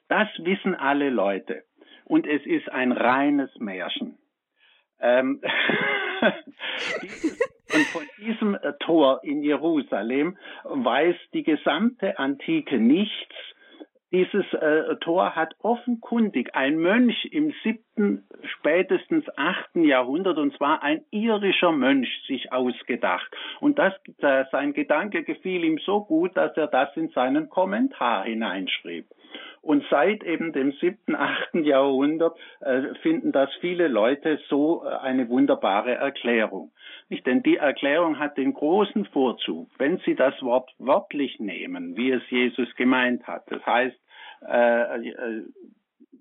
Das 0.09 0.27
wissen 0.39 0.75
alle 0.75 1.09
Leute. 1.09 1.63
Und 2.03 2.27
es 2.27 2.45
ist 2.45 2.69
ein 2.69 2.91
reines 2.91 3.55
Märchen. 3.57 4.17
Ähm, 4.99 5.41
und 7.73 7.85
von 7.87 8.03
diesem 8.17 8.55
äh, 8.55 8.73
Tor 8.79 9.21
in 9.23 9.43
Jerusalem 9.43 10.37
weiß 10.63 11.15
die 11.33 11.43
gesamte 11.43 12.17
Antike 12.17 12.79
nichts. 12.79 13.35
Dieses 14.11 14.45
äh, 14.53 14.95
Tor 15.01 15.35
hat 15.35 15.53
offenkundig 15.61 16.55
ein 16.55 16.77
Mönch 16.77 17.25
im 17.25 17.53
siebten, 17.63 18.25
spätestens 18.57 19.25
achten 19.35 19.83
Jahrhundert, 19.83 20.37
und 20.37 20.55
zwar 20.55 20.81
ein 20.81 21.03
irischer 21.11 21.73
Mönch, 21.73 22.07
sich 22.25 22.53
ausgedacht. 22.53 23.29
Und 23.59 23.77
das, 23.77 23.93
äh, 24.19 24.45
sein 24.49 24.71
Gedanke 24.71 25.23
gefiel 25.23 25.65
ihm 25.65 25.77
so 25.79 26.05
gut, 26.05 26.37
dass 26.37 26.55
er 26.55 26.67
das 26.67 26.95
in 26.95 27.09
seinen 27.09 27.49
Kommentar 27.49 28.23
hineinschrieb. 28.23 29.07
Und 29.61 29.83
seit 29.89 30.23
eben 30.23 30.53
dem 30.53 30.71
siebten, 30.73 31.15
achten 31.15 31.63
Jahrhundert 31.63 32.37
äh, 32.61 32.95
finden 33.01 33.31
das 33.31 33.49
viele 33.59 33.87
Leute 33.87 34.39
so 34.49 34.85
äh, 34.85 34.89
eine 34.89 35.29
wunderbare 35.29 35.95
Erklärung. 35.95 36.71
Nicht? 37.09 37.25
Denn 37.25 37.43
die 37.43 37.57
Erklärung 37.57 38.19
hat 38.19 38.37
den 38.37 38.53
großen 38.53 39.05
Vorzug, 39.05 39.69
wenn 39.77 39.97
Sie 39.99 40.15
das 40.15 40.41
Wort 40.41 40.71
wörtlich 40.79 41.39
nehmen, 41.39 41.97
wie 41.97 42.11
es 42.11 42.23
Jesus 42.29 42.73
gemeint 42.75 43.27
hat. 43.27 43.43
Das 43.51 43.65
heißt, 43.65 43.97
äh, 44.47 45.09
äh, 45.09 45.43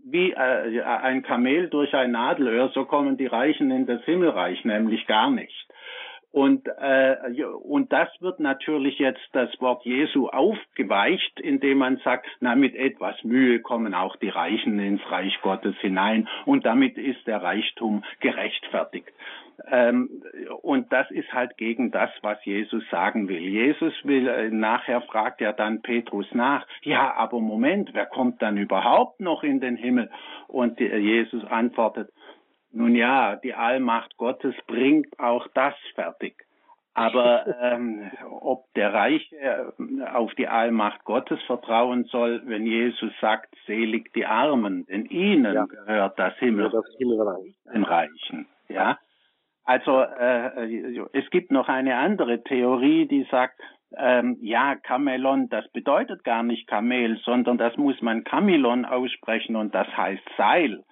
wie 0.05 0.33
äh, 0.33 0.83
ein 0.83 1.23
Kamel 1.23 1.69
durch 1.69 1.95
ein 1.95 2.13
Nadelöhr, 2.13 2.71
so 2.75 2.85
kommen 2.85 3.17
die 3.17 3.27
Reichen 3.27 3.71
in 3.71 3.87
das 3.87 4.03
Himmelreich 4.05 4.65
nämlich 4.65 5.07
gar 5.07 5.31
nicht. 5.31 5.67
Und, 6.37 6.69
äh, 6.69 7.17
und 7.63 7.95
das 7.95 8.11
wird 8.21 8.41
natürlich 8.41 8.99
jetzt 8.99 9.27
das 9.33 9.49
Wort 9.59 9.87
Jesu 9.87 10.29
aufgeweicht, 10.29 11.41
indem 11.41 11.79
man 11.79 11.97
sagt, 12.05 12.27
na, 12.41 12.55
mit 12.55 12.75
etwas 12.75 13.25
Mühe 13.25 13.61
kommen 13.61 13.95
auch 13.95 14.17
die 14.17 14.29
Reichen 14.29 14.79
ins 14.79 15.01
Reich 15.11 15.41
Gottes 15.41 15.75
hinein 15.79 16.29
und 16.45 16.67
damit 16.67 16.99
ist 16.99 17.27
der 17.27 17.43
Reichtum 17.43 18.05
gerechtfertigt. 18.21 19.11
Ähm, 19.71 20.11
und 20.61 20.93
das 20.93 21.11
ist 21.11 21.33
halt 21.33 21.57
gegen 21.57 21.91
das, 21.91 22.11
was 22.21 22.45
Jesus 22.45 22.85
sagen 22.91 23.29
will. 23.29 23.39
Jesus 23.39 23.95
will, 24.05 24.29
äh, 24.29 24.51
nachher 24.51 25.01
fragt 25.01 25.41
er 25.41 25.55
dann 25.55 25.81
Petrus 25.81 26.27
nach, 26.35 26.67
ja, 26.83 27.15
aber 27.15 27.41
Moment, 27.41 27.95
wer 27.95 28.05
kommt 28.05 28.43
dann 28.43 28.59
überhaupt 28.59 29.21
noch 29.21 29.43
in 29.43 29.61
den 29.61 29.77
Himmel? 29.77 30.11
Und 30.49 30.83
äh, 30.83 30.99
Jesus 30.99 31.47
antwortet, 31.47 32.11
nun 32.77 32.95
ja, 32.95 33.37
die 33.37 33.55
Allmacht 33.55 34.17
Gottes 34.17 34.55
bringt 34.67 35.19
auch 35.19 35.49
das 35.55 35.75
fertig. 35.95 36.45
Aber 36.93 37.47
ähm, 37.63 38.11
ob 38.41 38.65
der 38.75 38.93
Reiche 38.93 39.37
äh, 39.37 40.05
auf 40.13 40.35
die 40.35 40.49
Allmacht 40.49 41.05
Gottes 41.05 41.41
vertrauen 41.47 42.05
soll, 42.05 42.43
wenn 42.47 42.67
Jesus 42.67 43.13
sagt, 43.21 43.55
selig 43.67 44.13
die 44.15 44.27
Armen, 44.27 44.87
denn 44.87 45.07
ihnen 45.07 45.55
ja. 45.55 45.65
gehört 45.65 46.19
das 46.19 46.35
Himmel, 46.39 46.71
Himmelreich. 46.99 47.55
den 47.73 47.85
Reichen. 47.85 48.47
Ja. 48.69 48.99
Also 49.65 50.01
äh, 50.01 50.99
es 51.13 51.29
gibt 51.31 51.51
noch 51.51 51.69
eine 51.69 51.97
andere 51.97 52.43
Theorie, 52.45 53.07
die 53.09 53.27
sagt, 53.31 53.61
ähm, 53.97 54.37
ja, 54.41 54.75
Kamelon, 54.77 55.49
das 55.49 55.67
bedeutet 55.73 56.25
gar 56.25 56.43
nicht 56.43 56.67
Kamel, 56.67 57.19
sondern 57.25 57.57
das 57.57 57.77
muss 57.77 58.01
man 58.03 58.25
Kamilon 58.25 58.85
aussprechen 58.85 59.57
und 59.57 59.75
das 59.75 59.89
heißt 59.97 60.23
Seil. 60.37 60.85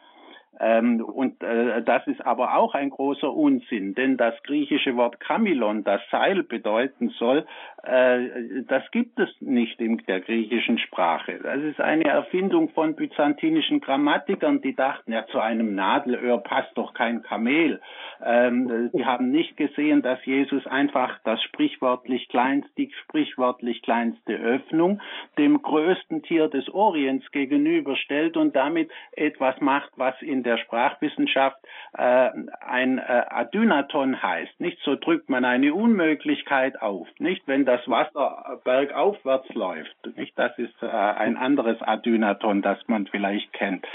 Ähm, 0.60 1.04
und 1.04 1.42
äh, 1.42 1.82
das 1.82 2.06
ist 2.06 2.24
aber 2.24 2.56
auch 2.56 2.74
ein 2.74 2.90
großer 2.90 3.32
Unsinn, 3.32 3.94
denn 3.94 4.16
das 4.16 4.34
griechische 4.42 4.96
Wort 4.96 5.20
Kamilon, 5.20 5.84
das 5.84 6.00
Seil 6.10 6.42
bedeuten 6.42 7.10
soll, 7.18 7.46
das 7.86 8.90
gibt 8.92 9.18
es 9.18 9.28
nicht 9.40 9.80
in 9.80 9.98
der 10.06 10.20
griechischen 10.20 10.78
Sprache. 10.78 11.38
Das 11.42 11.60
ist 11.60 11.80
eine 11.80 12.04
Erfindung 12.04 12.70
von 12.70 12.94
byzantinischen 12.94 13.80
Grammatikern, 13.80 14.60
die 14.62 14.74
dachten, 14.74 15.12
ja, 15.12 15.26
zu 15.26 15.38
einem 15.38 15.74
Nadelöhr 15.74 16.38
passt 16.38 16.76
doch 16.76 16.94
kein 16.94 17.22
Kamel. 17.22 17.80
Ähm, 18.24 18.90
die 18.92 19.04
haben 19.04 19.30
nicht 19.30 19.56
gesehen, 19.56 20.02
dass 20.02 20.24
Jesus 20.24 20.66
einfach 20.66 21.18
das 21.24 21.42
sprichwörtlich 21.42 22.28
kleinste, 22.28 22.70
die 22.78 22.90
sprichwörtlich 23.02 23.82
kleinste 23.82 24.34
Öffnung 24.34 25.00
dem 25.38 25.60
größten 25.60 26.22
Tier 26.22 26.48
des 26.48 26.68
Orients 26.70 27.30
gegenüberstellt 27.32 28.36
und 28.36 28.56
damit 28.56 28.90
etwas 29.12 29.60
macht, 29.60 29.90
was 29.96 30.14
in 30.22 30.42
der 30.42 30.58
Sprachwissenschaft 30.58 31.58
äh, 31.96 32.30
ein 32.60 32.98
äh, 32.98 33.02
Adynaton 33.28 34.22
heißt. 34.22 34.60
Nicht 34.60 34.78
so 34.84 34.96
drückt 34.96 35.28
man 35.28 35.44
eine 35.44 35.74
Unmöglichkeit 35.74 36.80
auf. 36.80 37.08
Nicht 37.18 37.46
wenn 37.46 37.64
das 37.64 37.73
Wasser 37.86 38.60
bergaufwärts 38.64 39.48
läuft. 39.54 39.96
Nicht 40.16 40.38
das 40.38 40.56
ist 40.58 40.82
äh, 40.82 40.86
ein 40.86 41.36
anderes 41.36 41.80
Adynaton, 41.82 42.62
das 42.62 42.78
man 42.86 43.06
vielleicht 43.06 43.52
kennt. 43.52 43.86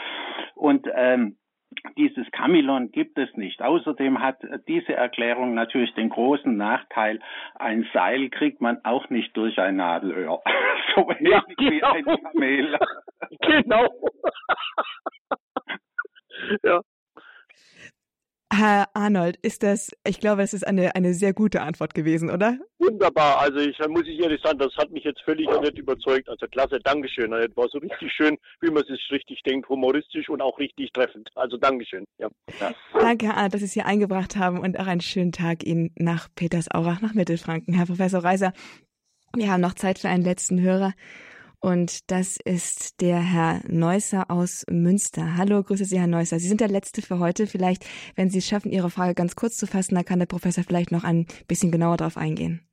Und 0.55 0.87
ähm, 0.93 1.37
dieses 1.97 2.29
Kamilon 2.31 2.91
gibt 2.91 3.17
es 3.17 3.33
nicht. 3.35 3.61
Außerdem 3.61 4.21
hat 4.21 4.37
diese 4.67 4.93
Erklärung 4.93 5.53
natürlich 5.53 5.93
den 5.93 6.09
großen 6.09 6.55
Nachteil, 6.55 7.19
ein 7.55 7.87
Seil 7.93 8.29
kriegt 8.29 8.59
man 8.59 8.83
auch 8.83 9.09
nicht 9.09 9.35
durch 9.37 9.57
ein 9.59 9.77
Nadelöhr. 9.77 10.41
so 10.95 11.07
wenig 11.07 11.31
ja, 11.31 11.43
genau. 11.57 11.71
wie 11.71 11.83
ein 11.83 12.05
Kamel. 12.05 12.79
genau. 13.41 13.87
ja. 16.63 16.81
Herr 18.51 18.87
Arnold, 18.95 19.37
ist 19.43 19.61
das, 19.61 19.91
ich 20.03 20.19
glaube, 20.19 20.41
das 20.41 20.55
ist 20.55 20.65
eine, 20.65 20.95
eine 20.95 21.13
sehr 21.13 21.33
gute 21.33 21.61
Antwort 21.61 21.93
gewesen, 21.93 22.31
oder? 22.31 22.57
Wunderbar. 22.79 23.39
Also 23.39 23.59
ich 23.59 23.77
muss 23.87 24.07
ich 24.07 24.19
ehrlich 24.19 24.41
sagen, 24.41 24.57
das 24.57 24.75
hat 24.75 24.89
mich 24.89 25.03
jetzt 25.03 25.21
völlig 25.21 25.47
nicht 25.61 25.77
überzeugt. 25.77 26.27
Also 26.27 26.47
klasse, 26.47 26.79
Dankeschön. 26.79 27.29
Das 27.29 27.55
war 27.55 27.67
so 27.69 27.77
richtig 27.77 28.11
schön, 28.11 28.37
wie 28.61 28.71
man 28.71 28.83
es 28.83 29.11
richtig 29.11 29.43
denkt, 29.43 29.69
humoristisch 29.69 30.29
und 30.29 30.41
auch 30.41 30.57
richtig 30.57 30.91
treffend. 30.93 31.29
Also 31.35 31.57
Dankeschön. 31.57 32.05
Ja. 32.17 32.29
ja. 32.59 32.71
Danke, 32.93 33.27
Herr 33.27 33.37
Arnold, 33.37 33.53
dass 33.53 33.61
Sie 33.61 33.67
es 33.67 33.73
hier 33.73 33.85
eingebracht 33.85 34.35
haben 34.35 34.59
und 34.59 34.79
auch 34.79 34.87
einen 34.87 35.01
schönen 35.01 35.31
Tag 35.31 35.63
Ihnen 35.63 35.91
nach 35.95 36.27
Petersaurach, 36.33 37.01
nach 37.01 37.13
Mittelfranken. 37.13 37.75
Herr 37.75 37.85
Professor 37.85 38.23
Reiser, 38.23 38.53
wir 39.35 39.51
haben 39.51 39.61
noch 39.61 39.75
Zeit 39.75 39.99
für 39.99 40.09
einen 40.09 40.23
letzten 40.23 40.59
Hörer. 40.59 40.93
Und 41.61 42.09
das 42.09 42.37
ist 42.37 43.01
der 43.01 43.19
Herr 43.19 43.61
Neusser 43.67 44.31
aus 44.31 44.65
Münster. 44.69 45.35
Hallo, 45.35 45.61
grüße 45.61 45.83
Sie, 45.83 45.99
Herr 45.99 46.07
Neusser. 46.07 46.39
Sie 46.39 46.47
sind 46.47 46.61
der 46.61 46.69
Letzte 46.69 47.01
für 47.01 47.19
heute. 47.19 47.47
Vielleicht, 47.47 47.85
wenn 48.15 48.29
Sie 48.29 48.37
es 48.37 48.47
schaffen, 48.47 48.71
Ihre 48.71 48.89
Frage 48.89 49.13
ganz 49.13 49.35
kurz 49.35 49.57
zu 49.57 49.67
fassen, 49.67 49.95
dann 49.95 50.05
kann 50.05 50.19
der 50.19 50.25
Professor 50.25 50.63
vielleicht 50.63 50.93
noch 50.93 51.03
ein 51.03 51.27
bisschen 51.49 51.69
genauer 51.69 51.97
darauf 51.97 52.15
eingehen. 52.15 52.65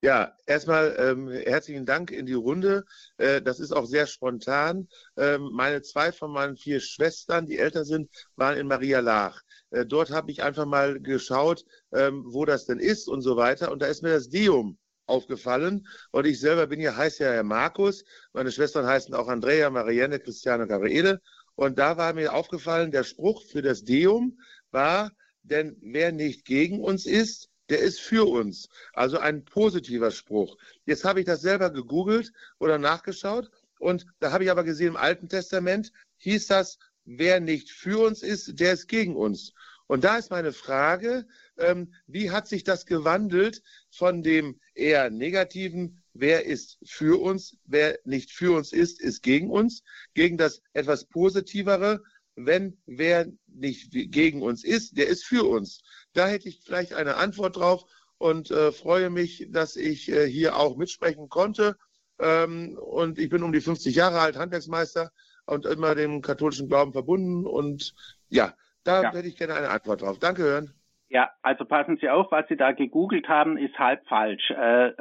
Ja, 0.00 0.32
erstmal 0.46 0.94
ähm, 0.96 1.28
herzlichen 1.28 1.84
Dank 1.84 2.12
in 2.12 2.24
die 2.24 2.34
Runde. 2.34 2.84
Äh, 3.16 3.42
das 3.42 3.58
ist 3.58 3.72
auch 3.72 3.86
sehr 3.86 4.06
spontan. 4.06 4.86
Ähm, 5.16 5.50
meine 5.52 5.82
zwei 5.82 6.12
von 6.12 6.30
meinen 6.30 6.56
vier 6.56 6.78
Schwestern, 6.78 7.46
die 7.46 7.58
älter 7.58 7.84
sind, 7.84 8.08
waren 8.36 8.56
in 8.56 8.68
Maria 8.68 9.00
Laach. 9.00 9.42
Äh, 9.70 9.86
dort 9.86 10.12
habe 10.12 10.30
ich 10.30 10.44
einfach 10.44 10.66
mal 10.66 11.00
geschaut, 11.00 11.64
ähm, 11.92 12.22
wo 12.28 12.44
das 12.44 12.64
denn 12.64 12.78
ist 12.78 13.08
und 13.08 13.22
so 13.22 13.36
weiter. 13.36 13.72
Und 13.72 13.82
da 13.82 13.86
ist 13.86 14.04
mir 14.04 14.10
das 14.10 14.28
Deum 14.28 14.78
aufgefallen. 15.08 15.86
Und 16.10 16.26
ich 16.26 16.40
selber 16.40 16.66
bin 16.66 16.80
ja, 16.80 16.96
heiße 16.96 17.24
ja 17.24 17.32
Herr 17.32 17.42
Markus. 17.42 18.04
Meine 18.32 18.52
Schwestern 18.52 18.86
heißen 18.86 19.14
auch 19.14 19.28
Andrea, 19.28 19.70
Marianne, 19.70 20.20
Christiane 20.20 20.66
Gabriele. 20.66 21.20
Und 21.54 21.78
da 21.78 21.96
war 21.96 22.12
mir 22.12 22.34
aufgefallen, 22.34 22.90
der 22.90 23.04
Spruch 23.04 23.44
für 23.44 23.62
das 23.62 23.84
Deum 23.84 24.38
war, 24.70 25.10
denn 25.42 25.76
wer 25.80 26.12
nicht 26.12 26.44
gegen 26.44 26.80
uns 26.80 27.06
ist, 27.06 27.48
der 27.68 27.80
ist 27.80 28.00
für 28.00 28.28
uns. 28.28 28.68
Also 28.92 29.18
ein 29.18 29.44
positiver 29.44 30.10
Spruch. 30.10 30.56
Jetzt 30.84 31.04
habe 31.04 31.20
ich 31.20 31.26
das 31.26 31.40
selber 31.40 31.70
gegoogelt 31.70 32.32
oder 32.58 32.78
nachgeschaut 32.78 33.50
und 33.78 34.06
da 34.20 34.32
habe 34.32 34.44
ich 34.44 34.50
aber 34.50 34.64
gesehen, 34.64 34.88
im 34.88 34.96
Alten 34.96 35.28
Testament 35.28 35.92
hieß 36.18 36.46
das, 36.48 36.78
wer 37.04 37.40
nicht 37.40 37.70
für 37.70 38.04
uns 38.04 38.22
ist, 38.22 38.58
der 38.60 38.74
ist 38.74 38.88
gegen 38.88 39.16
uns. 39.16 39.52
Und 39.86 40.04
da 40.04 40.18
ist 40.18 40.30
meine 40.30 40.52
Frage, 40.52 41.26
ähm, 41.58 41.92
wie 42.06 42.30
hat 42.30 42.48
sich 42.48 42.64
das 42.64 42.86
gewandelt 42.86 43.62
von 43.90 44.22
dem 44.22 44.60
eher 44.74 45.10
negativen, 45.10 46.02
wer 46.12 46.46
ist 46.46 46.78
für 46.84 47.20
uns, 47.20 47.56
wer 47.64 47.98
nicht 48.04 48.32
für 48.32 48.56
uns 48.56 48.72
ist, 48.72 49.00
ist 49.00 49.22
gegen 49.22 49.50
uns, 49.50 49.82
gegen 50.14 50.36
das 50.36 50.62
etwas 50.72 51.04
positivere, 51.06 52.02
wenn 52.34 52.78
wer 52.86 53.26
nicht 53.46 53.90
gegen 53.90 54.42
uns 54.42 54.64
ist, 54.64 54.96
der 54.96 55.08
ist 55.08 55.24
für 55.24 55.44
uns. 55.44 55.82
Da 56.12 56.28
hätte 56.28 56.48
ich 56.48 56.60
vielleicht 56.64 56.94
eine 56.94 57.16
Antwort 57.16 57.56
drauf 57.56 57.84
und 58.18 58.50
äh, 58.50 58.72
freue 58.72 59.10
mich, 59.10 59.48
dass 59.50 59.76
ich 59.76 60.10
äh, 60.10 60.28
hier 60.28 60.56
auch 60.56 60.76
mitsprechen 60.76 61.28
konnte. 61.28 61.76
Ähm, 62.20 62.76
und 62.78 63.18
ich 63.18 63.28
bin 63.28 63.42
um 63.42 63.52
die 63.52 63.60
50 63.60 63.94
Jahre 63.94 64.20
alt, 64.20 64.36
Handwerksmeister 64.36 65.12
und 65.46 65.66
immer 65.66 65.94
dem 65.94 66.20
katholischen 66.20 66.68
Glauben 66.68 66.92
verbunden. 66.92 67.46
Und 67.46 67.94
ja, 68.28 68.54
da 68.84 69.02
ja. 69.02 69.12
hätte 69.12 69.28
ich 69.28 69.36
gerne 69.36 69.54
eine 69.54 69.70
Antwort 69.70 70.02
drauf. 70.02 70.18
Danke, 70.18 70.42
Hören. 70.42 70.77
Ja, 71.10 71.30
also 71.40 71.64
passen 71.64 71.96
Sie 71.96 72.10
auf, 72.10 72.30
was 72.30 72.46
Sie 72.48 72.56
da 72.56 72.72
gegoogelt 72.72 73.28
haben, 73.28 73.56
ist 73.56 73.78
halb 73.78 74.06
falsch. 74.08 74.50
Äh, 74.50 74.92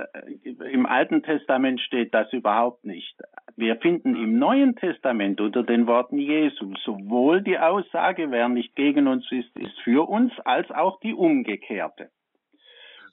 Im 0.71 0.85
Alten 0.85 1.21
Testament 1.21 1.81
steht 1.81 2.13
das 2.13 2.31
überhaupt 2.31 2.85
nicht. 2.85 3.17
Wir 3.57 3.75
finden 3.77 4.15
im 4.15 4.39
Neuen 4.39 4.75
Testament 4.77 5.41
unter 5.41 5.63
den 5.63 5.85
Worten 5.85 6.17
Jesu 6.17 6.73
sowohl 6.85 7.41
die 7.41 7.59
Aussage, 7.59 8.31
wer 8.31 8.47
nicht 8.47 8.75
gegen 8.75 9.07
uns 9.07 9.29
ist, 9.31 9.53
ist 9.57 9.77
für 9.81 10.07
uns, 10.07 10.31
als 10.45 10.71
auch 10.71 10.99
die 11.01 11.13
umgekehrte. 11.13 12.09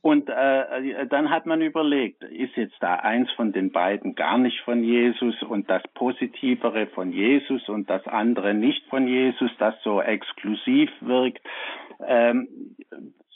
Und 0.05 0.28
äh, 0.28 1.07
dann 1.07 1.30
hat 1.30 1.46
man 1.46 1.62
überlegt, 1.62 2.22
ist 2.24 2.55
jetzt 2.57 2.76
da 2.80 2.96
eins 2.96 3.30
von 3.32 3.52
den 3.52 3.72
beiden 3.72 4.14
gar 4.14 4.36
nicht 4.36 4.61
von 4.61 4.84
Jesus 4.84 5.42
und 5.42 5.70
das 5.70 5.82
Positivere 5.94 6.88
von 6.88 7.11
Jesus 7.11 7.66
und 7.70 7.88
das 7.88 8.07
andere 8.07 8.52
nicht 8.52 8.84
von 8.90 9.09
Jesus, 9.09 9.50
das 9.59 9.74
so 9.82 10.02
exklusiv 10.02 10.90
wirkt, 11.00 11.40
ähm, 12.07 12.76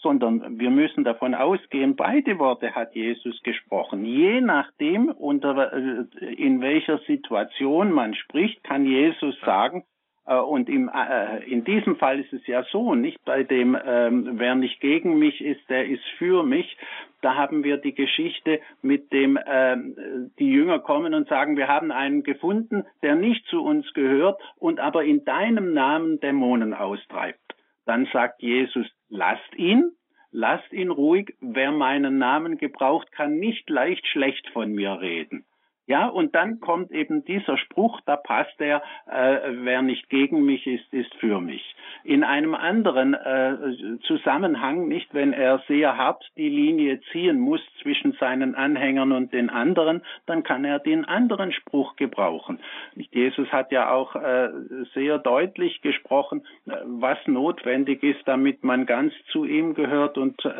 sondern 0.02 0.60
wir 0.60 0.68
müssen 0.68 1.04
davon 1.04 1.34
ausgehen, 1.34 1.96
beide 1.96 2.38
Worte 2.38 2.74
hat 2.74 2.94
Jesus 2.94 3.42
gesprochen. 3.42 4.04
Je 4.04 4.42
nachdem, 4.42 5.08
unter, 5.08 5.72
äh, 5.72 6.34
in 6.34 6.60
welcher 6.60 6.98
Situation 7.06 7.92
man 7.92 8.12
spricht, 8.12 8.62
kann 8.62 8.84
Jesus 8.84 9.40
sagen, 9.40 9.84
äh, 9.84 9.97
und 10.36 10.68
im, 10.68 10.88
äh, 10.88 11.44
in 11.44 11.64
diesem 11.64 11.96
Fall 11.96 12.20
ist 12.20 12.32
es 12.32 12.46
ja 12.46 12.64
so, 12.70 12.94
nicht 12.94 13.18
bei 13.24 13.42
dem, 13.42 13.76
ähm, 13.82 14.38
wer 14.38 14.54
nicht 14.54 14.80
gegen 14.80 15.18
mich 15.18 15.40
ist, 15.40 15.68
der 15.68 15.86
ist 15.86 16.04
für 16.18 16.42
mich. 16.42 16.76
Da 17.22 17.34
haben 17.34 17.64
wir 17.64 17.78
die 17.78 17.94
Geschichte 17.94 18.60
mit 18.82 19.12
dem, 19.12 19.38
ähm, 19.46 20.30
die 20.38 20.50
Jünger 20.50 20.78
kommen 20.78 21.14
und 21.14 21.28
sagen, 21.28 21.56
wir 21.56 21.68
haben 21.68 21.90
einen 21.90 22.22
gefunden, 22.22 22.84
der 23.02 23.16
nicht 23.16 23.44
zu 23.46 23.62
uns 23.64 23.92
gehört 23.94 24.40
und 24.58 24.80
aber 24.80 25.04
in 25.04 25.24
deinem 25.24 25.72
Namen 25.72 26.20
Dämonen 26.20 26.74
austreibt. 26.74 27.54
Dann 27.86 28.06
sagt 28.12 28.42
Jesus, 28.42 28.86
lasst 29.08 29.54
ihn, 29.56 29.92
lasst 30.30 30.72
ihn 30.72 30.90
ruhig. 30.90 31.34
Wer 31.40 31.72
meinen 31.72 32.18
Namen 32.18 32.58
gebraucht, 32.58 33.10
kann 33.12 33.38
nicht 33.38 33.68
leicht 33.70 34.06
schlecht 34.06 34.48
von 34.50 34.72
mir 34.72 35.00
reden. 35.00 35.44
Ja, 35.88 36.06
und 36.06 36.34
dann 36.34 36.60
kommt 36.60 36.90
eben 36.90 37.24
dieser 37.24 37.56
Spruch, 37.56 38.02
da 38.04 38.16
passt 38.16 38.60
er, 38.60 38.82
äh, 39.10 39.38
wer 39.62 39.80
nicht 39.80 40.10
gegen 40.10 40.44
mich 40.44 40.66
ist, 40.66 40.92
ist 40.92 41.14
für 41.14 41.40
mich. 41.40 41.74
In 42.04 42.24
einem 42.24 42.54
anderen 42.54 43.14
äh, 43.14 43.56
Zusammenhang, 44.02 44.86
nicht 44.86 45.14
wenn 45.14 45.32
er 45.32 45.62
sehr 45.66 45.96
hart 45.96 46.22
die 46.36 46.50
Linie 46.50 47.00
ziehen 47.10 47.40
muss 47.40 47.62
zwischen 47.80 48.12
seinen 48.20 48.54
Anhängern 48.54 49.12
und 49.12 49.32
den 49.32 49.48
anderen, 49.48 50.02
dann 50.26 50.42
kann 50.42 50.66
er 50.66 50.78
den 50.78 51.06
anderen 51.06 51.52
Spruch 51.52 51.96
gebrauchen. 51.96 52.58
Jesus 52.94 53.50
hat 53.50 53.72
ja 53.72 53.90
auch 53.90 54.14
äh, 54.14 54.50
sehr 54.92 55.16
deutlich 55.16 55.80
gesprochen, 55.80 56.42
äh, 56.66 56.72
was 56.84 57.16
notwendig 57.26 58.02
ist, 58.02 58.20
damit 58.26 58.62
man 58.62 58.84
ganz 58.84 59.14
zu 59.32 59.46
ihm 59.46 59.72
gehört 59.72 60.18
und 60.18 60.44
äh, 60.44 60.50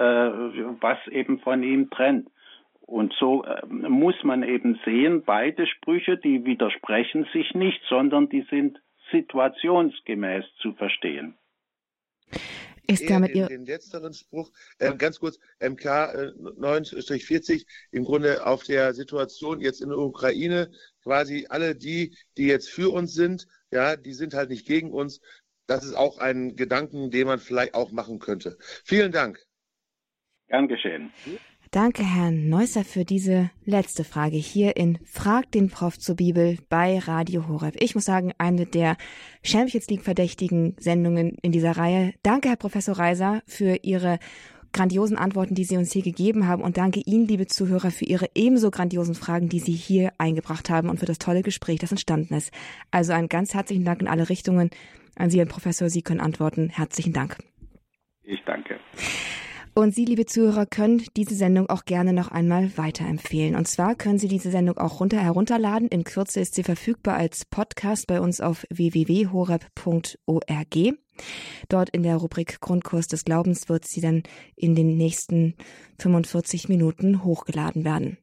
was 0.80 0.96
eben 1.08 1.38
von 1.40 1.62
ihm 1.62 1.90
trennt. 1.90 2.28
Und 2.88 3.12
so 3.20 3.44
äh, 3.44 3.66
muss 3.66 4.14
man 4.24 4.42
eben 4.42 4.80
sehen, 4.86 5.22
beide 5.22 5.66
Sprüche, 5.66 6.16
die 6.16 6.46
widersprechen 6.46 7.28
sich 7.34 7.52
nicht, 7.52 7.82
sondern 7.86 8.30
die 8.30 8.46
sind 8.48 8.80
situationsgemäß 9.12 10.46
zu 10.62 10.72
verstehen. 10.72 11.36
ist 12.86 13.10
damit 13.10 13.34
den, 13.34 13.46
den 13.48 13.66
letzteren 13.66 14.14
Spruch, 14.14 14.50
äh, 14.78 14.94
ganz 14.96 15.20
kurz, 15.20 15.38
MK 15.60 15.84
äh, 15.84 16.32
9-40, 16.58 17.66
im 17.90 18.04
Grunde 18.04 18.46
auf 18.46 18.64
der 18.64 18.94
Situation 18.94 19.60
jetzt 19.60 19.82
in 19.82 19.90
der 19.90 19.98
Ukraine, 19.98 20.70
quasi 21.02 21.44
alle 21.50 21.76
die, 21.76 22.16
die 22.38 22.46
jetzt 22.46 22.70
für 22.70 22.88
uns 22.90 23.12
sind, 23.12 23.46
ja, 23.70 23.96
die 23.96 24.14
sind 24.14 24.32
halt 24.32 24.48
nicht 24.48 24.66
gegen 24.66 24.92
uns. 24.92 25.20
Das 25.66 25.84
ist 25.84 25.94
auch 25.94 26.16
ein 26.16 26.56
Gedanken, 26.56 27.10
den 27.10 27.26
man 27.26 27.38
vielleicht 27.38 27.74
auch 27.74 27.92
machen 27.92 28.18
könnte. 28.18 28.56
Vielen 28.86 29.12
Dank. 29.12 29.44
Gern 30.46 30.68
geschehen. 30.68 31.12
Danke, 31.70 32.02
Herrn 32.02 32.48
Neusser, 32.48 32.82
für 32.82 33.04
diese 33.04 33.50
letzte 33.66 34.02
Frage 34.02 34.38
hier 34.38 34.76
in 34.78 34.98
Frag 35.04 35.52
den 35.52 35.68
Prof 35.68 35.98
zur 35.98 36.16
Bibel 36.16 36.56
bei 36.70 36.98
Radio 36.98 37.46
Horeb. 37.46 37.76
Ich 37.78 37.94
muss 37.94 38.06
sagen, 38.06 38.32
eine 38.38 38.64
der 38.64 38.96
Champions 39.42 39.86
League 39.88 40.02
verdächtigen 40.02 40.76
Sendungen 40.78 41.36
in 41.42 41.52
dieser 41.52 41.72
Reihe. 41.72 42.14
Danke, 42.22 42.48
Herr 42.48 42.56
Professor 42.56 42.98
Reiser, 42.98 43.42
für 43.46 43.80
Ihre 43.82 44.18
grandiosen 44.72 45.18
Antworten, 45.18 45.54
die 45.54 45.64
Sie 45.64 45.76
uns 45.76 45.92
hier 45.92 46.02
gegeben 46.02 46.46
haben. 46.46 46.62
Und 46.62 46.78
danke 46.78 47.00
Ihnen, 47.04 47.28
liebe 47.28 47.46
Zuhörer, 47.46 47.90
für 47.90 48.06
Ihre 48.06 48.28
ebenso 48.34 48.70
grandiosen 48.70 49.14
Fragen, 49.14 49.50
die 49.50 49.60
Sie 49.60 49.72
hier 49.72 50.12
eingebracht 50.16 50.70
haben 50.70 50.88
und 50.88 50.98
für 51.00 51.06
das 51.06 51.18
tolle 51.18 51.42
Gespräch, 51.42 51.80
das 51.80 51.90
entstanden 51.90 52.32
ist. 52.32 52.50
Also 52.90 53.12
einen 53.12 53.28
ganz 53.28 53.52
herzlichen 53.52 53.84
Dank 53.84 54.00
in 54.00 54.08
alle 54.08 54.30
Richtungen 54.30 54.70
an 55.16 55.28
Sie, 55.28 55.38
Herr 55.38 55.46
Professor. 55.46 55.90
Sie 55.90 56.02
können 56.02 56.20
antworten. 56.20 56.70
Herzlichen 56.70 57.12
Dank. 57.12 57.36
Ich 58.22 58.40
danke. 58.46 58.80
Und 59.78 59.94
Sie, 59.94 60.04
liebe 60.04 60.26
Zuhörer, 60.26 60.66
können 60.66 61.04
diese 61.16 61.36
Sendung 61.36 61.70
auch 61.70 61.84
gerne 61.84 62.12
noch 62.12 62.32
einmal 62.32 62.76
weiterempfehlen. 62.76 63.54
Und 63.54 63.68
zwar 63.68 63.94
können 63.94 64.18
Sie 64.18 64.26
diese 64.26 64.50
Sendung 64.50 64.76
auch 64.76 64.98
runter 64.98 65.20
herunterladen. 65.20 65.86
In 65.86 66.02
Kürze 66.02 66.40
ist 66.40 66.56
sie 66.56 66.64
verfügbar 66.64 67.14
als 67.14 67.44
Podcast 67.44 68.08
bei 68.08 68.20
uns 68.20 68.40
auf 68.40 68.66
www.horeb.org. 68.70 69.38
Dort 71.68 71.90
in 71.90 72.02
der 72.02 72.16
Rubrik 72.16 72.60
Grundkurs 72.60 73.06
des 73.06 73.24
Glaubens 73.24 73.68
wird 73.68 73.86
sie 73.86 74.00
dann 74.00 74.24
in 74.56 74.74
den 74.74 74.96
nächsten 74.96 75.54
45 76.00 76.68
Minuten 76.68 77.22
hochgeladen 77.22 77.84
werden. 77.84 78.18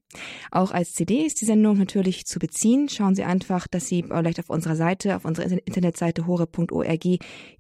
Auch 0.52 0.72
als 0.72 0.94
CD 0.94 1.26
ist 1.26 1.42
die 1.42 1.46
Sendung 1.46 1.78
natürlich 1.78 2.26
zu 2.26 2.40
beziehen. 2.40 2.90
Schauen 2.90 3.16
Sie 3.16 3.24
einfach, 3.24 3.68
dass 3.68 3.88
Sie 3.88 4.04
vielleicht 4.04 4.40
auf 4.40 4.50
unserer 4.50 4.76
Seite, 4.76 5.16
auf 5.16 5.26
unserer 5.26 5.50
Internetseite 5.66 6.28
hore.org 6.28 7.06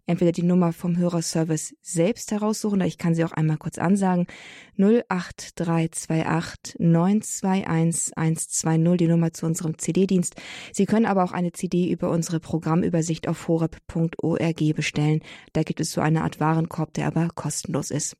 entweder 0.07 0.31
die 0.31 0.43
Nummer 0.43 0.73
vom 0.73 0.97
Hörerservice 0.97 1.75
selbst 1.81 2.31
heraussuchen, 2.31 2.79
oder 2.79 2.87
ich 2.87 2.97
kann 2.97 3.15
sie 3.15 3.23
auch 3.23 3.31
einmal 3.31 3.57
kurz 3.57 3.77
ansagen. 3.77 4.27
08328 4.77 6.79
921 6.79 8.17
120, 8.17 8.97
die 8.97 9.07
Nummer 9.07 9.33
zu 9.33 9.45
unserem 9.45 9.77
CD-Dienst. 9.77 10.35
Sie 10.73 10.85
können 10.85 11.05
aber 11.05 11.23
auch 11.23 11.31
eine 11.31 11.51
CD 11.51 11.89
über 11.89 12.09
unsere 12.09 12.39
Programmübersicht 12.39 13.27
auf 13.27 13.47
horeb.org 13.47 14.75
bestellen. 14.75 15.21
Da 15.53 15.63
gibt 15.63 15.79
es 15.79 15.91
so 15.91 16.01
eine 16.01 16.23
Art 16.23 16.39
Warenkorb, 16.39 16.93
der 16.93 17.07
aber 17.07 17.29
kostenlos 17.33 17.91
ist. 17.91 18.15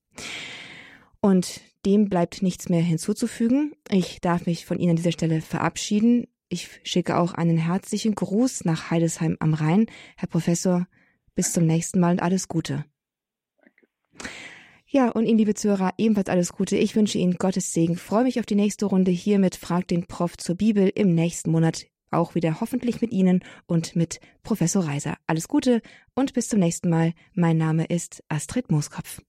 Und 1.22 1.62
dem 1.86 2.10
bleibt 2.10 2.42
nichts 2.42 2.70
mehr 2.70 2.82
hinzuzufügen. 2.82 3.74
Ich 3.90 4.20
darf 4.22 4.46
mich 4.46 4.66
von 4.66 4.80
Ihnen 4.80 4.92
an 4.92 4.96
dieser 4.96 5.12
Stelle 5.12 5.42
verabschieden. 5.42 6.28
Ich 6.50 6.70
schicke 6.84 7.18
auch 7.18 7.34
einen 7.34 7.58
herzlichen 7.58 8.16
Gruß 8.16 8.66
nach 8.66 8.92
Heidesheim 8.92 9.38
am 9.40 9.54
Rhein. 9.54 9.88
Herr 10.18 10.28
Professor, 10.28 10.88
bis 11.36 11.54
zum 11.54 11.66
nächsten 11.66 12.00
Mal 12.00 12.14
und 12.14 12.22
alles 12.22 12.48
Gute. 12.48 12.86
Ja, 14.88 15.10
und 15.10 15.26
Ihnen, 15.26 15.38
liebe 15.38 15.56
Zuhörer, 15.56 15.94
ebenfalls 15.98 16.30
alles 16.30 16.54
Gute. 16.54 16.78
Ich 16.78 16.96
wünsche 16.96 17.18
Ihnen 17.18 17.34
Gottes 17.34 17.74
Segen. 17.74 17.98
Freue 17.98 18.24
mich 18.24 18.40
auf 18.40 18.46
die 18.46 18.56
nächste 18.56 18.86
Runde 18.86 19.12
hier 19.12 19.40
mit 19.40 19.56
Frag 19.56 19.88
den 19.88 20.06
Prof 20.06 20.38
zur 20.38 20.56
Bibel 20.56 20.92
im 20.94 21.14
nächsten 21.14 21.52
Monat. 21.52 21.88
Auch 22.12 22.36
wieder 22.36 22.62
hoffentlich 22.62 23.02
mit 23.02 23.12
Ihnen 23.12 23.44
und 23.66 23.96
mit 23.96 24.22
Professor 24.44 24.86
Reiser. 24.86 25.18
Alles 25.28 25.48
Gute 25.48 25.82
und 26.14 26.34
bis 26.34 26.48
zum 26.48 26.60
nächsten 26.60 26.90
Mal. 26.90 27.14
Mein 27.34 27.58
Name 27.58 27.86
ist 27.86 28.24
Astrid 28.30 28.72
Mooskopf. 28.72 29.22